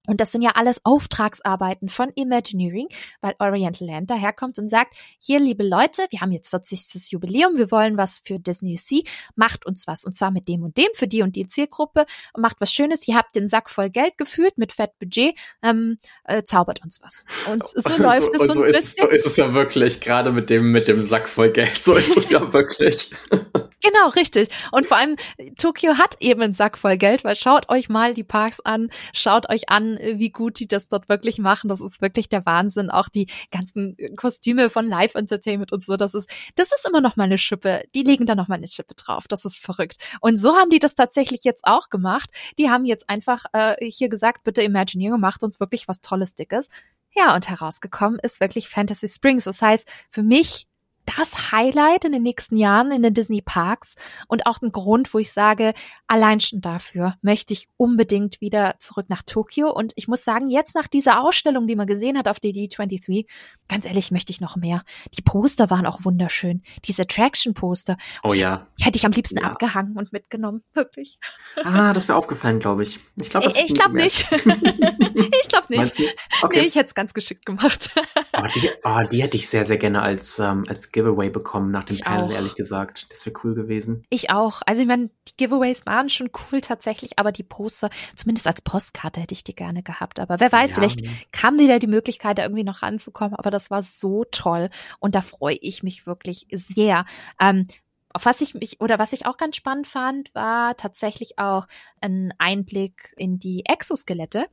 [0.07, 2.87] Und das sind ja alles Auftragsarbeiten von Imagineering,
[3.21, 7.11] weil Oriental Land daherkommt und sagt, hier, liebe Leute, wir haben jetzt 40.
[7.11, 9.03] Jubiläum, wir wollen was für Disney Sea,
[9.35, 10.03] macht uns was.
[10.03, 13.07] Und zwar mit dem und dem, für die und die Zielgruppe, und macht was Schönes.
[13.07, 17.23] Ihr habt den Sack voll Geld geführt mit Fettbudget, ähm, äh, zaubert uns was.
[17.51, 19.07] Und so läuft es so, so ein ist, bisschen.
[19.07, 22.17] So ist es ja wirklich, gerade mit dem, mit dem Sack voll Geld, so ist
[22.17, 23.11] es ja wirklich.
[23.81, 24.49] Genau, richtig.
[24.71, 25.15] Und vor allem,
[25.57, 29.49] Tokio hat eben einen Sack voll Geld, weil schaut euch mal die Parks an, schaut
[29.49, 31.67] euch an, wie gut die das dort wirklich machen.
[31.67, 32.91] Das ist wirklich der Wahnsinn.
[32.91, 37.15] Auch die ganzen Kostüme von Live Entertainment und so, das ist, das ist immer noch
[37.15, 37.83] mal eine Schippe.
[37.95, 39.27] Die legen da noch mal eine Schippe drauf.
[39.27, 39.97] Das ist verrückt.
[40.21, 42.29] Und so haben die das tatsächlich jetzt auch gemacht.
[42.59, 46.69] Die haben jetzt einfach äh, hier gesagt, bitte Imagineering macht uns wirklich was Tolles, Dickes.
[47.13, 49.43] Ja, und herausgekommen ist wirklich Fantasy Springs.
[49.43, 50.67] Das heißt, für mich
[51.17, 53.95] das Highlight in den nächsten Jahren in den Disney Parks
[54.27, 55.73] und auch ein Grund, wo ich sage,
[56.07, 59.71] allein schon dafür möchte ich unbedingt wieder zurück nach Tokio.
[59.71, 63.25] Und ich muss sagen, jetzt nach dieser Ausstellung, die man gesehen hat auf der D23,
[63.67, 64.83] ganz ehrlich, möchte ich noch mehr.
[65.17, 66.61] Die Poster waren auch wunderschön.
[66.85, 67.97] Diese Attraction-Poster.
[68.23, 68.67] Oh ja.
[68.79, 69.45] Hätte ich am liebsten ja.
[69.45, 70.63] abgehangen und mitgenommen.
[70.73, 71.19] Wirklich.
[71.63, 72.99] Ah, das wäre aufgefallen, glaube ich.
[73.15, 74.27] Ich glaube ich, glaub nicht.
[74.31, 75.93] ich glaube nicht.
[76.41, 76.61] Okay.
[76.61, 77.91] Nee, ich hätte es ganz geschickt gemacht.
[78.33, 81.83] oh, die, oh, die hätte ich sehr, sehr gerne als, ähm, als Giveaway bekommen nach
[81.83, 82.31] dem ich Panel, auch.
[82.31, 83.11] ehrlich gesagt.
[83.11, 84.05] Das wäre cool gewesen.
[84.09, 84.61] Ich auch.
[84.65, 89.19] Also ich meine, die Giveaways waren schon cool tatsächlich, aber die Poster, zumindest als Postkarte
[89.19, 90.19] hätte ich die gerne gehabt.
[90.19, 90.75] Aber wer weiß, ja.
[90.75, 93.35] vielleicht kam wieder die Möglichkeit, da irgendwie noch ranzukommen.
[93.35, 94.69] Aber das war so toll
[94.99, 97.05] und da freue ich mich wirklich sehr.
[97.39, 97.67] Ähm,
[98.13, 101.65] auf was ich mich oder was ich auch ganz spannend fand, war tatsächlich auch
[102.01, 104.45] ein Einblick in die Exoskelette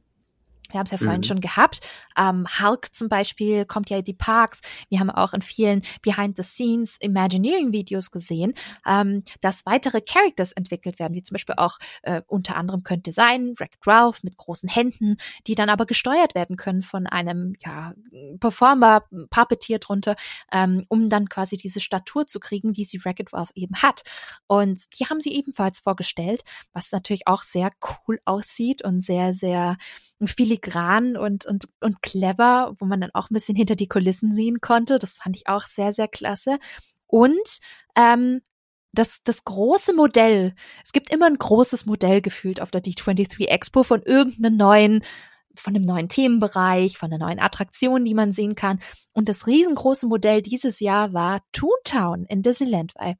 [0.70, 1.24] wir haben es ja vorhin mhm.
[1.24, 1.80] schon gehabt.
[2.16, 4.60] Ähm, Hulk zum Beispiel kommt ja in die Parks.
[4.88, 8.54] Wir haben auch in vielen Behind-the-Scenes Imagineering-Videos gesehen,
[8.86, 13.54] ähm, dass weitere Characters entwickelt werden, wie zum Beispiel auch äh, unter anderem könnte sein
[13.58, 15.16] Wreck Ralph mit großen Händen,
[15.46, 17.94] die dann aber gesteuert werden können von einem ja,
[18.40, 20.16] Performer, Puppeteer drunter,
[20.52, 24.02] ähm, um dann quasi diese Statur zu kriegen, wie sie Wreck Ralph eben hat.
[24.46, 26.42] Und die haben sie ebenfalls vorgestellt,
[26.72, 27.70] was natürlich auch sehr
[28.06, 29.76] cool aussieht und sehr, sehr
[30.26, 34.60] filigran und, und, und clever, wo man dann auch ein bisschen hinter die Kulissen sehen
[34.60, 34.98] konnte.
[34.98, 36.58] Das fand ich auch sehr, sehr klasse.
[37.06, 37.58] Und
[37.96, 38.40] ähm,
[38.92, 40.54] das, das große Modell,
[40.84, 45.04] es gibt immer ein großes Modell gefühlt auf der D23 Expo von irgendeinem neuen,
[45.54, 48.80] von einem neuen Themenbereich, von einer neuen Attraktion, die man sehen kann.
[49.12, 53.16] Und das riesengroße Modell dieses Jahr war Toontown in Disneyland, weil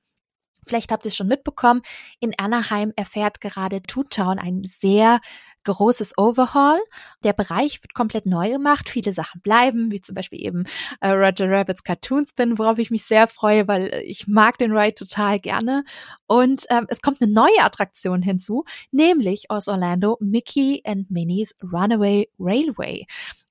[0.69, 1.81] Vielleicht habt ihr es schon mitbekommen,
[2.20, 5.20] in Anaheim erfährt gerade Toontown ein sehr
[5.65, 6.79] großes Overhaul.
[7.25, 8.89] Der Bereich wird komplett neu gemacht.
[8.89, 10.65] Viele Sachen bleiben, wie zum Beispiel eben
[11.01, 14.95] äh, Roger Rabbits Cartoon Spin, worauf ich mich sehr freue, weil ich mag den Ride
[14.95, 15.85] total gerne.
[16.27, 22.29] Und ähm, es kommt eine neue Attraktion hinzu, nämlich aus Orlando Mickey and Minnie's Runaway
[22.39, 23.07] Railway.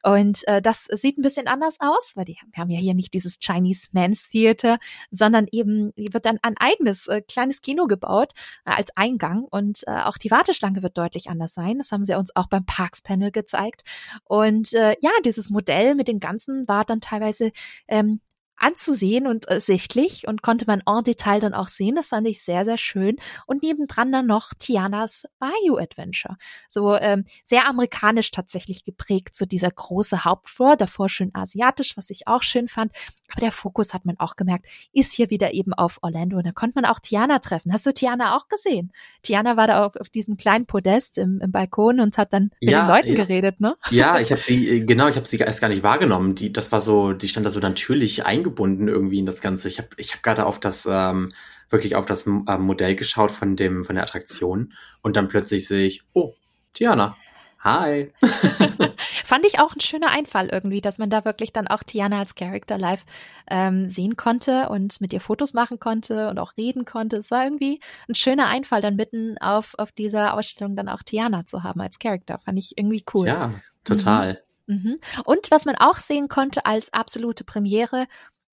[0.07, 3.13] Und äh, das sieht ein bisschen anders aus, weil die wir haben ja hier nicht
[3.13, 4.77] dieses Chinese Men's Theater,
[5.11, 8.31] sondern eben wird dann ein eigenes äh, kleines Kino gebaut
[8.65, 11.79] äh, als Eingang und äh, auch die Warteschlange wird deutlich anders sein.
[11.79, 13.81] Das haben sie uns auch beim Parks Panel gezeigt.
[14.23, 17.51] Und äh, ja, dieses Modell mit den ganzen war dann teilweise
[17.89, 18.21] ähm,
[18.57, 21.95] anzusehen und äh, sichtlich und konnte man en Detail dann auch sehen.
[21.95, 23.17] Das fand ich sehr, sehr schön.
[23.45, 26.37] Und nebendran dann noch Tianas Bayou Adventure.
[26.69, 32.27] So ähm, sehr amerikanisch tatsächlich geprägt, so dieser große Hauptflor, davor schön asiatisch, was ich
[32.27, 32.91] auch schön fand.
[33.29, 36.37] Aber der Fokus hat man auch gemerkt, ist hier wieder eben auf Orlando.
[36.37, 37.73] Und da konnte man auch Tiana treffen.
[37.73, 38.91] Hast du Tiana auch gesehen?
[39.21, 42.71] Tiana war da auf, auf diesem kleinen Podest im, im Balkon und hat dann mit
[42.71, 43.15] ja, den Leuten ja.
[43.15, 43.75] geredet, ne?
[43.91, 46.35] Ja, ich habe sie, äh, genau, ich habe sie erst gar nicht wahrgenommen.
[46.35, 49.67] Die, das war so, die stand da so natürlich eingebunden irgendwie in das Ganze.
[49.67, 51.33] Ich habe ich hab gerade auf das, ähm,
[51.69, 55.85] wirklich auf das äh, Modell geschaut von dem, von der Attraktion und dann plötzlich sehe
[55.85, 56.33] ich, oh,
[56.73, 57.17] Tiana.
[57.59, 58.13] Hi.
[59.25, 62.35] Fand ich auch ein schöner Einfall irgendwie, dass man da wirklich dann auch Tiana als
[62.35, 63.03] Character live
[63.49, 67.17] ähm, sehen konnte und mit ihr Fotos machen konnte und auch reden konnte.
[67.17, 71.45] Es war irgendwie ein schöner Einfall, dann mitten auf, auf dieser Ausstellung dann auch Tiana
[71.45, 72.39] zu haben als Character.
[72.45, 73.27] Fand ich irgendwie cool.
[73.27, 73.53] Ja,
[73.83, 74.33] total.
[74.33, 74.47] Mhm.
[74.67, 74.97] Mhm.
[75.23, 78.05] Und was man auch sehen konnte als absolute Premiere,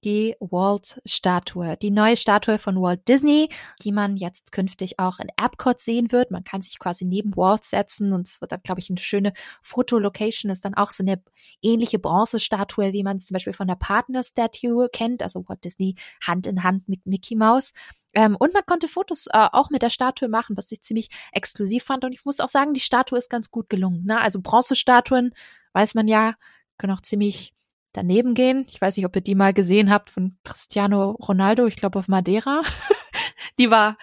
[0.04, 3.48] die Walt-Statue, die neue Statue von Walt Disney,
[3.82, 6.30] die man jetzt künftig auch in Epcot sehen wird.
[6.30, 9.32] Man kann sich quasi neben Walt setzen und es wird dann, glaube ich, eine schöne
[9.62, 10.52] Fotolocation.
[10.52, 11.22] Ist dann auch so eine
[11.62, 16.46] ähnliche Bronzestatue, wie man es zum Beispiel von der Partner-Statue kennt, also Walt Disney Hand
[16.46, 17.72] in Hand mit Mickey Mouse.
[18.12, 21.84] Ähm, und man konnte Fotos äh, auch mit der Statue machen, was ich ziemlich exklusiv
[21.84, 22.04] fand.
[22.04, 24.04] Und ich muss auch sagen, die Statue ist ganz gut gelungen.
[24.04, 24.20] Ne?
[24.20, 25.34] Also Bronzestatuen,
[25.72, 26.34] weiß man ja,
[26.78, 27.53] können auch ziemlich
[27.94, 28.66] daneben gehen.
[28.68, 32.08] Ich weiß nicht, ob ihr die mal gesehen habt von Cristiano Ronaldo, ich glaube auf
[32.08, 32.62] Madeira.
[33.58, 33.96] die war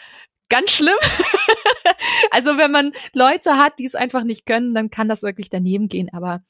[0.49, 0.97] ganz schlimm.
[2.31, 5.87] also wenn man Leute hat, die es einfach nicht können, dann kann das wirklich daneben
[5.87, 6.09] gehen.
[6.11, 6.41] Aber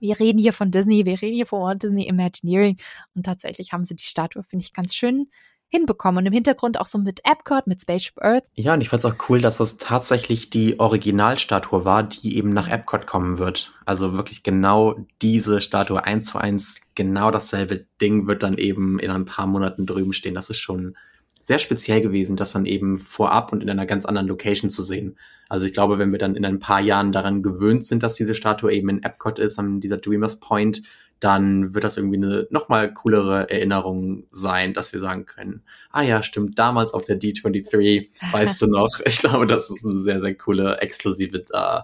[0.00, 2.78] wir reden hier von Disney, wir reden hier von Walt Disney Imagineering
[3.14, 5.28] und tatsächlich haben sie die Statue, finde ich, ganz schön
[5.70, 6.18] hinbekommen.
[6.18, 8.44] Und im Hintergrund auch so mit Epcot, mit Spaceship Earth.
[8.54, 12.50] Ja, und ich fand es auch cool, dass das tatsächlich die Originalstatue war, die eben
[12.50, 13.72] nach Epcot kommen wird.
[13.86, 19.10] Also wirklich genau diese Statue eins zu eins, genau dasselbe Ding wird dann eben in
[19.10, 20.34] ein paar Monaten drüben stehen.
[20.34, 20.96] Das ist schon
[21.40, 25.16] sehr speziell gewesen, das dann eben vorab und in einer ganz anderen Location zu sehen.
[25.48, 28.34] Also ich glaube, wenn wir dann in ein paar Jahren daran gewöhnt sind, dass diese
[28.34, 30.82] Statue eben in Epcot ist, an dieser Dreamers Point,
[31.20, 36.22] dann wird das irgendwie eine nochmal coolere Erinnerung sein, dass wir sagen können, ah ja,
[36.22, 40.34] stimmt, damals auf der D23, weißt du noch, ich glaube, das ist eine sehr, sehr
[40.34, 41.80] coole, exklusive äh,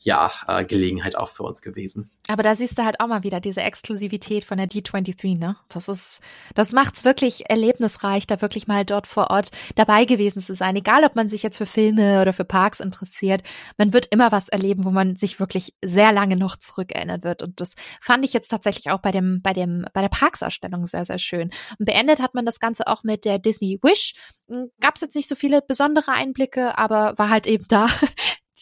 [0.00, 2.10] ja, äh, Gelegenheit auch für uns gewesen.
[2.28, 5.56] Aber da siehst du halt auch mal wieder diese Exklusivität von der D23, ne?
[5.70, 6.20] Das ist,
[6.54, 10.76] das macht's wirklich erlebnisreich, da wirklich mal dort vor Ort dabei gewesen zu sein.
[10.76, 13.42] Egal, ob man sich jetzt für Filme oder für Parks interessiert,
[13.78, 17.42] man wird immer was erleben, wo man sich wirklich sehr lange noch zurückerinnern wird.
[17.42, 21.06] Und das fand ich jetzt tatsächlich auch bei dem, bei dem, bei der Parksausstellung sehr,
[21.06, 21.50] sehr schön.
[21.78, 24.14] Und beendet hat man das Ganze auch mit der Disney Wish.
[24.80, 27.88] Gab's jetzt nicht so viele besondere Einblicke, aber war halt eben da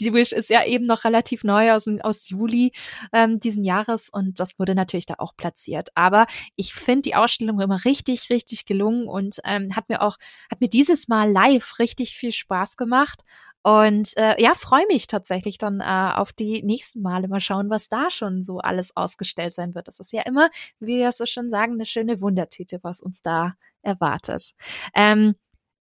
[0.00, 2.72] die Wish ist ja eben noch relativ neu aus, aus Juli
[3.12, 5.90] ähm, diesen Jahres und das wurde natürlich da auch platziert.
[5.94, 10.16] Aber ich finde die Ausstellung immer richtig, richtig gelungen und ähm, hat mir auch,
[10.50, 13.22] hat mir dieses Mal live richtig viel Spaß gemacht.
[13.62, 17.26] Und äh, ja, freue mich tatsächlich dann äh, auf die nächsten Male.
[17.26, 19.88] Mal schauen, was da schon so alles ausgestellt sein wird.
[19.88, 23.56] Das ist ja immer, wie wir so schon sagen, eine schöne Wundertüte, was uns da
[23.82, 24.54] erwartet.
[24.94, 25.34] Ähm,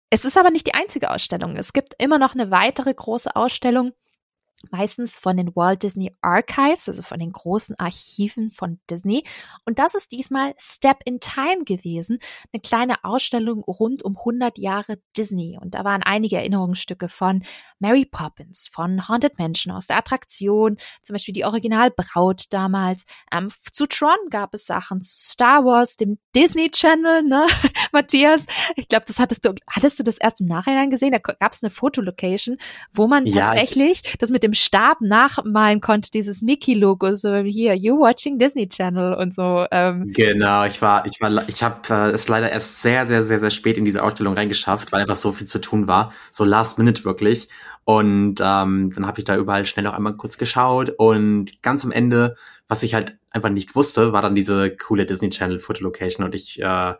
[0.09, 1.55] es ist aber nicht die einzige Ausstellung.
[1.55, 3.93] Es gibt immer noch eine weitere große Ausstellung,
[4.71, 9.23] meistens von den Walt Disney Archives, also von den großen Archiven von Disney.
[9.65, 12.19] Und das ist diesmal Step in Time gewesen,
[12.51, 15.57] eine kleine Ausstellung rund um 100 Jahre Disney.
[15.59, 17.43] Und da waren einige Erinnerungsstücke von
[17.79, 23.05] Mary Poppins, von Haunted Mansion aus der Attraktion, zum Beispiel die Originalbraut damals.
[23.31, 27.47] Ähm, zu Tron gab es Sachen, zu Star Wars, dem Disney Channel, ne,
[27.91, 28.45] Matthias?
[28.75, 31.11] Ich glaube, das hattest du, hattest du das erst im Nachhinein gesehen?
[31.11, 32.57] Da gab es eine Fotolocation,
[32.91, 37.75] wo man ja, tatsächlich das mit dem dem Stab nachmalen konnte, dieses Mickey-Logo, so hier,
[37.75, 39.65] you watching Disney Channel und so.
[39.71, 40.11] Ähm.
[40.13, 43.51] Genau, ich war, ich war, ich habe äh, es leider erst sehr, sehr, sehr, sehr
[43.51, 47.05] spät in diese Ausstellung reingeschafft, weil einfach so viel zu tun war, so last minute
[47.05, 47.47] wirklich.
[47.85, 51.91] Und ähm, dann habe ich da überall schnell noch einmal kurz geschaut und ganz am
[51.91, 52.35] Ende,
[52.67, 56.61] was ich halt einfach nicht wusste, war dann diese coole Disney Channel Fotolocation und ich
[56.61, 56.93] äh,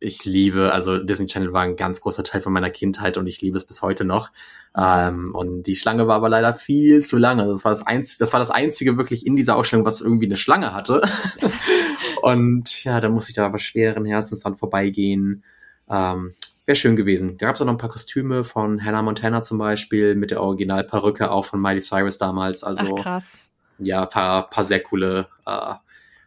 [0.00, 3.40] ich liebe, also Disney Channel war ein ganz großer Teil von meiner Kindheit und ich
[3.42, 4.30] liebe es bis heute noch.
[4.76, 7.46] Ähm, und die Schlange war aber leider viel zu lange.
[7.46, 10.36] Das war das, einzige, das war das einzige wirklich in dieser Ausstellung, was irgendwie eine
[10.36, 11.02] Schlange hatte.
[12.22, 15.42] und ja, da musste ich da aber schweren Herzens dann vorbeigehen.
[15.88, 16.34] Ähm,
[16.66, 17.36] Wäre schön gewesen.
[17.36, 20.40] Da gab es auch noch ein paar Kostüme von Hannah Montana zum Beispiel mit der
[20.40, 22.62] Originalperücke auch von Miley Cyrus damals.
[22.62, 23.38] Also Ach, krass.
[23.78, 25.74] Ja, paar, paar sehr coole äh,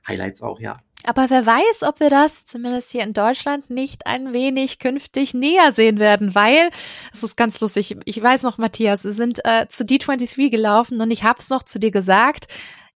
[0.06, 0.80] Highlights auch, ja.
[1.06, 5.72] Aber wer weiß, ob wir das zumindest hier in Deutschland nicht ein wenig künftig näher
[5.72, 6.70] sehen werden, weil
[7.14, 7.98] es ist ganz lustig.
[8.06, 11.64] Ich weiß noch, Matthias, wir sind äh, zu D23 gelaufen und ich habe es noch
[11.64, 12.48] zu dir gesagt.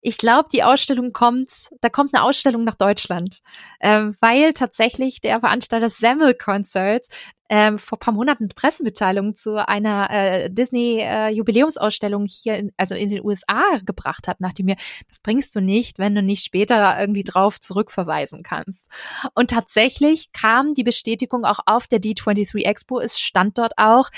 [0.02, 3.40] Ich glaube, die Ausstellung kommt, da kommt eine Ausstellung nach Deutschland,
[3.82, 7.10] ähm, weil tatsächlich der Veranstalter Semmel Concerts
[7.50, 13.24] ähm, vor paar Monaten Pressemitteilung zu einer äh, Disney äh, hier, in, also in den
[13.24, 14.76] USA gebracht hat, nachdem mir,
[15.08, 18.90] das bringst du nicht, wenn du nicht später irgendwie drauf zurückverweisen kannst.
[19.34, 24.10] Und tatsächlich kam die Bestätigung auch auf der D23 Expo, es stand dort auch,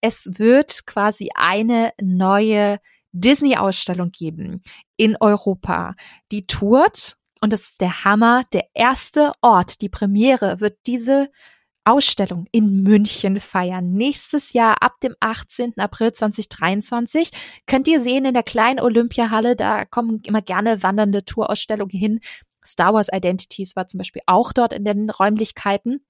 [0.00, 2.78] es wird quasi eine neue
[3.20, 4.62] Disney-Ausstellung geben
[4.96, 5.94] in Europa.
[6.30, 8.44] Die tourt und das ist der Hammer.
[8.52, 11.30] Der erste Ort, die Premiere wird diese
[11.84, 13.92] Ausstellung in München feiern.
[13.92, 15.78] Nächstes Jahr ab dem 18.
[15.78, 17.30] April 2023
[17.66, 19.56] könnt ihr sehen in der kleinen Olympiahalle.
[19.56, 22.20] Da kommen immer gerne wandernde Tourausstellungen hin.
[22.64, 26.04] Star Wars Identities war zum Beispiel auch dort in den Räumlichkeiten.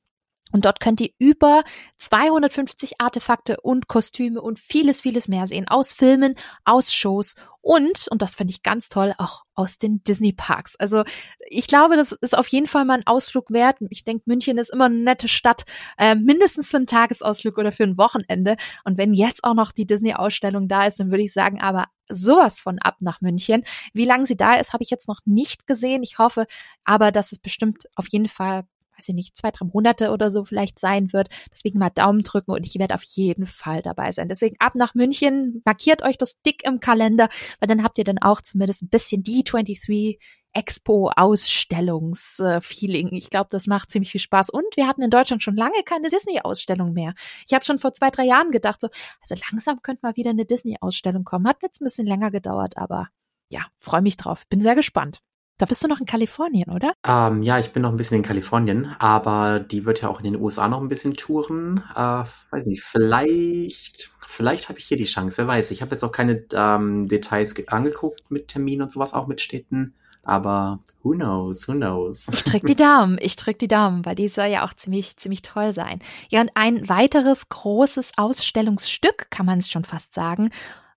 [0.53, 1.65] Und dort könnt ihr über
[1.99, 5.69] 250 Artefakte und Kostüme und vieles, vieles mehr sehen.
[5.69, 6.35] Aus Filmen,
[6.65, 7.35] aus Shows
[7.69, 10.75] und, und das finde ich ganz toll, auch aus den Disney Parks.
[10.77, 11.05] Also
[11.51, 13.77] ich glaube, das ist auf jeden Fall mal ein Ausflug wert.
[13.91, 15.65] Ich denke, München ist immer eine nette Stadt,
[15.99, 18.57] äh, mindestens für einen Tagesausflug oder für ein Wochenende.
[18.85, 22.59] Und wenn jetzt auch noch die Disney-Ausstellung da ist, dann würde ich sagen, aber sowas
[22.59, 23.65] von ab nach München.
[23.93, 26.03] Wie lange sie da ist, habe ich jetzt noch nicht gesehen.
[26.03, 26.47] Ich hoffe
[26.85, 28.65] aber, dass es bestimmt auf jeden Fall
[28.99, 31.29] weiß ich nicht, zwei, drei Monate oder so vielleicht sein wird.
[31.53, 34.29] Deswegen mal Daumen drücken und ich werde auf jeden Fall dabei sein.
[34.29, 37.29] Deswegen ab nach München, markiert euch das dick im Kalender,
[37.61, 40.19] weil dann habt ihr dann auch zumindest ein bisschen die 23
[40.53, 43.13] Expo Ausstellungsfeeling.
[43.13, 44.51] Ich glaube, das macht ziemlich viel Spaß.
[44.51, 47.15] Und wir hatten in Deutschland schon lange keine Disney-Ausstellung mehr.
[47.47, 48.89] Ich habe schon vor zwei, drei Jahren gedacht, so,
[49.21, 51.47] also langsam könnte mal wieder eine Disney-Ausstellung kommen.
[51.47, 53.09] Hat jetzt ein bisschen länger gedauert, aber
[53.51, 54.47] ja, freue mich drauf.
[54.49, 55.21] Bin sehr gespannt.
[55.59, 56.93] Da bist du noch in Kalifornien, oder?
[57.05, 60.25] Ähm, ja, ich bin noch ein bisschen in Kalifornien, aber die wird ja auch in
[60.25, 61.83] den USA noch ein bisschen touren.
[61.97, 65.73] Äh, weiß nicht, vielleicht, vielleicht habe ich hier die Chance, wer weiß.
[65.73, 69.95] Ich habe jetzt auch keine ähm, Details angeguckt mit Terminen und sowas, auch mit Städten.
[70.25, 72.29] Aber who knows, who knows.
[72.33, 75.43] Ich drück die Daumen, ich drück die Daumen, weil die soll ja auch ziemlich, ziemlich
[75.43, 76.01] toll sein.
[76.29, 80.51] Ja, und ein weiteres großes Ausstellungsstück, kann man es schon fast sagen,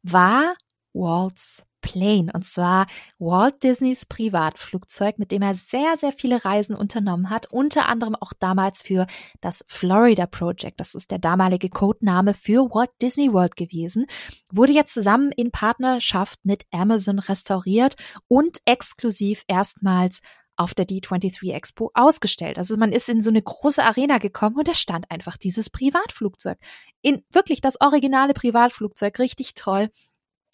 [0.03, 0.53] war
[0.93, 2.87] Walt's Plane und zwar
[3.19, 8.33] Walt Disneys Privatflugzeug, mit dem er sehr, sehr viele Reisen unternommen hat, unter anderem auch
[8.37, 9.07] damals für
[9.41, 10.79] das Florida Project.
[10.79, 14.05] Das ist der damalige Codename für Walt Disney World gewesen,
[14.51, 17.95] wurde jetzt zusammen in Partnerschaft mit Amazon restauriert
[18.27, 20.21] und exklusiv erstmals
[20.61, 22.57] auf der D23 Expo ausgestellt.
[22.59, 26.57] Also man ist in so eine große Arena gekommen und da stand einfach dieses Privatflugzeug.
[27.01, 29.89] In wirklich das originale Privatflugzeug, richtig toll.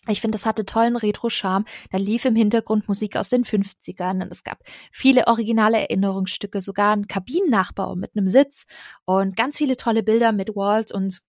[0.07, 1.65] Ich finde, das hatte tollen Retro-Charme.
[1.91, 4.59] Da lief im Hintergrund Musik aus den 50ern und es gab
[4.91, 8.65] viele originale Erinnerungsstücke, sogar ein Kabinennachbau mit einem Sitz
[9.05, 11.19] und ganz viele tolle Bilder mit Walt und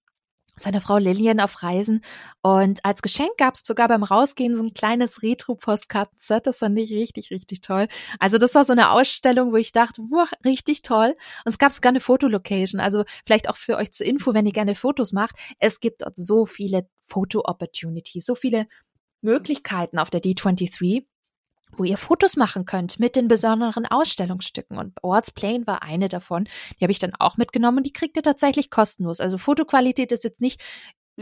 [0.58, 2.02] seine Frau Lillian auf Reisen.
[2.42, 6.46] Und als Geschenk gab es sogar beim Rausgehen so ein kleines Retro-Postkartenset.
[6.46, 7.88] Das fand ich richtig, richtig toll.
[8.18, 11.16] Also das war so eine Ausstellung, wo ich dachte, wow, richtig toll.
[11.44, 12.80] Und es gab sogar eine Fotolocation.
[12.80, 15.36] Also vielleicht auch für euch zur Info, wenn ihr gerne Fotos macht.
[15.58, 18.66] Es gibt dort so viele Foto-Opportunities, so viele
[19.20, 21.04] Möglichkeiten auf der D23
[21.78, 24.78] wo ihr Fotos machen könnt mit den besonderen Ausstellungsstücken.
[24.78, 26.48] Und Ortsplane war eine davon.
[26.78, 29.20] Die habe ich dann auch mitgenommen und die kriegt ihr tatsächlich kostenlos.
[29.20, 30.60] Also Fotoqualität ist jetzt nicht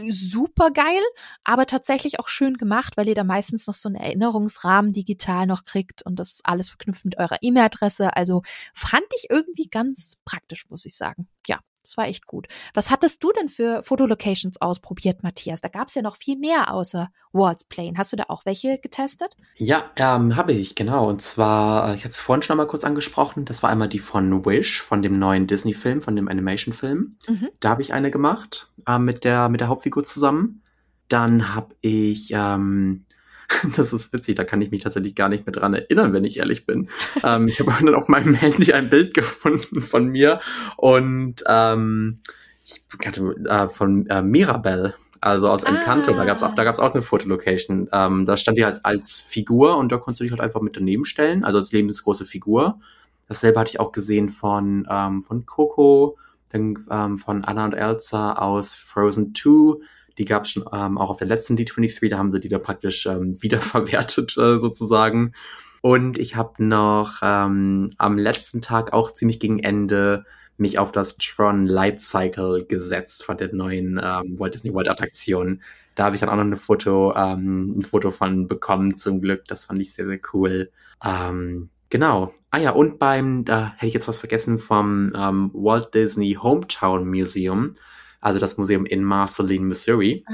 [0.09, 1.01] super geil,
[1.43, 5.65] aber tatsächlich auch schön gemacht, weil ihr da meistens noch so einen Erinnerungsrahmen digital noch
[5.65, 8.15] kriegt und das ist alles verknüpft mit eurer E-Mail-Adresse.
[8.15, 8.43] Also
[8.73, 11.27] fand ich irgendwie ganz praktisch, muss ich sagen.
[11.47, 12.47] Ja, das war echt gut.
[12.73, 15.61] Was hattest du denn für Fotolocations ausprobiert, Matthias?
[15.61, 17.93] Da gab es ja noch viel mehr außer Walls Plane.
[17.97, 19.37] Hast du da auch welche getestet?
[19.55, 21.07] Ja, ähm, habe ich, genau.
[21.07, 23.99] Und zwar, äh, ich hatte es vorhin schon mal kurz angesprochen, das war einmal die
[23.99, 27.15] von Wish, von dem neuen Disney-Film, von dem Animation-Film.
[27.25, 27.49] Mhm.
[27.61, 30.61] Da habe ich eine gemacht, äh, mit, der, mit der Hauptfigur zusammen.
[31.07, 33.05] Dann habe ich ähm,
[33.75, 36.37] Das ist witzig, da kann ich mich tatsächlich gar nicht mehr dran erinnern, wenn ich
[36.37, 36.89] ehrlich bin.
[37.23, 40.39] ähm, ich habe dann auf meinem Handy ein Bild gefunden von mir
[40.75, 42.19] und ähm,
[42.65, 46.17] ich hatte äh, von äh, Mirabelle, also aus Encanto, ah.
[46.17, 47.87] da gab's auch, da gab's auch eine Fotolocation.
[47.91, 50.75] Ähm, da stand die als, als Figur und da konntest du dich halt einfach mit
[50.75, 52.79] daneben stellen, also als lebensgroße Figur.
[53.27, 56.17] Dasselbe hatte ich auch gesehen von, ähm, von Coco,
[56.51, 59.83] dann ähm, von Anna und Elsa aus Frozen 2,
[60.17, 62.59] die gab es schon ähm, auch auf der letzten D23, da haben sie die da
[62.59, 65.33] praktisch ähm, wiederverwertet äh, sozusagen.
[65.81, 70.25] Und ich habe noch ähm, am letzten Tag auch ziemlich gegen Ende
[70.57, 75.61] mich auf das Tron Light Cycle gesetzt von der neuen ähm, Walt Disney World Attraktion.
[75.93, 79.47] Da habe ich dann auch noch eine Foto, ähm, ein Foto von bekommen, zum Glück.
[79.47, 80.71] Das fand ich sehr, sehr cool.
[81.03, 82.33] Ähm, genau.
[82.49, 87.07] Ah ja, und beim, da hätte ich jetzt was vergessen, vom ähm, Walt Disney Hometown
[87.07, 87.75] Museum
[88.21, 90.23] also das Museum in Marceline, Missouri.
[90.27, 90.33] Ah.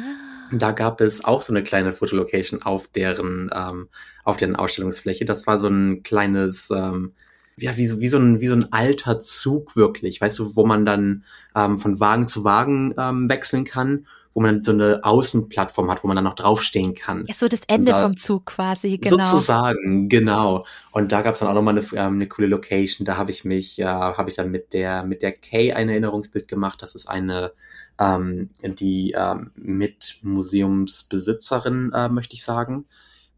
[0.51, 3.89] Da gab es auch so eine kleine Fotolocation auf deren, ähm,
[4.23, 5.26] auf deren Ausstellungsfläche.
[5.26, 7.14] Das war so ein kleines, ähm,
[7.57, 10.65] ja, wie so, wie so ein, wie so ein alter Zug wirklich, weißt du, wo
[10.65, 11.23] man dann
[11.55, 16.07] ähm, von Wagen zu Wagen ähm, wechseln kann, wo man so eine Außenplattform hat, wo
[16.07, 17.25] man dann noch draufstehen kann.
[17.27, 19.23] Ja, so das Ende da, vom Zug quasi, genau.
[19.23, 20.65] Sozusagen, genau.
[20.91, 23.05] Und da gab es dann auch nochmal eine, ähm, eine coole Location.
[23.05, 26.47] Da habe ich mich, äh, habe ich dann mit der, mit der Kay ein Erinnerungsbild
[26.47, 26.81] gemacht.
[26.81, 27.51] Das ist eine
[27.99, 32.85] ähm, die ähm, mit Museumsbesitzerin, äh, möchte ich sagen.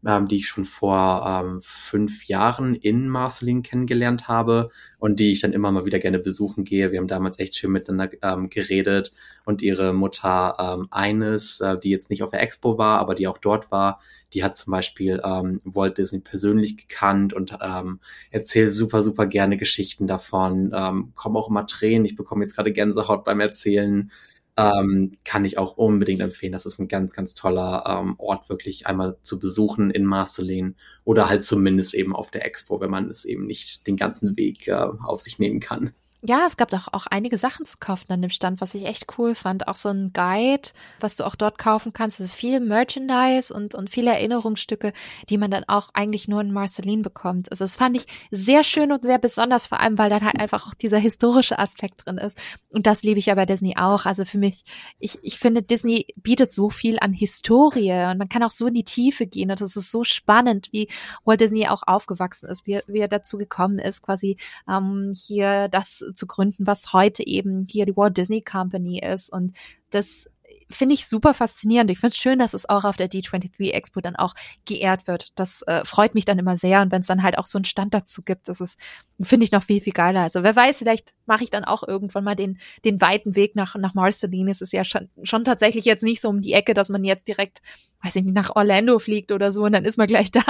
[0.06, 5.40] Ähm, die ich schon vor ähm, fünf Jahren in Marceline kennengelernt habe und die ich
[5.40, 6.92] dann immer mal wieder gerne besuchen gehe.
[6.92, 9.12] Wir haben damals echt schön miteinander ähm, geredet
[9.44, 13.26] und ihre Mutter ähm, Eines, äh, die jetzt nicht auf der Expo war, aber die
[13.26, 14.00] auch dort war,
[14.32, 18.00] die hat zum Beispiel ähm, Walt Disney persönlich gekannt und ähm,
[18.30, 20.72] erzählt super, super gerne Geschichten davon.
[20.74, 22.04] Ähm, kommen auch immer Tränen.
[22.04, 24.10] Ich bekomme jetzt gerade Gänsehaut beim Erzählen.
[24.58, 26.52] Ähm, kann ich auch unbedingt empfehlen.
[26.52, 30.74] Das ist ein ganz, ganz toller ähm, Ort, wirklich einmal zu besuchen in Marceline
[31.04, 34.68] oder halt zumindest eben auf der Expo, wenn man es eben nicht den ganzen Weg
[34.68, 35.92] äh, auf sich nehmen kann.
[36.28, 39.06] Ja, es gab auch, auch einige Sachen zu kaufen an dem Stand, was ich echt
[39.16, 39.68] cool fand.
[39.68, 42.20] Auch so ein Guide, was du auch dort kaufen kannst.
[42.20, 44.92] Also viel Merchandise und, und viele Erinnerungsstücke,
[45.28, 47.52] die man dann auch eigentlich nur in Marceline bekommt.
[47.52, 50.66] Also das fand ich sehr schön und sehr besonders, vor allem, weil dann halt einfach
[50.66, 52.36] auch dieser historische Aspekt drin ist.
[52.70, 54.04] Und das liebe ich ja bei Disney auch.
[54.04, 54.64] Also für mich,
[54.98, 58.74] ich, ich finde, Disney bietet so viel an Historie und man kann auch so in
[58.74, 59.52] die Tiefe gehen.
[59.52, 60.88] Und das ist so spannend, wie
[61.24, 64.36] Walt Disney auch aufgewachsen ist, wie, wie er dazu gekommen ist, quasi
[64.68, 69.32] ähm, hier das zu gründen, was heute eben hier die Walt Disney Company ist.
[69.32, 69.52] Und
[69.90, 70.28] das
[70.68, 71.90] finde ich super faszinierend.
[71.90, 74.34] Ich finde es schön, dass es auch auf der D23 Expo dann auch
[74.64, 75.38] geehrt wird.
[75.38, 76.82] Das äh, freut mich dann immer sehr.
[76.82, 78.78] Und wenn es dann halt auch so einen Stand dazu gibt, das ist,
[79.20, 80.22] finde ich noch viel, viel geiler.
[80.22, 83.76] Also wer weiß, vielleicht mache ich dann auch irgendwann mal den, den weiten Weg nach,
[83.76, 84.50] nach Marceline.
[84.50, 87.28] Es ist ja schon, schon tatsächlich jetzt nicht so um die Ecke, dass man jetzt
[87.28, 87.62] direkt,
[88.02, 90.42] weiß ich nicht, nach Orlando fliegt oder so und dann ist man gleich da,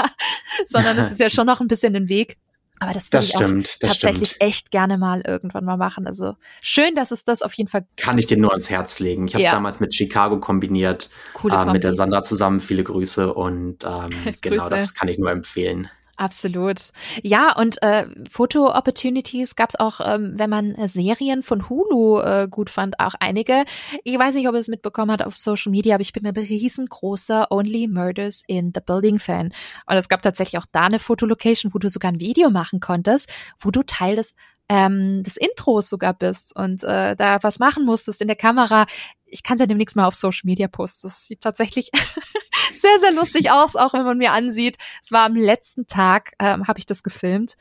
[0.65, 2.39] sondern es ist ja schon noch ein bisschen ein Weg.
[2.79, 4.43] Aber das würde ich stimmt, auch tatsächlich stimmt.
[4.43, 6.07] echt gerne mal irgendwann mal machen.
[6.07, 7.87] Also schön, dass es das auf jeden Fall.
[7.97, 9.27] Kann ich dir nur ans Herz legen.
[9.27, 9.55] Ich habe es Ja.
[9.55, 11.09] damals mit Chicago kombiniert,
[11.51, 11.95] äh, mit der.
[11.95, 12.61] Sandra zusammen.
[12.61, 14.11] Viele Grüße und ähm,
[14.43, 14.71] genau, Grüße.
[14.71, 15.89] das kann ich nur empfehlen.
[16.19, 16.93] Absolut.
[17.23, 22.49] Ja, und äh, Foto-Opportunities gab es auch, ähm, wenn man äh, Serien von Hulu äh,
[22.51, 23.65] gut fand, auch einige.
[24.03, 26.35] Ich weiß nicht, ob ihr es mitbekommen habt auf Social Media, aber ich bin ein
[26.35, 29.53] riesengroßer Only Murders in the Building-Fan.
[29.87, 33.31] Und es gab tatsächlich auch da eine Fotolocation, wo du sogar ein Video machen konntest,
[33.61, 34.35] wo du Teil des
[34.69, 38.87] ähm, des Intros sogar bist und äh, da was machen musstest in der Kamera.
[39.25, 41.09] Ich kann es ja demnächst mal auf Social Media posten.
[41.09, 41.91] Das sieht tatsächlich
[42.73, 44.77] sehr, sehr lustig aus, auch wenn man mir ansieht.
[45.03, 47.57] Es war am letzten Tag, ähm, habe ich das gefilmt.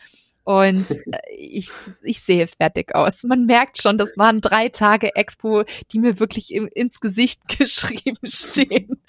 [0.45, 1.69] Und äh, ich,
[2.03, 3.23] ich sehe fertig aus.
[3.23, 8.17] Man merkt schon, das waren drei Tage Expo, die mir wirklich im, ins Gesicht geschrieben
[8.23, 9.01] stehen.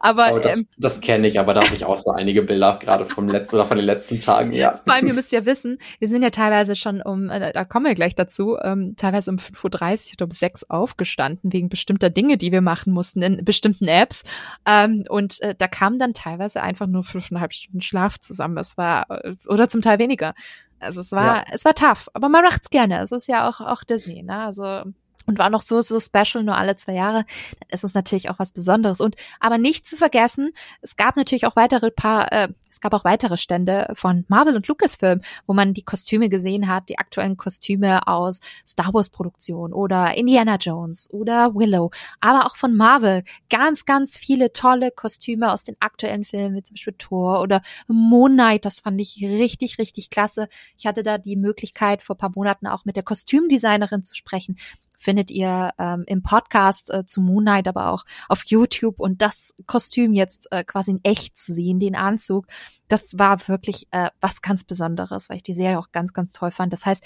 [0.00, 2.78] Aber Oh, das ähm, das kenne ich, aber da habe ich auch so einige Bilder,
[2.80, 4.80] gerade vom letzten oder von den letzten Tagen, ja.
[4.84, 7.86] Vor allem, ihr müsst ja wissen, wir sind ja teilweise schon um, äh, da kommen
[7.86, 12.10] wir gleich dazu, ähm, teilweise um 5.30 Uhr oder um 6 Uhr aufgestanden, wegen bestimmter
[12.10, 14.24] Dinge, die wir machen mussten in bestimmten Apps.
[14.66, 18.56] Ähm, und äh, da kamen dann teilweise einfach nur fünfeinhalb Stunden Schlaf zusammen.
[18.56, 20.34] Es war, äh, oder zum Teil weniger.
[20.80, 21.44] Also es war, Ja.
[21.52, 23.00] es war tough, aber man macht's gerne.
[23.02, 24.44] Es ist ja auch, auch Disney, ne?
[24.46, 24.82] Also,
[25.30, 27.24] und war noch so, so special, nur alle zwei Jahre,
[27.60, 29.00] dann ist es natürlich auch was Besonderes.
[29.00, 30.52] Und aber nicht zu vergessen,
[30.82, 34.66] es gab natürlich auch weitere paar, äh, es gab auch weitere Stände von Marvel und
[34.66, 40.16] Lucasfilm, wo man die Kostüme gesehen hat, die aktuellen Kostüme aus Star Wars Produktion oder
[40.16, 41.90] Indiana Jones oder Willow,
[42.20, 43.22] aber auch von Marvel.
[43.50, 48.32] Ganz, ganz viele tolle Kostüme aus den aktuellen Filmen, wie zum Beispiel Thor oder Moon
[48.32, 48.64] Knight.
[48.64, 50.48] Das fand ich richtig, richtig klasse.
[50.76, 54.56] Ich hatte da die Möglichkeit, vor paar Monaten auch mit der Kostümdesignerin zu sprechen
[55.00, 59.54] findet ihr ähm, im Podcast äh, zu Moon Knight, aber auch auf YouTube und das
[59.66, 62.46] Kostüm jetzt äh, quasi in echt zu sehen, den Anzug,
[62.86, 66.50] das war wirklich äh, was ganz Besonderes, weil ich die Serie auch ganz, ganz toll
[66.50, 66.74] fand.
[66.74, 67.02] Das heißt,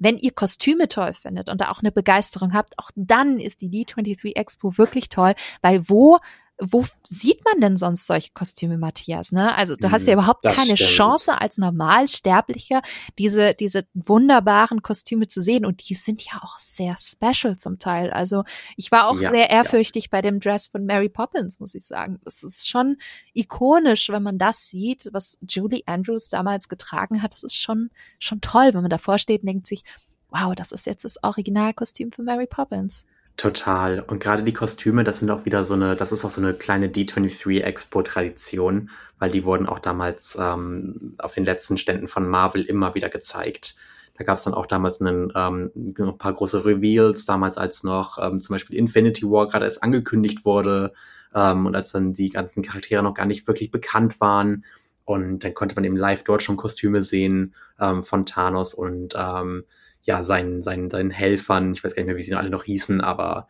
[0.00, 3.70] wenn ihr Kostüme toll findet und da auch eine Begeisterung habt, auch dann ist die
[3.70, 6.18] D23 Expo wirklich toll, weil wo
[6.58, 9.30] wo sieht man denn sonst solche Kostüme, Matthias?
[9.32, 9.54] Ne?
[9.56, 10.78] Also du hast ja Hm, überhaupt das keine stimmt.
[10.78, 12.80] Chance als Normalsterblicher
[13.18, 18.10] diese diese wunderbaren Kostüme zu sehen und die sind ja auch sehr special zum Teil.
[18.10, 18.44] Also
[18.76, 19.50] ich war auch Ja, sehr ja.
[19.50, 22.20] ehrfürchtig bei dem Dress von Mary Poppins, muss ich sagen.
[22.24, 22.96] Das ist schon
[23.34, 27.34] ikonisch, wenn man das sieht, was Julie Andrews damals getragen hat.
[27.34, 29.84] Das ist schon schon toll, wenn man davor steht und denkt sich,
[30.30, 33.04] wow, das ist jetzt das Originalkostüm von Mary Poppins.
[33.36, 34.00] Total.
[34.00, 36.54] Und gerade die Kostüme, das sind auch wieder so eine, das ist auch so eine
[36.54, 38.88] kleine D23 Expo-Tradition,
[39.18, 43.76] weil die wurden auch damals ähm, auf den letzten Ständen von Marvel immer wieder gezeigt.
[44.16, 48.16] Da gab es dann auch damals einen, ähm, ein paar große Reveals, damals als noch
[48.18, 50.94] ähm, zum Beispiel Infinity War gerade erst angekündigt wurde
[51.34, 54.64] ähm, und als dann die ganzen Charaktere noch gar nicht wirklich bekannt waren.
[55.04, 59.64] Und dann konnte man eben live dort schon Kostüme sehen ähm, von Thanos und ähm,
[60.06, 61.72] ja, seinen, seinen, seinen Helfern.
[61.72, 63.48] Ich weiß gar nicht mehr, wie sie alle noch hießen, aber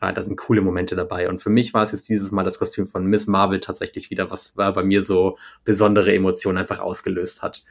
[0.00, 1.28] äh, da sind coole Momente dabei.
[1.28, 4.30] Und für mich war es jetzt dieses Mal das Kostüm von Miss Marvel tatsächlich wieder,
[4.30, 7.64] was war bei mir so besondere Emotionen einfach ausgelöst hat.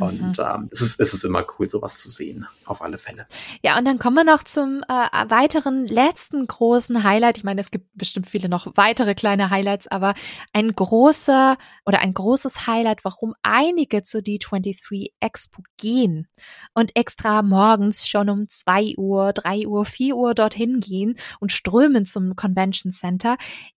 [0.00, 0.44] Und mhm.
[0.44, 3.26] ähm, es, ist, es ist immer cool, sowas zu sehen, auf alle Fälle.
[3.62, 7.38] Ja, und dann kommen wir noch zum äh, weiteren, letzten großen Highlight.
[7.38, 10.14] Ich meine, es gibt bestimmt viele noch weitere kleine Highlights, aber
[10.52, 16.28] ein großer oder ein großes Highlight, warum einige zur D23 Expo gehen
[16.74, 22.06] und extra morgens schon um zwei Uhr, drei Uhr, vier Uhr dorthin gehen und strömen
[22.06, 23.36] zum Convention Center,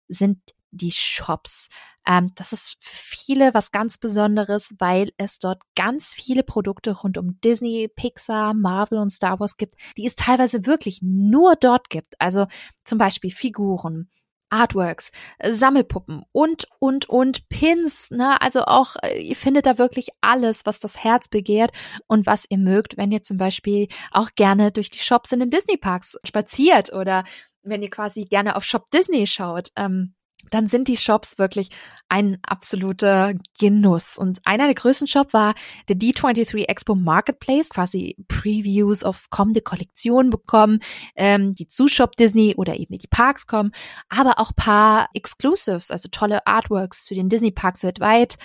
[0.08, 0.40] sind
[0.72, 1.70] die Shops.
[2.08, 7.18] Ähm, das ist für viele was ganz Besonderes, weil es dort ganz viele Produkte rund
[7.18, 12.16] um Disney, Pixar, Marvel und Star Wars gibt, die es teilweise wirklich nur dort gibt.
[12.20, 12.48] Also
[12.84, 14.10] zum Beispiel Figuren,
[14.52, 15.12] Artworks,
[15.44, 18.42] Sammelpuppen und, und, und Pins, ne?
[18.42, 21.72] Also auch, äh, ihr findet da wirklich alles, was das Herz begehrt
[22.08, 25.50] und was ihr mögt, wenn ihr zum Beispiel auch gerne durch die Shops in den
[25.50, 27.24] Disney Parks spaziert oder
[27.64, 29.70] wenn ihr quasi gerne auf Shop Disney schaut.
[29.78, 30.16] Ähm,
[30.50, 31.70] dann sind die Shops wirklich
[32.10, 34.18] ein absoluter Genuss.
[34.18, 35.56] Und einer der größten Shops war
[35.88, 40.80] der D23 Expo Marketplace, quasi Previews auf kommende Kollektionen bekommen,
[41.16, 43.72] ähm, die zu Shop Disney oder eben in die Parks kommen,
[44.10, 48.36] aber auch paar Exclusives, also tolle Artworks zu den Disney Parks weltweit.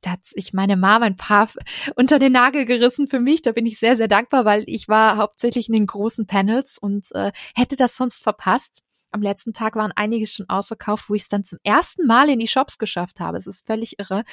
[0.00, 1.48] Da hat sich meine Mama ein paar
[1.94, 3.42] unter den Nagel gerissen für mich.
[3.42, 7.12] Da bin ich sehr, sehr dankbar, weil ich war hauptsächlich in den großen Panels und
[7.12, 11.28] äh, hätte das sonst verpasst am letzten Tag waren einige schon ausverkauft, wo ich es
[11.28, 13.38] dann zum ersten Mal in die Shops geschafft habe.
[13.38, 14.24] Es ist völlig irre.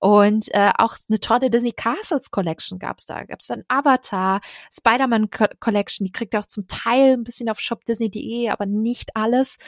[0.00, 3.24] Und äh, auch eine tolle Disney Castles Collection gab's da.
[3.24, 4.40] Gab's dann Avatar,
[4.72, 5.28] Spider-Man
[5.58, 9.58] Collection, die kriegt ihr auch zum Teil ein bisschen auf shopdisney.de, aber nicht alles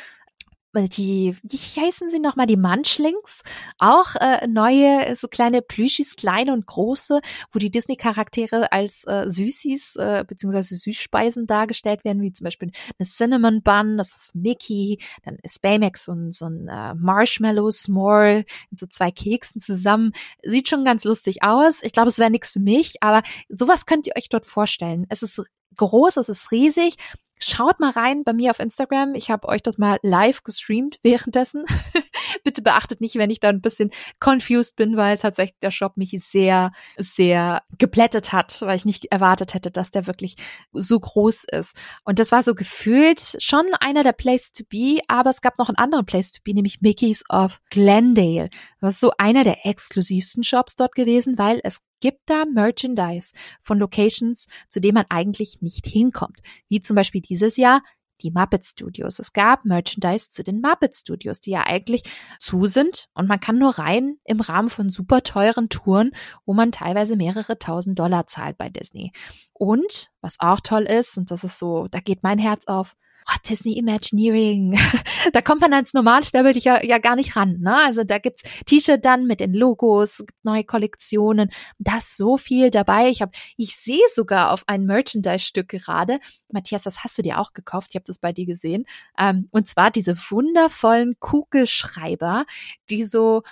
[0.74, 3.42] die, wie heißen sie nochmal, die Munchlings,
[3.78, 7.20] auch äh, neue, so kleine Plüschis, kleine und große,
[7.52, 13.06] wo die Disney-Charaktere als äh, Süßis äh, beziehungsweise Süßspeisen dargestellt werden, wie zum Beispiel eine
[13.06, 18.76] Cinnamon Bun, das ist Mickey, dann ist Baymax und so ein äh, Marshmallow S'more in
[18.76, 20.12] so zwei Keksen zusammen.
[20.42, 21.82] Sieht schon ganz lustig aus.
[21.82, 25.06] Ich glaube, es wäre nichts für mich, aber sowas könnt ihr euch dort vorstellen.
[25.08, 25.42] Es ist
[25.76, 26.96] groß, es ist riesig
[27.42, 29.14] Schaut mal rein bei mir auf Instagram.
[29.14, 31.64] Ich habe euch das mal live gestreamt währenddessen.
[32.44, 36.10] Bitte beachtet nicht, wenn ich da ein bisschen confused bin, weil tatsächlich der Shop mich
[36.22, 40.36] sehr, sehr geplättet hat, weil ich nicht erwartet hätte, dass der wirklich
[40.72, 41.74] so groß ist.
[42.04, 45.70] Und das war so gefühlt schon einer der Place to be, aber es gab noch
[45.70, 48.50] einen anderen Place to be, nämlich Mickey's of Glendale.
[48.80, 53.32] Das ist so einer der exklusivsten Shops dort gewesen, weil es gibt da Merchandise
[53.62, 56.40] von Locations, zu denen man eigentlich nicht hinkommt.
[56.68, 57.82] Wie zum Beispiel dieses Jahr
[58.22, 59.18] die Muppet Studios.
[59.18, 62.02] Es gab Merchandise zu den Muppet Studios, die ja eigentlich
[62.38, 66.12] zu sind und man kann nur rein im Rahmen von super teuren Touren,
[66.44, 69.12] wo man teilweise mehrere tausend Dollar zahlt bei Disney.
[69.52, 72.96] Und was auch toll ist, und das ist so, da geht mein Herz auf,
[73.28, 74.78] oh, Disney Imagineering.
[75.32, 77.58] da kommt man als Normalsterblicher ja gar nicht ran.
[77.60, 77.76] Ne?
[77.76, 81.50] Also da gibt's T-Shirt dann mit den Logos, neue Kollektionen.
[81.78, 83.08] Da ist so viel dabei.
[83.08, 86.20] Ich habe, ich sehe sogar auf ein Merchandise-Stück gerade.
[86.52, 87.88] Matthias, das hast du dir auch gekauft.
[87.90, 88.86] Ich habe das bei dir gesehen.
[89.18, 92.44] Ähm, und zwar diese wundervollen Kugelschreiber,
[92.88, 93.42] die so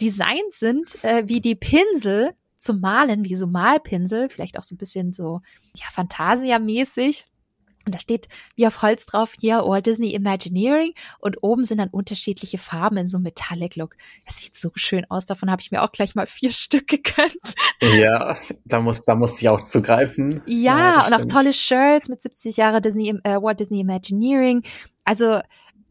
[0.00, 2.34] designt sind äh, wie die Pinsel
[2.64, 5.42] zum Malen, wie so Malpinsel, vielleicht auch so ein bisschen so,
[5.76, 7.26] ja, Fantasia-mäßig.
[7.86, 11.88] Und da steht wie auf Holz drauf hier Walt Disney Imagineering und oben sind dann
[11.88, 13.96] unterschiedliche Farben in so Metallic Look.
[14.26, 15.26] Das sieht so schön aus.
[15.26, 17.54] Davon habe ich mir auch gleich mal vier Stück gegönnt.
[17.80, 20.42] Ja, da muss, da musste ich auch zugreifen.
[20.46, 24.62] Ja, ja und auch tolle Shirts mit 70 Jahre Disney, äh, Walt Disney Imagineering.
[25.04, 25.40] Also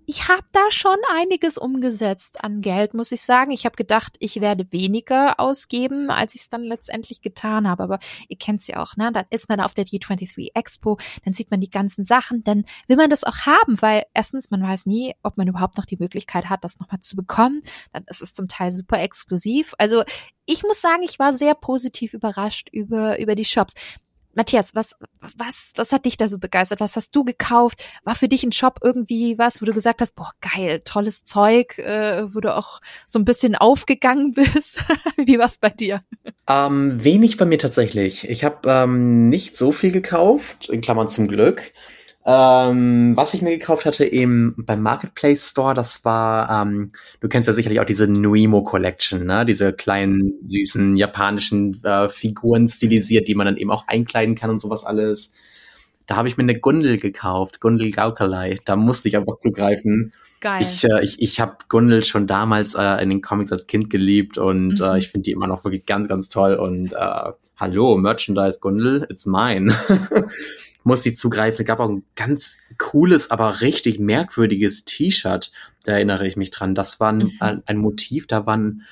[0.05, 3.51] ich habe da schon einiges umgesetzt an Geld, muss ich sagen.
[3.51, 7.83] Ich habe gedacht, ich werde weniger ausgeben, als ich es dann letztendlich getan habe.
[7.83, 9.11] Aber ihr kennt's ja auch, ne?
[9.11, 12.97] Dann ist man auf der D23 Expo, dann sieht man die ganzen Sachen, dann will
[12.97, 16.49] man das auch haben, weil erstens, man weiß nie, ob man überhaupt noch die Möglichkeit
[16.49, 17.61] hat, das nochmal zu bekommen.
[17.91, 19.73] Dann ist es zum Teil super exklusiv.
[19.77, 20.03] Also
[20.45, 23.73] ich muss sagen, ich war sehr positiv überrascht über, über die Shops.
[24.35, 24.95] Matthias, was,
[25.37, 26.79] was, was hat dich da so begeistert?
[26.79, 27.83] Was hast du gekauft?
[28.03, 31.77] War für dich ein Shop irgendwie was, wo du gesagt hast, boah, geil, tolles Zeug,
[31.77, 34.83] äh, wo du auch so ein bisschen aufgegangen bist?
[35.17, 36.03] Wie war's bei dir?
[36.47, 38.29] Ähm, wenig bei mir tatsächlich.
[38.29, 41.73] Ich habe ähm, nicht so viel gekauft, in Klammern zum Glück.
[42.25, 47.47] Ähm, was ich mir gekauft hatte eben beim Marketplace Store, das war, ähm, du kennst
[47.47, 49.45] ja sicherlich auch diese Nuimo Collection, ne?
[49.45, 54.61] Diese kleinen, süßen japanischen äh, Figuren stilisiert, die man dann eben auch einkleiden kann und
[54.61, 55.33] sowas alles.
[56.05, 58.57] Da habe ich mir eine Gundel gekauft, Gundel Gaukelei.
[58.63, 60.13] Da musste ich einfach zugreifen.
[60.39, 60.61] Geil.
[60.61, 64.37] Ich, äh, ich, ich habe Gundel schon damals äh, in den Comics als Kind geliebt
[64.37, 64.91] und äh, mhm.
[64.91, 66.55] äh, ich finde die immer noch wirklich ganz, ganz toll.
[66.55, 69.75] Und äh, hallo, Merchandise Gundel, it's mine.
[70.83, 71.61] musste ich zugreifen.
[71.61, 75.51] Es gab auch ein ganz cooles, aber richtig merkwürdiges T-Shirt.
[75.85, 76.75] Da erinnere ich mich dran.
[76.75, 77.63] Das war ein, mhm.
[77.65, 78.83] ein Motiv, da waren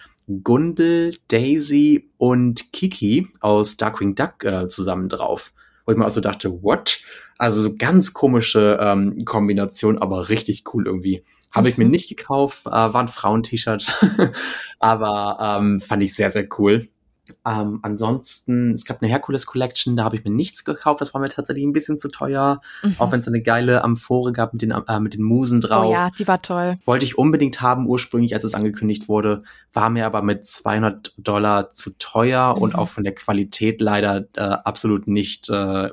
[0.44, 5.54] Gundel, Daisy und Kiki aus Darkwing Duck äh, zusammen drauf.
[5.86, 7.02] Wo ich mir also dachte, what?
[7.38, 11.24] Also so ganz komische ähm, Kombination, aber richtig cool irgendwie.
[11.52, 11.92] Habe ich mir mhm.
[11.92, 13.94] nicht gekauft, äh, war ein Frauen-T-Shirt,
[14.80, 16.88] aber ähm, fand ich sehr, sehr cool.
[17.46, 21.22] Ähm, ansonsten, es gab eine Hercules Collection, da habe ich mir nichts gekauft, das war
[21.22, 22.62] mir tatsächlich ein bisschen zu teuer.
[22.84, 22.96] Mhm.
[22.98, 25.88] Auch wenn es eine geile Amphore gab mit den, äh, mit den Musen drauf.
[25.88, 26.78] Oh ja, die war toll.
[26.86, 29.44] Wollte ich unbedingt haben ursprünglich, als es angekündigt wurde,
[29.74, 32.62] war mir aber mit 200 Dollar zu teuer mhm.
[32.62, 35.90] und auch von der Qualität leider äh, absolut nicht äh,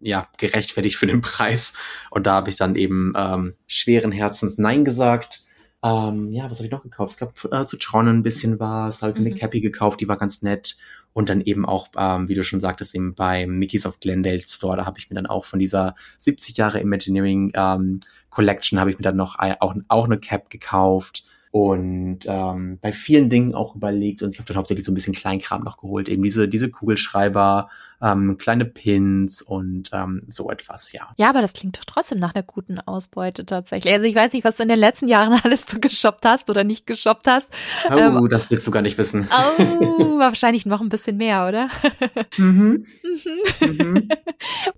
[0.00, 1.74] ja, gerechtfertigt für den Preis.
[2.10, 5.44] Und da habe ich dann eben ähm, schweren Herzens Nein gesagt.
[5.82, 7.12] Ähm, ja, was habe ich noch gekauft?
[7.12, 9.26] Es gab äh, zu Tron ein bisschen was, halt mhm.
[9.26, 10.76] eine Cappy gekauft, die war ganz nett.
[11.12, 14.76] Und dann eben auch, ähm, wie du schon sagtest, eben beim Mickey's of Glendale Store,
[14.76, 18.00] da habe ich mir dann auch von dieser 70 Jahre Imagineering ähm,
[18.30, 22.92] Collection habe ich mir dann noch äh, auch, auch eine Cap gekauft und ähm, bei
[22.92, 26.08] vielen Dingen auch überlegt und ich habe dann hauptsächlich so ein bisschen Kleinkram noch geholt,
[26.08, 27.68] eben diese diese Kugelschreiber,
[28.02, 31.08] ähm, kleine Pins und ähm, so etwas, ja.
[31.16, 33.92] Ja, aber das klingt doch trotzdem nach einer guten Ausbeute tatsächlich.
[33.92, 36.64] Also ich weiß nicht, was du in den letzten Jahren alles so geshoppt hast oder
[36.64, 37.50] nicht geshoppt hast.
[37.90, 39.28] Oh, ähm, das willst du gar nicht wissen.
[39.60, 41.68] Oh, wahrscheinlich noch ein bisschen mehr, oder?
[42.36, 42.86] Mhm.
[43.02, 43.76] mhm.
[43.76, 44.08] mhm.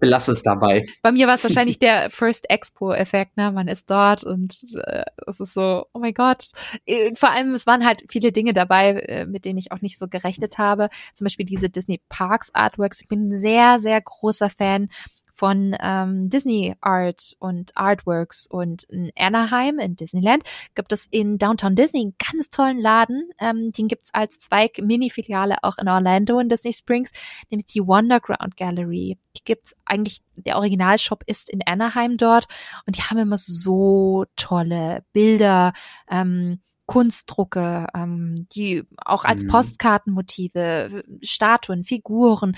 [0.01, 0.85] Belass es dabei.
[1.03, 3.53] Bei mir war es wahrscheinlich der First Expo-Effekt, ne?
[3.53, 6.51] Man ist dort und äh, es ist so, oh mein Gott,
[6.87, 9.99] äh, vor allem, es waren halt viele Dinge dabei, äh, mit denen ich auch nicht
[9.99, 10.89] so gerechnet habe.
[11.15, 13.01] Zum Beispiel diese Disney Parks Artworks.
[13.01, 14.89] Ich bin sehr, sehr großer Fan
[15.35, 20.45] von ähm, Disney Art und Artworks und in Anaheim in Disneyland
[20.75, 23.29] gibt es in Downtown Disney einen ganz tollen Laden.
[23.39, 27.11] Ähm, den gibt's als Zweig Mini-Filiale auch in Orlando in Disney Springs,
[27.51, 29.19] nämlich die Wonderground Gallery.
[29.37, 32.47] Die gibt's eigentlich, der Originalshop ist in Anaheim dort
[32.87, 35.73] und die haben immer so tolle Bilder.
[36.11, 39.49] Ähm, Kunstdrucke, ähm, die auch als mhm.
[39.49, 42.55] Postkartenmotive, Statuen, Figuren,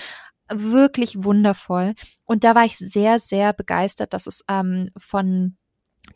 [0.53, 1.93] wirklich wundervoll.
[2.25, 5.57] Und da war ich sehr, sehr begeistert, dass es ähm, von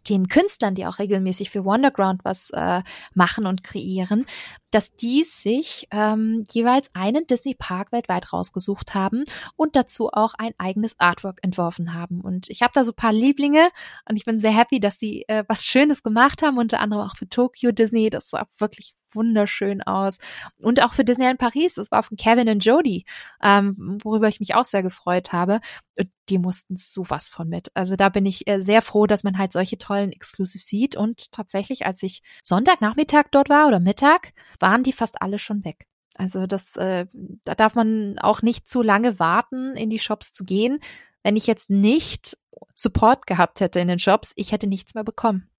[0.08, 2.82] den Künstlern, die auch regelmäßig für Wonderground was äh,
[3.14, 4.26] machen und kreieren,
[4.72, 9.24] dass die sich ähm, jeweils einen Disney Park weltweit rausgesucht haben
[9.56, 12.22] und dazu auch ein eigenes Artwork entworfen haben.
[12.22, 13.70] Und ich habe da so paar Lieblinge
[14.08, 17.16] und ich bin sehr happy, dass die äh, was Schönes gemacht haben, unter anderem auch
[17.16, 18.10] für Tokyo Disney.
[18.10, 20.20] Das sah wirklich wunderschön aus.
[20.58, 23.06] Und auch für Disneyland Paris, das war von Kevin und Jody,
[23.42, 25.60] ähm, worüber ich mich auch sehr gefreut habe.
[25.98, 27.72] Und die mussten sowas von mit.
[27.74, 30.96] Also da bin ich äh, sehr froh, dass man halt solche tollen Exclusive sieht.
[30.96, 35.88] Und tatsächlich, als ich Sonntagnachmittag dort war oder Mittag, waren die fast alle schon weg.
[36.16, 37.08] Also das, äh,
[37.46, 40.80] da darf man auch nicht zu lange warten, in die Shops zu gehen.
[41.24, 42.38] Wenn ich jetzt nicht
[42.76, 45.50] Support gehabt hätte in den Shops, ich hätte nichts mehr bekommen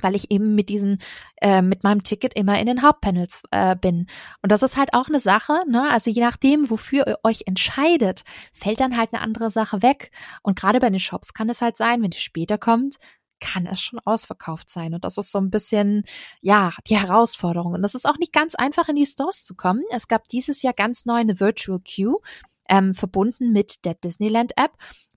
[0.00, 0.98] weil ich eben mit diesen,
[1.40, 4.06] äh, mit meinem Ticket immer in den Hauptpanels äh, bin.
[4.42, 5.90] Und das ist halt auch eine Sache, ne?
[5.90, 10.10] Also je nachdem, wofür ihr euch entscheidet, fällt dann halt eine andere Sache weg.
[10.42, 12.96] Und gerade bei den Shops kann es halt sein, wenn die später kommt,
[13.40, 14.94] kann es schon ausverkauft sein.
[14.94, 16.04] Und das ist so ein bisschen,
[16.40, 17.74] ja, die Herausforderung.
[17.74, 19.82] Und das ist auch nicht ganz einfach, in die Stores zu kommen.
[19.90, 22.20] Es gab dieses Jahr ganz neu eine Virtual Queue,
[22.68, 24.72] ähm, verbunden mit der Disneyland App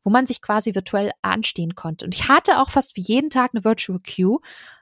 [0.07, 2.05] wo man sich quasi virtuell anstehen konnte.
[2.05, 4.39] Und ich hatte auch fast wie jeden Tag eine Virtual Queue.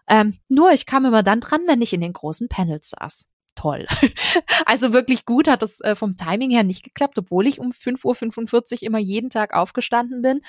[0.07, 3.27] Ähm, nur ich kam immer dann dran, wenn ich in den großen Panels saß.
[3.55, 3.87] Toll.
[4.67, 8.73] also wirklich gut hat das äh, vom Timing her nicht geklappt, obwohl ich um 5.45
[8.73, 10.41] Uhr immer jeden Tag aufgestanden bin.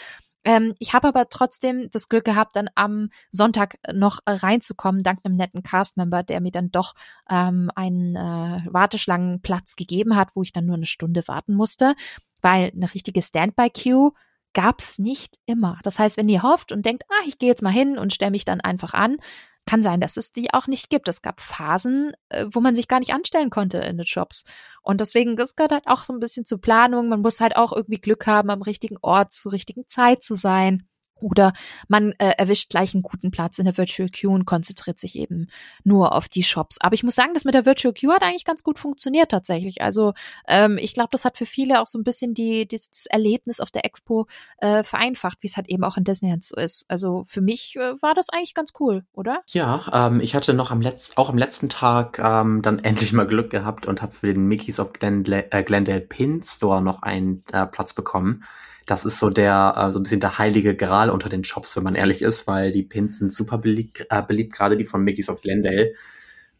[0.45, 5.21] Ähm, ich habe aber trotzdem das Glück gehabt, dann am Sonntag noch äh, reinzukommen, dank
[5.25, 6.93] einem netten Castmember, der mir dann doch
[7.31, 11.95] ähm, einen äh, Warteschlangenplatz gegeben hat, wo ich dann nur eine Stunde warten musste,
[12.43, 14.13] weil eine richtige Standby-Queue
[14.57, 15.79] gab's nicht immer.
[15.83, 18.31] Das heißt, wenn ihr hofft und denkt, ah, ich gehe jetzt mal hin und stelle
[18.31, 19.19] mich dann einfach an,
[19.67, 21.09] kann sein, dass es die auch nicht gibt.
[21.09, 24.45] Es gab Phasen, äh, wo man sich gar nicht anstellen konnte in den Jobs.
[24.81, 27.11] Und deswegen, das gehört halt auch so ein bisschen zur Planung.
[27.11, 30.89] Man muss halt auch irgendwie Glück haben, am richtigen Ort zur richtigen Zeit zu sein.
[31.21, 31.53] Oder
[31.89, 35.49] man äh, erwischt gleich einen guten Platz in der Virtual Queue und konzentriert sich eben
[35.85, 36.79] nur auf die Shops.
[36.81, 39.81] Aber ich muss sagen, das mit der Virtual Queue hat eigentlich ganz gut funktioniert tatsächlich.
[39.81, 40.13] Also
[40.47, 43.61] ähm, ich glaube, das hat für viele auch so ein bisschen die, die das Erlebnis
[43.61, 44.27] auf der Expo
[44.59, 46.85] äh, vereinfacht, wie es halt eben auch in Disneyland so ist.
[46.89, 49.43] Also für mich äh, war das eigentlich ganz cool, oder?
[49.49, 53.27] Ja, ähm, ich hatte noch am letzten, auch am letzten Tag ähm, dann endlich mal
[53.27, 57.43] Glück gehabt und habe für den Mickeys of Glendale, äh, Glendale Pin Store noch einen
[57.53, 58.45] äh, Platz bekommen.
[58.87, 61.83] Das ist so der, äh, so ein bisschen der heilige Gral unter den Shops, wenn
[61.83, 65.29] man ehrlich ist, weil die Pins sind super beliebt, äh, beliebt gerade die von Mickey's
[65.29, 65.93] of Glendale.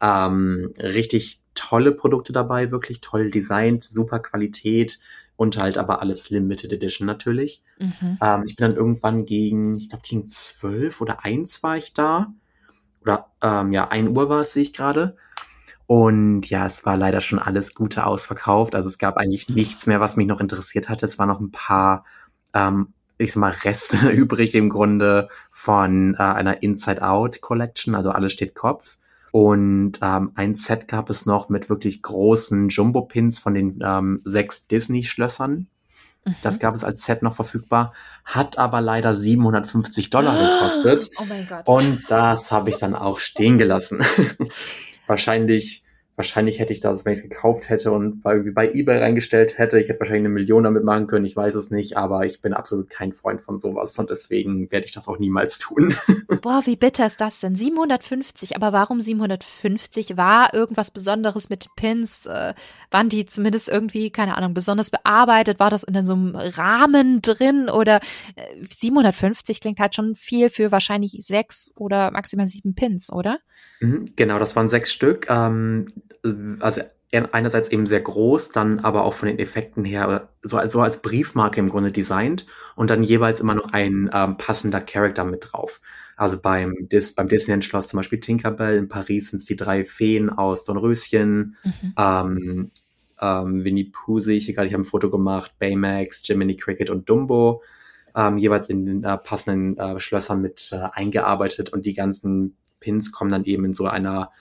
[0.01, 4.99] Ähm, richtig tolle Produkte dabei, wirklich toll designt, super Qualität
[5.37, 7.63] und halt aber alles Limited Edition natürlich.
[7.79, 8.17] Mhm.
[8.21, 12.33] Ähm, ich bin dann irgendwann gegen, ich glaube gegen zwölf oder eins war ich da.
[13.01, 15.15] Oder ähm, ja, ein Uhr war es, sehe ich gerade.
[15.87, 18.75] Und ja, es war leider schon alles Gute ausverkauft.
[18.75, 21.05] Also es gab eigentlich nichts mehr, was mich noch interessiert hatte.
[21.05, 22.03] Es waren noch ein paar,
[22.53, 28.11] ähm, ich sag mal, Reste übrig im Grunde von äh, einer Inside Out Collection, also
[28.11, 28.97] alles steht Kopf.
[29.31, 34.67] Und ähm, ein Set gab es noch mit wirklich großen Jumbo-Pins von den ähm, sechs
[34.67, 35.67] Disney-Schlössern.
[36.25, 36.35] Mhm.
[36.41, 37.93] Das gab es als Set noch verfügbar,
[38.25, 41.09] hat aber leider 750 Dollar gekostet.
[41.19, 41.67] Oh mein Gott.
[41.67, 44.01] Und das habe ich dann auch stehen gelassen.
[45.07, 45.83] Wahrscheinlich
[46.17, 49.79] Wahrscheinlich hätte ich das, wenn ich es gekauft hätte und bei, bei eBay reingestellt hätte,
[49.79, 52.53] ich hätte wahrscheinlich eine Million damit machen können, ich weiß es nicht, aber ich bin
[52.53, 55.95] absolut kein Freund von sowas und deswegen werde ich das auch niemals tun.
[56.41, 57.55] Boah, wie bitter ist das denn?
[57.55, 60.17] 750, aber warum 750?
[60.17, 62.25] War irgendwas Besonderes mit Pins?
[62.25, 62.55] Äh,
[62.89, 65.59] waren die zumindest irgendwie, keine Ahnung, besonders bearbeitet?
[65.59, 67.97] War das in so einem Rahmen drin oder
[68.35, 73.37] äh, 750 klingt halt schon viel für wahrscheinlich sechs oder maximal sieben Pins, oder?
[73.79, 75.27] Mhm, genau, das waren sechs Stück.
[75.29, 75.93] Ähm,
[76.59, 76.81] also
[77.11, 81.59] einerseits eben sehr groß, dann aber auch von den Effekten her so, so als Briefmarke
[81.59, 85.79] im Grunde designt und dann jeweils immer noch ein ähm, passender Charakter mit drauf.
[86.17, 90.29] Also beim, Dis, beim Disneyland-Schloss zum Beispiel Tinkerbell, in Paris sind es die drei Feen
[90.29, 91.93] aus Dornröschen, mhm.
[91.97, 92.71] ähm,
[93.21, 96.89] ähm, Winnie Pooh sehe ich hier gerade, ich habe ein Foto gemacht, Baymax, Jiminy Cricket
[96.89, 97.61] und Dumbo,
[98.15, 103.11] ähm, jeweils in den äh, passenden äh, Schlössern mit äh, eingearbeitet und die ganzen Pins
[103.11, 104.31] kommen dann eben in so einer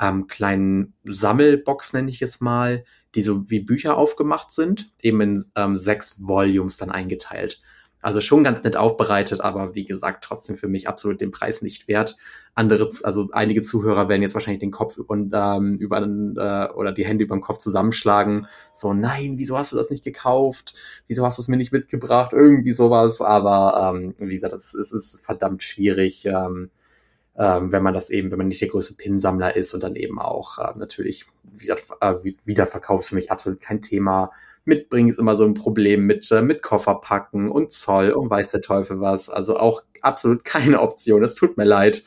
[0.00, 5.44] ähm, kleinen Sammelbox, nenne ich es mal, die so wie Bücher aufgemacht sind, eben in
[5.54, 7.62] ähm, sechs Volumes dann eingeteilt.
[8.02, 11.88] Also schon ganz nett aufbereitet, aber wie gesagt, trotzdem für mich absolut den Preis nicht
[11.88, 12.16] wert.
[12.54, 17.04] Andere, also einige Zuhörer werden jetzt wahrscheinlich den Kopf und ähm, über äh, oder die
[17.04, 18.46] Hände über den Kopf zusammenschlagen.
[18.72, 20.74] So, nein, wieso hast du das nicht gekauft?
[21.08, 22.32] Wieso hast du es mir nicht mitgebracht?
[22.32, 23.20] Irgendwie sowas.
[23.20, 26.26] Aber ähm, wie gesagt, es, es ist verdammt schwierig.
[26.26, 26.70] Ähm,
[27.38, 30.18] ähm, wenn man das eben, wenn man nicht der größte Pinsammler ist und dann eben
[30.18, 32.14] auch äh, natürlich, wie gesagt, äh,
[32.44, 34.32] Wiederverkauf ist für mich absolut kein Thema.
[34.64, 38.62] Mitbringen ist immer so ein Problem mit, äh, mit Kofferpacken und Zoll und weiß der
[38.62, 39.28] Teufel was.
[39.28, 41.22] Also auch absolut keine Option.
[41.24, 42.04] Es tut mir leid.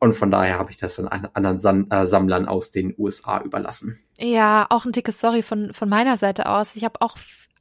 [0.00, 3.98] Und von daher habe ich das dann anderen Sam äh, Sammlern aus den USA überlassen.
[4.16, 6.76] Ja, auch ein dickes Sorry von, von meiner Seite aus.
[6.76, 7.16] Ich habe auch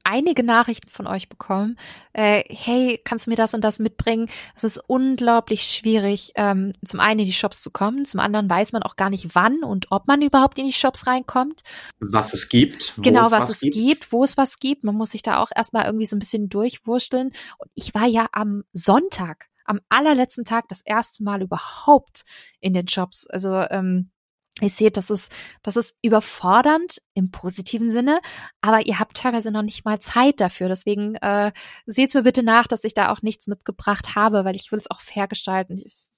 [0.08, 1.78] einige Nachrichten von euch bekommen.
[2.14, 4.30] Äh, hey, kannst du mir das und das mitbringen?
[4.56, 8.72] Es ist unglaublich schwierig, ähm, zum einen in die Shops zu kommen, zum anderen weiß
[8.72, 11.62] man auch gar nicht, wann und ob man überhaupt in die Shops reinkommt.
[12.00, 12.94] Was es gibt.
[12.98, 13.76] Genau, es was, was, es gibt.
[13.76, 14.86] gibt, wo es was gibt.
[14.86, 17.34] Man muss sich da auch erstmal irgendwie so ein bisschen durchwursteln.
[17.58, 22.24] Und ich war ja am Sonntag, am allerletzten Tag das erste Mal überhaupt
[22.62, 23.28] in den Shops.
[23.28, 24.12] Also ähm,
[24.62, 25.32] Ihr seht, das ist,
[25.62, 28.20] das ist überfordernd im positiven Sinne,
[28.62, 30.68] aber ihr habt teilweise noch nicht mal Zeit dafür.
[30.68, 31.52] Deswegen äh,
[31.86, 34.90] seht mir bitte nach, dass ich da auch nichts mitgebracht habe, weil ich will es
[34.90, 35.78] auch fair gestalten.
[35.86, 36.10] Ich,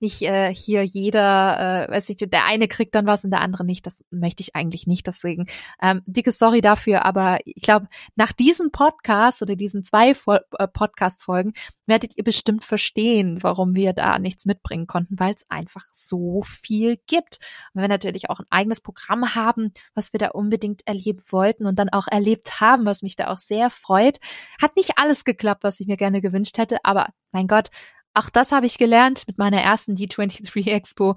[0.00, 3.64] nicht äh, hier jeder, äh, weiß ich, der eine kriegt dann was und der andere
[3.64, 3.86] nicht.
[3.86, 5.06] Das möchte ich eigentlich nicht.
[5.06, 5.46] Deswegen
[5.82, 11.52] ähm, dicke Sorry dafür, aber ich glaube, nach diesem Podcast oder diesen zwei äh, Podcast-Folgen
[11.86, 16.98] werdet ihr bestimmt verstehen, warum wir da nichts mitbringen konnten, weil es einfach so viel
[17.06, 17.38] gibt.
[17.72, 21.78] Und wir natürlich auch ein eigenes Programm haben, was wir da unbedingt erleben wollten und
[21.78, 24.18] dann auch erlebt haben, was mich da auch sehr freut.
[24.60, 27.70] Hat nicht alles geklappt, was ich mir gerne gewünscht hätte, aber mein Gott,
[28.14, 31.16] auch das habe ich gelernt mit meiner ersten D23 Expo.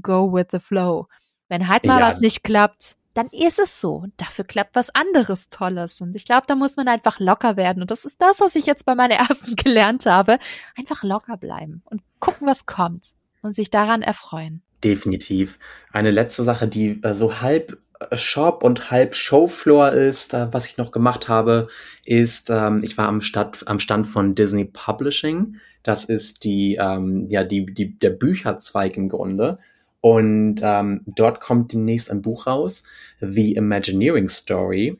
[0.00, 1.08] Go with the flow.
[1.48, 2.06] Wenn halt mal ja.
[2.06, 4.04] was nicht klappt, dann ist es so.
[4.16, 6.00] Dafür klappt was anderes Tolles.
[6.00, 7.82] Und ich glaube, da muss man einfach locker werden.
[7.82, 10.38] Und das ist das, was ich jetzt bei meiner ersten gelernt habe.
[10.76, 13.12] Einfach locker bleiben und gucken, was kommt.
[13.42, 14.62] Und sich daran erfreuen.
[14.82, 15.58] Definitiv.
[15.92, 17.80] Eine letzte Sache, die äh, so halb
[18.12, 21.68] Shop und halb Showfloor ist, äh, was ich noch gemacht habe,
[22.04, 25.56] ist, ähm, ich war am, Start, am Stand von Disney Publishing.
[25.82, 29.58] Das ist die, ähm, ja, die, die, der Bücherzweig im Grunde.
[30.00, 32.84] Und ähm, dort kommt demnächst ein Buch raus,
[33.20, 34.98] The Imagineering Story.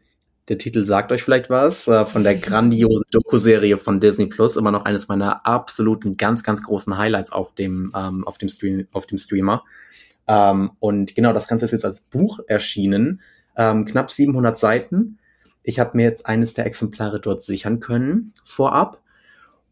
[0.49, 4.73] Der Titel sagt euch vielleicht was, äh, von der grandiosen Doku-Serie von Disney Plus, immer
[4.73, 9.07] noch eines meiner absoluten ganz, ganz großen Highlights auf dem, ähm, auf dem, Stream, auf
[9.07, 9.63] dem Streamer.
[10.29, 13.23] Ähm, und genau, das Ganze ist jetzt als Buch erschienen,
[13.57, 15.19] ähm, knapp 700 Seiten.
[15.63, 19.01] Ich habe mir jetzt eines der Exemplare dort sichern können, vorab.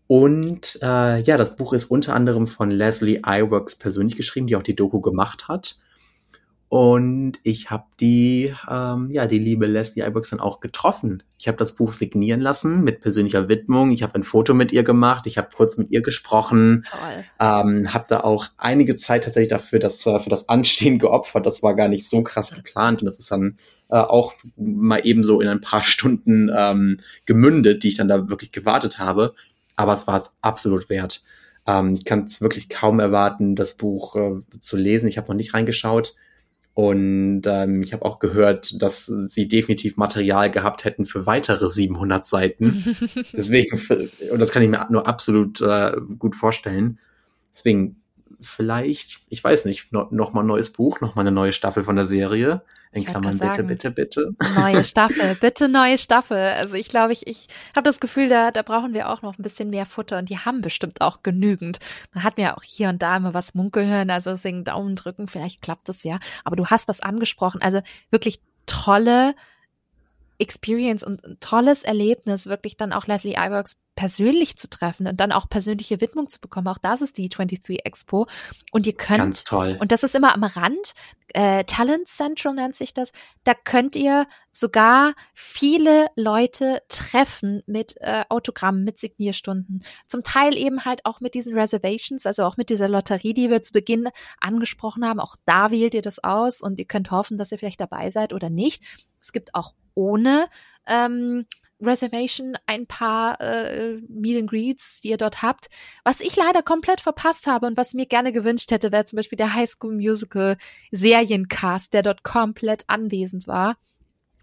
[0.09, 4.63] Und äh, ja, das Buch ist unter anderem von Leslie Iwerks persönlich geschrieben, die auch
[4.63, 5.79] die Doku gemacht hat.
[6.69, 11.23] Und ich habe die, ähm, ja, die liebe Leslie Iwerks dann auch getroffen.
[11.39, 13.93] Ich habe das Buch signieren lassen mit persönlicher Widmung.
[13.93, 15.27] Ich habe ein Foto mit ihr gemacht.
[15.27, 16.83] Ich habe kurz mit ihr gesprochen.
[16.89, 17.25] Toll.
[17.39, 21.47] Ähm, habe da auch einige Zeit tatsächlich dafür das, äh, für das Anstehen geopfert.
[21.47, 23.01] Das war gar nicht so krass geplant.
[23.01, 27.85] Und das ist dann äh, auch mal eben so in ein paar Stunden ähm, gemündet,
[27.85, 29.33] die ich dann da wirklich gewartet habe
[29.77, 31.23] aber es war es absolut wert.
[31.67, 35.09] Ähm, ich kann es wirklich kaum erwarten, das Buch äh, zu lesen.
[35.09, 36.17] Ich habe noch nicht reingeschaut.
[36.77, 42.27] Und ähm, ich habe auch gehört, dass sie definitiv Material gehabt hätten für weitere 700
[42.27, 42.85] Seiten.
[43.33, 43.81] Deswegen,
[44.31, 46.99] und das kann ich mir nur absolut äh, gut vorstellen.
[47.51, 48.03] Deswegen
[48.41, 51.85] vielleicht, ich weiß nicht, no, noch mal ein neues Buch, noch mal eine neue Staffel
[51.85, 52.63] von der Serie.
[52.93, 54.35] In Klammern, bitte, sagen, bitte, bitte.
[54.55, 56.39] Neue Staffel, bitte neue Staffel.
[56.39, 59.43] Also ich glaube, ich, ich habe das Gefühl, da, da brauchen wir auch noch ein
[59.43, 61.79] bisschen mehr Futter und die haben bestimmt auch genügend.
[62.15, 65.29] Man hat mir auch hier und da immer was munkeln hören, also deswegen Daumen drücken,
[65.29, 66.19] vielleicht klappt das ja.
[66.45, 67.81] Aber du hast was angesprochen, also
[68.11, 69.35] wirklich tolle
[70.39, 75.49] Experience und tolles Erlebnis, wirklich dann auch Leslie Iwerks persönlich zu treffen und dann auch
[75.49, 76.69] persönliche Widmung zu bekommen.
[76.69, 78.27] Auch das ist die 23 Expo.
[78.71, 79.77] Und ihr könnt, Ganz toll.
[79.81, 80.93] und das ist immer am Rand,
[81.35, 83.13] äh, Talent Central nennt sich das,
[83.45, 89.83] da könnt ihr sogar viele Leute treffen mit äh, Autogrammen, mit Signierstunden.
[90.07, 93.63] Zum Teil eben halt auch mit diesen Reservations, also auch mit dieser Lotterie, die wir
[93.63, 94.09] zu Beginn
[94.41, 95.21] angesprochen haben.
[95.21, 98.33] Auch da wählt ihr das aus und ihr könnt hoffen, dass ihr vielleicht dabei seid
[98.33, 98.83] oder nicht.
[99.21, 100.47] Es gibt auch ohne
[100.87, 101.47] ähm,
[101.81, 105.69] Reservation ein paar äh, Meet and Greets, die ihr dort habt.
[106.05, 109.37] Was ich leider komplett verpasst habe und was mir gerne gewünscht hätte, wäre zum Beispiel
[109.37, 110.57] der High School Musical
[110.91, 113.77] Seriencast, der dort komplett anwesend war.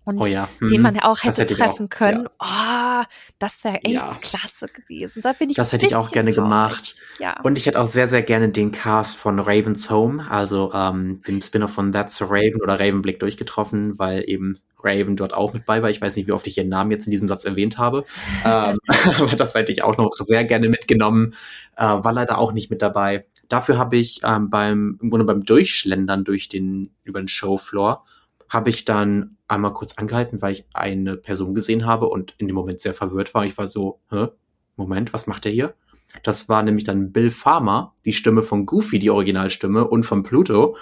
[0.06, 0.50] Und oh ja.
[0.60, 0.68] mhm.
[0.68, 2.28] den man ja auch hätte treffen auch, können.
[2.42, 3.04] Ja.
[3.04, 4.18] Oh, das wäre echt ja.
[4.22, 5.22] klasse gewesen.
[5.22, 6.44] Da bin ich Das hätte ich auch gerne traurig.
[6.44, 6.96] gemacht.
[7.20, 7.40] Ja.
[7.42, 11.42] Und ich hätte auch sehr, sehr gerne den Cast von Raven's Home, also ähm, dem
[11.42, 15.82] Spinner von That's a Raven oder Ravenblick durchgetroffen, weil eben Raven dort auch mit bei
[15.82, 15.90] war.
[15.90, 18.06] Ich weiß nicht, wie oft ich ihren Namen jetzt in diesem Satz erwähnt habe.
[18.46, 18.78] ähm,
[19.20, 21.34] aber das hätte ich auch noch sehr gerne mitgenommen.
[21.76, 23.26] Äh, war leider auch nicht mit dabei.
[23.50, 28.06] Dafür habe ich ähm, beim, im Grunde beim Durchschlendern durch den, über den Showfloor,
[28.50, 32.56] habe ich dann einmal kurz angehalten, weil ich eine Person gesehen habe und in dem
[32.56, 33.46] Moment sehr verwirrt war.
[33.46, 34.28] Ich war so, Hä?
[34.76, 35.76] Moment, was macht er hier?
[36.24, 40.76] Das war nämlich dann Bill Farmer, die Stimme von Goofy, die Originalstimme, und von Pluto.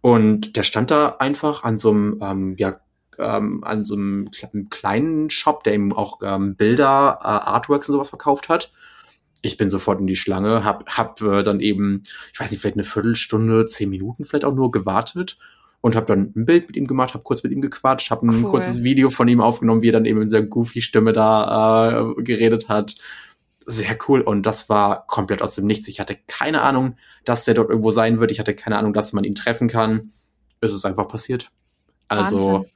[0.00, 2.80] Und der stand da einfach an so einem ähm, ja,
[3.18, 4.30] ähm, an so einem,
[4.70, 8.72] kleinen Shop, der eben auch ähm, Bilder, äh, Artworks und sowas verkauft hat.
[9.42, 12.76] Ich bin sofort in die Schlange, hab, hab äh, dann eben, ich weiß nicht, vielleicht
[12.76, 15.38] eine Viertelstunde, zehn Minuten vielleicht auch nur gewartet
[15.82, 18.44] und habe dann ein Bild mit ihm gemacht, habe kurz mit ihm gequatscht, habe ein
[18.44, 18.50] cool.
[18.52, 22.70] kurzes Video von ihm aufgenommen, wie er dann eben in seiner Goofy-Stimme da äh, geredet
[22.70, 22.96] hat.
[23.66, 25.88] Sehr cool und das war komplett aus dem Nichts.
[25.88, 26.96] Ich hatte keine Ahnung,
[27.26, 28.30] dass der dort irgendwo sein wird.
[28.30, 30.12] Ich hatte keine Ahnung, dass man ihn treffen kann.
[30.60, 31.50] Es ist einfach passiert.
[32.08, 32.73] Also Wahnsinn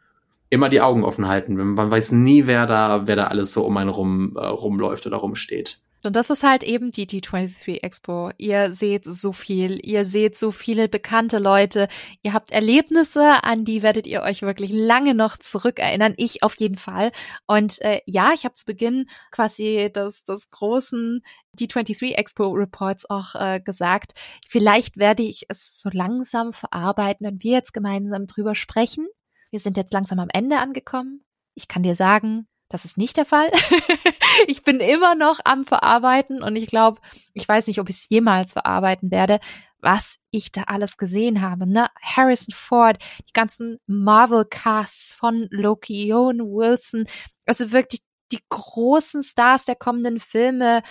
[0.50, 1.56] immer die Augen offen halten.
[1.56, 5.18] Man weiß nie, wer da, wer da alles so um einen rum äh, rumläuft oder
[5.18, 5.80] rumsteht.
[6.04, 8.30] Und das ist halt eben die D23 Expo.
[8.38, 11.88] Ihr seht so viel, ihr seht so viele bekannte Leute,
[12.22, 16.14] ihr habt Erlebnisse, an die werdet ihr euch wirklich lange noch zurückerinnern.
[16.16, 17.10] Ich auf jeden Fall.
[17.46, 21.20] Und äh, ja, ich habe zu Beginn quasi des, des großen
[21.58, 24.12] D23 Expo Reports auch äh, gesagt.
[24.48, 29.08] Vielleicht werde ich es so langsam verarbeiten und wir jetzt gemeinsam drüber sprechen.
[29.50, 31.24] Wir sind jetzt langsam am Ende angekommen.
[31.54, 33.50] Ich kann dir sagen, das ist nicht der Fall.
[34.46, 37.00] ich bin immer noch am Verarbeiten und ich glaube,
[37.32, 39.40] ich weiß nicht, ob ich es jemals verarbeiten werde,
[39.80, 41.66] was ich da alles gesehen habe.
[41.66, 41.88] Ne?
[42.02, 47.06] Harrison Ford, die ganzen Marvel-Casts von Loki, Owen Wilson,
[47.46, 48.02] also wirklich
[48.32, 50.82] die großen Stars der kommenden Filme.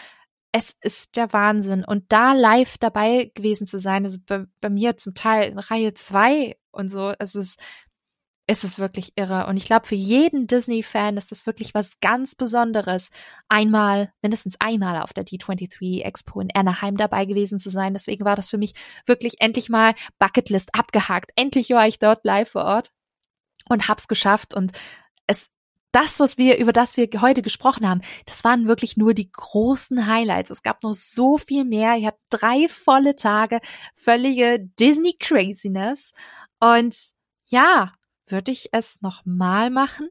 [0.51, 1.83] Es ist der Wahnsinn.
[1.85, 5.93] Und da live dabei gewesen zu sein, also bei, bei mir zum Teil in Reihe
[5.93, 7.59] zwei und so, es ist
[8.47, 9.47] ist es wirklich irre.
[9.47, 13.11] Und ich glaube, für jeden Disney-Fan ist das wirklich was ganz Besonderes,
[13.49, 17.93] einmal, mindestens einmal auf der D23 Expo in Anaheim dabei gewesen zu sein.
[17.93, 18.73] Deswegen war das für mich
[19.05, 21.31] wirklich endlich mal Bucketlist abgehakt.
[21.35, 22.91] Endlich war ich dort live vor Ort
[23.69, 24.55] und hab's geschafft.
[24.55, 24.71] Und
[25.27, 25.49] es,
[25.91, 30.07] das, was wir, über das wir heute gesprochen haben, das waren wirklich nur die großen
[30.07, 30.51] Highlights.
[30.51, 31.97] Es gab noch so viel mehr.
[31.97, 33.59] Ich hatte drei volle Tage,
[33.93, 36.13] völlige Disney-Craziness.
[36.61, 36.95] Und
[37.49, 37.93] ja,
[38.27, 40.09] würde ich es nochmal machen?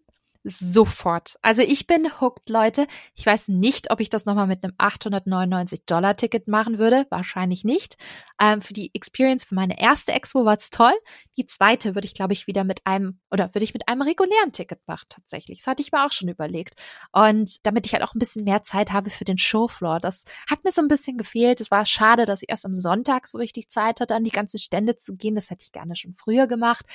[0.49, 1.39] Sofort.
[1.43, 2.87] Also ich bin hooked, Leute.
[3.17, 7.05] Ich weiß nicht, ob ich das nochmal mit einem 899-Dollar-Ticket machen würde.
[7.11, 7.97] Wahrscheinlich nicht.
[8.41, 10.93] Ähm, für die Experience für meine erste Expo war es toll.
[11.37, 14.53] Die zweite würde ich, glaube ich, wieder mit einem, oder würde ich mit einem regulären
[14.53, 15.59] Ticket machen, tatsächlich.
[15.59, 16.75] Das hatte ich mir auch schon überlegt.
[17.11, 19.99] Und damit ich halt auch ein bisschen mehr Zeit habe für den Showfloor.
[19.99, 21.61] Das hat mir so ein bisschen gefehlt.
[21.61, 24.61] Es war schade, dass ich erst am Sonntag so richtig Zeit hatte, an die ganzen
[24.61, 25.35] Stände zu gehen.
[25.35, 26.87] Das hätte ich gerne schon früher gemacht.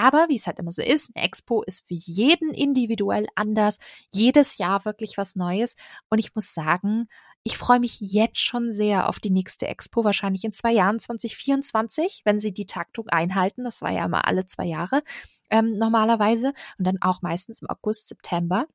[0.00, 3.78] Aber wie es halt immer so ist, eine Expo ist für jeden individuell anders,
[4.14, 5.76] jedes Jahr wirklich was Neues.
[6.08, 7.06] Und ich muss sagen,
[7.42, 12.22] ich freue mich jetzt schon sehr auf die nächste Expo, wahrscheinlich in zwei Jahren, 2024,
[12.24, 13.62] wenn sie die Taktung einhalten.
[13.62, 15.02] Das war ja immer alle zwei Jahre
[15.50, 18.66] ähm, normalerweise und dann auch meistens im August, September.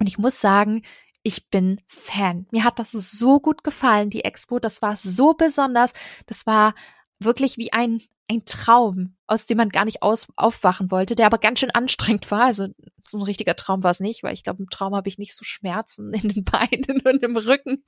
[0.00, 0.82] Und ich muss sagen,
[1.22, 2.48] ich bin Fan.
[2.50, 4.58] Mir hat das so gut gefallen, die Expo.
[4.58, 5.92] Das war so besonders.
[6.26, 6.74] Das war
[7.20, 11.38] wirklich wie ein ein Traum, aus dem man gar nicht aus, aufwachen wollte, der aber
[11.38, 12.44] ganz schön anstrengend war.
[12.44, 12.68] Also
[13.04, 15.34] so ein richtiger Traum war es nicht, weil ich glaube, im Traum habe ich nicht
[15.34, 17.84] so Schmerzen in den Beinen und im Rücken.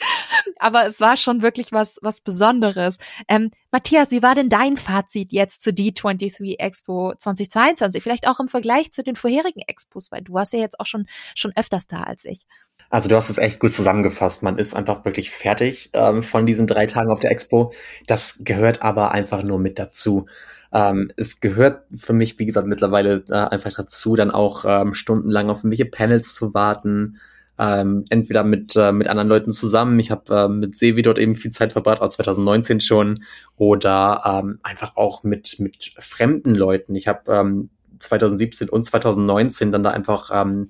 [0.58, 2.98] Aber es war schon wirklich was, was Besonderes.
[3.28, 8.02] Ähm, Matthias, wie war denn dein Fazit jetzt zu D23 Expo 2022?
[8.02, 11.06] Vielleicht auch im Vergleich zu den vorherigen Expos, weil du warst ja jetzt auch schon,
[11.34, 12.46] schon öfters da als ich.
[12.90, 14.42] Also du hast es echt gut zusammengefasst.
[14.42, 17.72] Man ist einfach wirklich fertig ähm, von diesen drei Tagen auf der Expo.
[18.06, 20.26] Das gehört aber einfach nur mit dazu.
[20.72, 25.50] Ähm, es gehört für mich, wie gesagt, mittlerweile äh, einfach dazu, dann auch ähm, stundenlang
[25.50, 27.18] auf irgendwelche Panels zu warten.
[27.58, 29.98] Ähm, entweder mit, äh, mit anderen Leuten zusammen.
[29.98, 33.24] Ich habe äh, mit Sevi dort eben viel Zeit verbracht, auch 2019 schon.
[33.56, 36.94] Oder ähm, einfach auch mit, mit fremden Leuten.
[36.94, 40.68] Ich habe ähm, 2017 und 2019 dann da einfach ähm,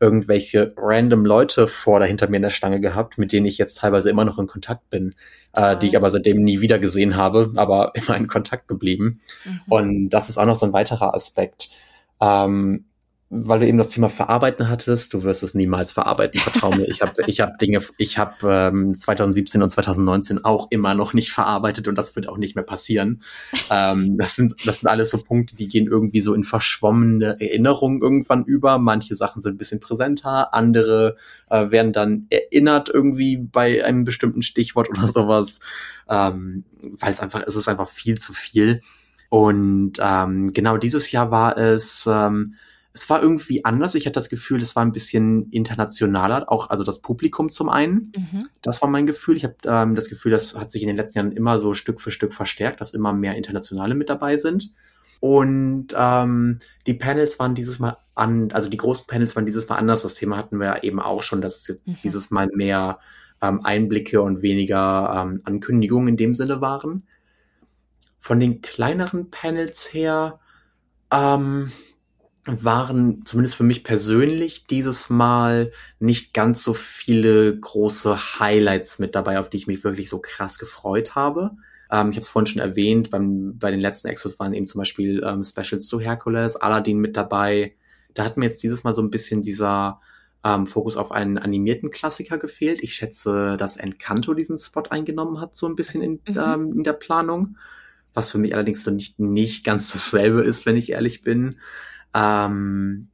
[0.00, 3.78] irgendwelche random Leute vor da hinter mir in der Stange gehabt, mit denen ich jetzt
[3.78, 5.14] teilweise immer noch in Kontakt bin,
[5.54, 9.20] äh, die ich aber seitdem nie wieder gesehen habe, aber immer in Kontakt geblieben.
[9.44, 9.60] Mhm.
[9.68, 11.70] Und das ist auch noch so ein weiterer Aspekt.
[12.20, 12.84] Ähm,
[13.30, 16.88] weil du eben das Thema Verarbeiten hattest, du wirst es niemals verarbeiten, vertrau mir.
[16.88, 21.32] Ich habe ich hab Dinge, ich habe ähm, 2017 und 2019 auch immer noch nicht
[21.32, 23.22] verarbeitet und das wird auch nicht mehr passieren.
[23.70, 28.00] Ähm, das, sind, das sind alles so Punkte, die gehen irgendwie so in verschwommene Erinnerungen
[28.00, 28.78] irgendwann über.
[28.78, 31.16] Manche Sachen sind ein bisschen präsenter, andere
[31.50, 35.60] äh, werden dann erinnert irgendwie bei einem bestimmten Stichwort oder sowas.
[36.08, 38.80] Ähm, weil es einfach, es ist einfach viel zu viel.
[39.28, 42.08] Und ähm, genau dieses Jahr war es.
[42.10, 42.54] Ähm,
[42.98, 43.94] es war irgendwie anders.
[43.94, 48.12] Ich hatte das Gefühl, es war ein bisschen internationaler, auch also das Publikum zum einen.
[48.16, 48.48] Mhm.
[48.60, 49.36] Das war mein Gefühl.
[49.36, 52.00] Ich habe ähm, das Gefühl, das hat sich in den letzten Jahren immer so Stück
[52.00, 54.72] für Stück verstärkt, dass immer mehr Internationale mit dabei sind.
[55.20, 59.76] Und ähm, die Panels waren dieses Mal an, also die großen Panels waren dieses Mal
[59.76, 60.02] anders.
[60.02, 61.96] Das Thema hatten wir ja eben auch schon, dass es jetzt mhm.
[62.02, 62.98] dieses Mal mehr
[63.40, 67.06] ähm, Einblicke und weniger ähm, Ankündigungen in dem Sinne waren.
[68.18, 70.40] Von den kleineren Panels her,
[71.12, 71.70] ähm,
[72.48, 79.38] waren zumindest für mich persönlich dieses Mal nicht ganz so viele große Highlights mit dabei,
[79.38, 81.52] auf die ich mich wirklich so krass gefreut habe.
[81.90, 84.80] Ähm, ich habe es vorhin schon erwähnt, beim, bei den letzten Exos waren eben zum
[84.80, 87.74] Beispiel ähm, Specials zu Hercules, Aladdin mit dabei.
[88.14, 90.00] Da hat mir jetzt dieses Mal so ein bisschen dieser
[90.44, 92.82] ähm, Fokus auf einen animierten Klassiker gefehlt.
[92.82, 96.38] Ich schätze, dass Encanto diesen Spot eingenommen hat, so ein bisschen in, mhm.
[96.38, 97.56] ähm, in der Planung.
[98.14, 101.56] Was für mich allerdings dann nicht, nicht ganz dasselbe ist, wenn ich ehrlich bin.
[102.14, 103.08] Ähm,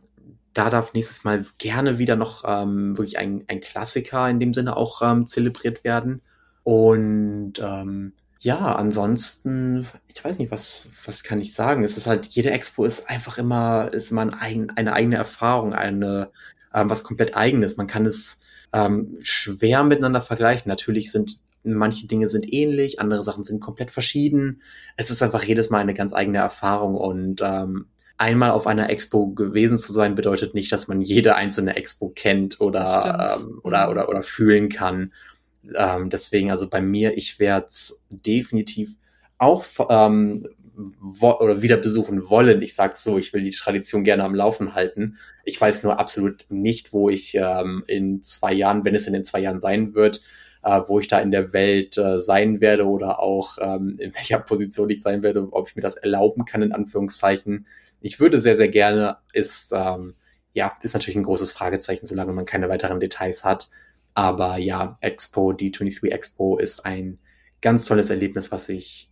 [0.54, 4.76] da darf nächstes Mal gerne wieder noch ähm, wirklich ein, ein Klassiker in dem Sinne
[4.76, 6.22] auch ähm, zelebriert werden.
[6.62, 11.82] Und ähm, ja, ansonsten, ich weiß nicht, was, was kann ich sagen?
[11.82, 16.30] Es ist halt, jede Expo ist einfach immer, ist immer ein eine eigene Erfahrung, eine,
[16.72, 17.76] ähm, was komplett eigenes.
[17.76, 18.40] Man kann es
[18.72, 20.68] ähm, schwer miteinander vergleichen.
[20.68, 24.60] Natürlich sind manche Dinge sind ähnlich, andere Sachen sind komplett verschieden.
[24.96, 27.86] Es ist einfach jedes Mal eine ganz eigene Erfahrung und ähm,
[28.16, 32.61] einmal auf einer Expo gewesen zu sein, bedeutet nicht, dass man jede einzelne Expo kennt
[32.61, 33.91] oder, ähm, oder, mhm.
[33.91, 35.12] oder, oder fühlen kann.
[35.74, 38.95] Ähm, deswegen, also bei mir, ich werde es definitiv
[39.39, 40.47] auch ähm,
[41.20, 42.61] oder wieder besuchen wollen.
[42.62, 45.19] Ich sage so, ich will die Tradition gerne am Laufen halten.
[45.45, 49.24] Ich weiß nur absolut nicht, wo ich ähm, in zwei Jahren, wenn es in den
[49.24, 50.20] zwei Jahren sein wird,
[50.65, 54.39] äh, wo ich da in der Welt äh, sein werde oder auch ähm, in welcher
[54.39, 57.66] Position ich sein werde, ob ich mir das erlauben kann, in Anführungszeichen
[58.05, 60.14] ich würde sehr, sehr gerne, ist, ähm,
[60.52, 63.70] ja, ist natürlich ein großes Fragezeichen, solange man keine weiteren Details hat.
[64.12, 67.18] Aber ja, Expo, die 23 Expo ist ein
[67.62, 69.10] ganz tolles Erlebnis, was ich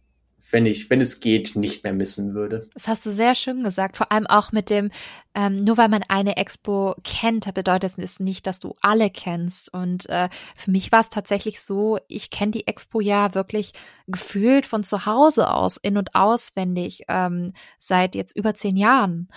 [0.53, 2.69] wenn ich, wenn es geht, nicht mehr missen würde.
[2.75, 3.97] Das hast du sehr schön gesagt.
[3.97, 4.91] Vor allem auch mit dem,
[5.35, 9.73] ähm, nur weil man eine Expo kennt, bedeutet es nicht, dass du alle kennst.
[9.73, 13.73] Und äh, für mich war es tatsächlich so, ich kenne die Expo ja wirklich
[14.07, 19.29] gefühlt von zu Hause aus, in- und auswendig, ähm, seit jetzt über zehn Jahren.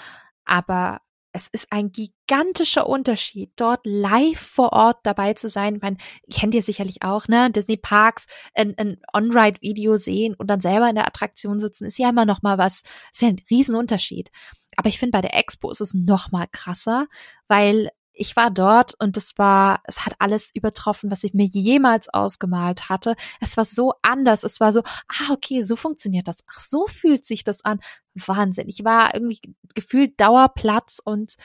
[0.44, 1.00] Aber
[1.36, 5.76] es ist ein gigantischer Unterschied, dort live vor Ort dabei zu sein.
[5.76, 5.98] Ich meine,
[6.32, 7.52] kennt ihr sicherlich auch, ne?
[7.52, 12.10] Disney Parks, ein, ein On-Ride-Video sehen und dann selber in der Attraktion sitzen, ist ja
[12.10, 14.32] immer noch mal was, ist ja ein Riesenunterschied.
[14.78, 17.08] Aber ich finde, bei der Expo ist es noch mal krasser,
[17.50, 22.10] weil ich war dort und es war, es hat alles übertroffen, was ich mir jemals
[22.10, 23.16] ausgemalt hatte.
[23.42, 24.44] Es war so anders.
[24.44, 26.44] Es war so, ah, okay, so funktioniert das.
[26.48, 27.80] Ach, so fühlt sich das an.
[28.14, 28.70] Wahnsinn.
[28.70, 29.40] Ich war irgendwie
[29.74, 31.36] gefühlt Dauerplatz und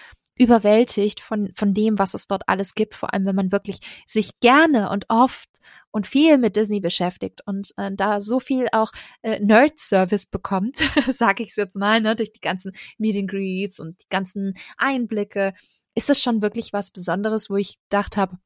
[0.41, 4.41] überwältigt von, von dem, was es dort alles gibt, vor allem wenn man wirklich sich
[4.41, 5.51] gerne und oft
[5.91, 8.91] und viel mit Disney beschäftigt und äh, da so viel auch
[9.21, 10.77] äh, Nerd-Service bekommt,
[11.11, 14.55] sage ich es jetzt mal, ne, durch die ganzen Meet and Greets und die ganzen
[14.79, 15.53] Einblicke
[16.01, 18.39] ist es schon wirklich was Besonderes, wo ich gedacht habe,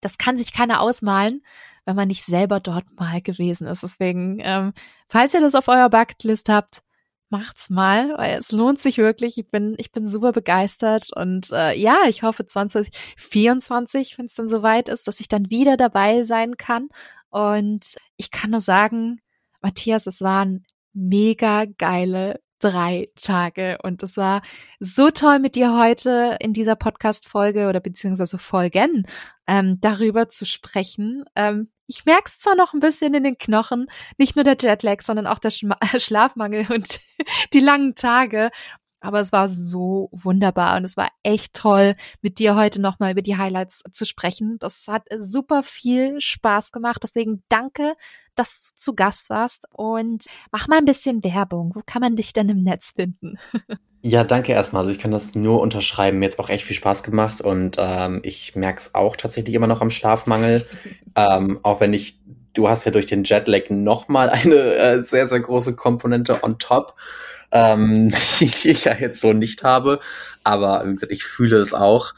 [0.00, 1.44] das kann sich keiner ausmalen,
[1.84, 3.82] wenn man nicht selber dort mal gewesen ist.
[3.82, 4.72] Deswegen, ähm,
[5.06, 6.82] falls ihr das auf eurer Bucketlist habt,
[7.28, 9.36] macht's mal, weil es lohnt sich wirklich.
[9.36, 14.48] Ich bin, ich bin super begeistert und äh, ja, ich hoffe 2024, wenn es dann
[14.48, 16.88] soweit ist, dass ich dann wieder dabei sein kann.
[17.28, 19.20] Und ich kann nur sagen,
[19.60, 24.42] Matthias, es waren mega geile drei Tage und es war
[24.78, 29.06] so toll mit dir heute in dieser Podcast-Folge oder beziehungsweise Folgen
[29.46, 31.24] ähm, darüber zu sprechen.
[31.34, 35.02] Ähm, ich merke es zwar noch ein bisschen in den Knochen, nicht nur der Jetlag,
[35.02, 37.00] sondern auch der Schma Schlafmangel und
[37.52, 38.50] die langen Tage.
[39.00, 43.22] Aber es war so wunderbar und es war echt toll, mit dir heute nochmal über
[43.22, 44.56] die Highlights zu sprechen.
[44.58, 47.02] Das hat super viel Spaß gemacht.
[47.02, 47.94] Deswegen danke,
[48.34, 51.72] dass du zu Gast warst und mach mal ein bisschen Werbung.
[51.74, 53.38] Wo kann man dich denn im Netz finden?
[54.02, 54.80] Ja, danke erstmal.
[54.82, 56.18] Also ich kann das nur unterschreiben.
[56.18, 59.66] Mir jetzt auch echt viel Spaß gemacht und ähm, ich merke es auch tatsächlich immer
[59.66, 60.66] noch am Schlafmangel.
[61.16, 62.18] ähm, auch wenn ich,
[62.54, 66.94] du hast ja durch den Jetlag nochmal eine äh, sehr, sehr große Komponente on top,
[67.52, 68.10] ähm,
[68.40, 70.00] die ich ja jetzt so nicht habe.
[70.44, 72.14] Aber wie gesagt, ich fühle es auch.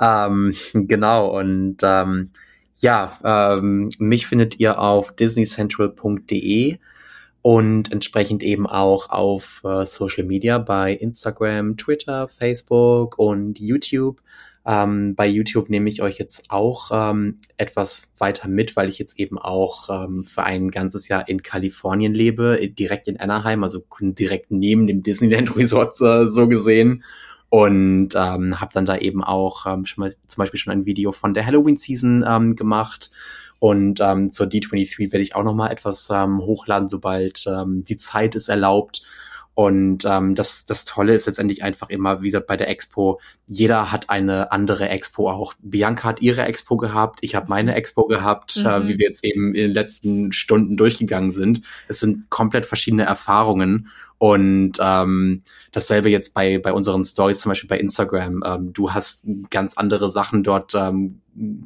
[0.00, 2.30] Ähm, genau, und ähm,
[2.78, 6.78] ja, ähm, mich findet ihr auf disneycentral.de
[7.42, 14.20] und entsprechend eben auch auf äh, Social Media bei Instagram, Twitter, Facebook und YouTube.
[14.66, 19.18] Ähm, bei YouTube nehme ich euch jetzt auch ähm, etwas weiter mit, weil ich jetzt
[19.18, 24.50] eben auch ähm, für ein ganzes Jahr in Kalifornien lebe, direkt in Anaheim, also direkt
[24.50, 27.04] neben dem Disneyland Resort äh, so gesehen.
[27.50, 31.12] Und ähm, habe dann da eben auch ähm, schon mal, zum Beispiel schon ein Video
[31.12, 33.10] von der Halloween Season ähm, gemacht
[33.64, 37.96] und ähm, zur D23 werde ich auch noch mal etwas ähm, hochladen, sobald ähm, die
[37.96, 39.02] Zeit es erlaubt.
[39.54, 43.92] Und ähm, das, das Tolle ist letztendlich einfach immer, wie gesagt, bei der Expo, jeder
[43.92, 45.54] hat eine andere Expo auch.
[45.60, 48.66] Bianca hat ihre Expo gehabt, ich habe meine Expo gehabt, mhm.
[48.66, 51.62] äh, wie wir jetzt eben in den letzten Stunden durchgegangen sind.
[51.86, 53.88] Es sind komplett verschiedene Erfahrungen.
[54.18, 55.42] Und ähm,
[55.72, 58.42] dasselbe jetzt bei, bei unseren Stories, zum Beispiel bei Instagram.
[58.46, 61.20] Ähm, du hast ganz andere Sachen dort ähm,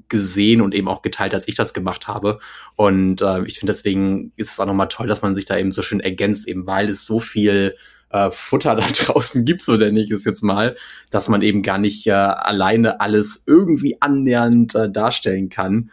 [0.09, 2.39] gesehen und eben auch geteilt, als ich das gemacht habe.
[2.75, 5.73] Und äh, ich finde, deswegen ist es auch nochmal toll, dass man sich da eben
[5.73, 7.77] so schön ergänzt, eben weil es so viel
[8.11, 10.77] äh, Futter da draußen gibt, so denn ich es jetzt mal,
[11.11, 15.91] dass man eben gar nicht äh, alleine alles irgendwie annähernd äh, darstellen kann.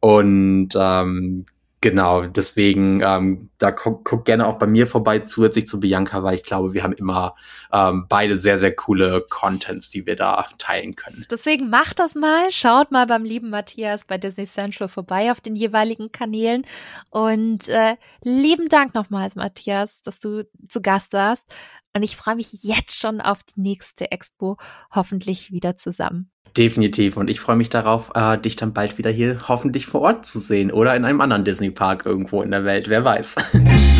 [0.00, 1.46] Und ähm,
[1.82, 6.34] Genau, deswegen, ähm, da guck, guck gerne auch bei mir vorbei, zusätzlich zu Bianca, weil
[6.34, 7.34] ich glaube, wir haben immer
[7.70, 11.24] ähm, beide sehr, sehr coole Contents, die wir da teilen können.
[11.30, 15.54] Deswegen macht das mal, schaut mal beim lieben Matthias bei Disney Central vorbei auf den
[15.54, 16.66] jeweiligen Kanälen.
[17.10, 21.54] Und äh, lieben Dank nochmals, Matthias, dass du zu Gast warst.
[21.96, 24.58] Und ich freue mich jetzt schon auf die nächste Expo,
[24.94, 26.30] hoffentlich wieder zusammen.
[26.54, 27.16] Definitiv.
[27.16, 30.38] Und ich freue mich darauf, äh, dich dann bald wieder hier hoffentlich vor Ort zu
[30.38, 32.90] sehen oder in einem anderen Disney-Park irgendwo in der Welt.
[32.90, 33.36] Wer weiß.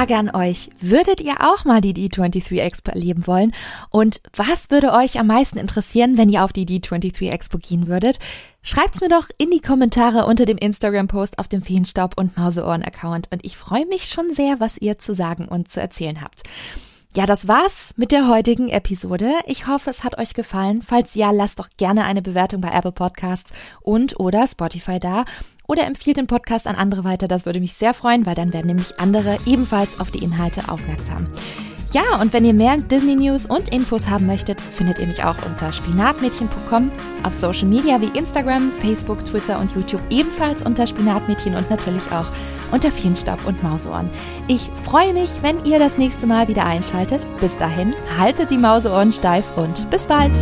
[0.00, 0.70] Frage an euch.
[0.80, 3.52] Würdet ihr auch mal die D23 Expo erleben wollen?
[3.90, 8.18] Und was würde euch am meisten interessieren, wenn ihr auf die D23 Expo gehen würdet?
[8.62, 13.28] Schreibt's mir doch in die Kommentare unter dem Instagram-Post auf dem Feenstaub und Mauseohren-Account.
[13.30, 16.44] Und ich freue mich schon sehr, was ihr zu sagen und zu erzählen habt.
[17.14, 19.32] Ja, das war's mit der heutigen Episode.
[19.46, 20.80] Ich hoffe, es hat euch gefallen.
[20.80, 23.52] Falls ja, lasst doch gerne eine Bewertung bei Apple Podcasts
[23.82, 25.26] und oder Spotify da
[25.70, 27.28] oder empfiehlt den Podcast an andere weiter.
[27.28, 31.28] Das würde mich sehr freuen, weil dann werden nämlich andere ebenfalls auf die Inhalte aufmerksam.
[31.92, 35.36] Ja, und wenn ihr mehr Disney News und Infos haben möchtet, findet ihr mich auch
[35.46, 36.90] unter spinatmädchen.com,
[37.22, 42.26] auf Social Media wie Instagram, Facebook, Twitter und YouTube ebenfalls unter Spinatmädchen und natürlich auch
[42.72, 44.10] unter Feenstaub und Mauseohren.
[44.48, 47.26] Ich freue mich, wenn ihr das nächste Mal wieder einschaltet.
[47.40, 50.36] Bis dahin, haltet die Mauseohren steif und bis bald!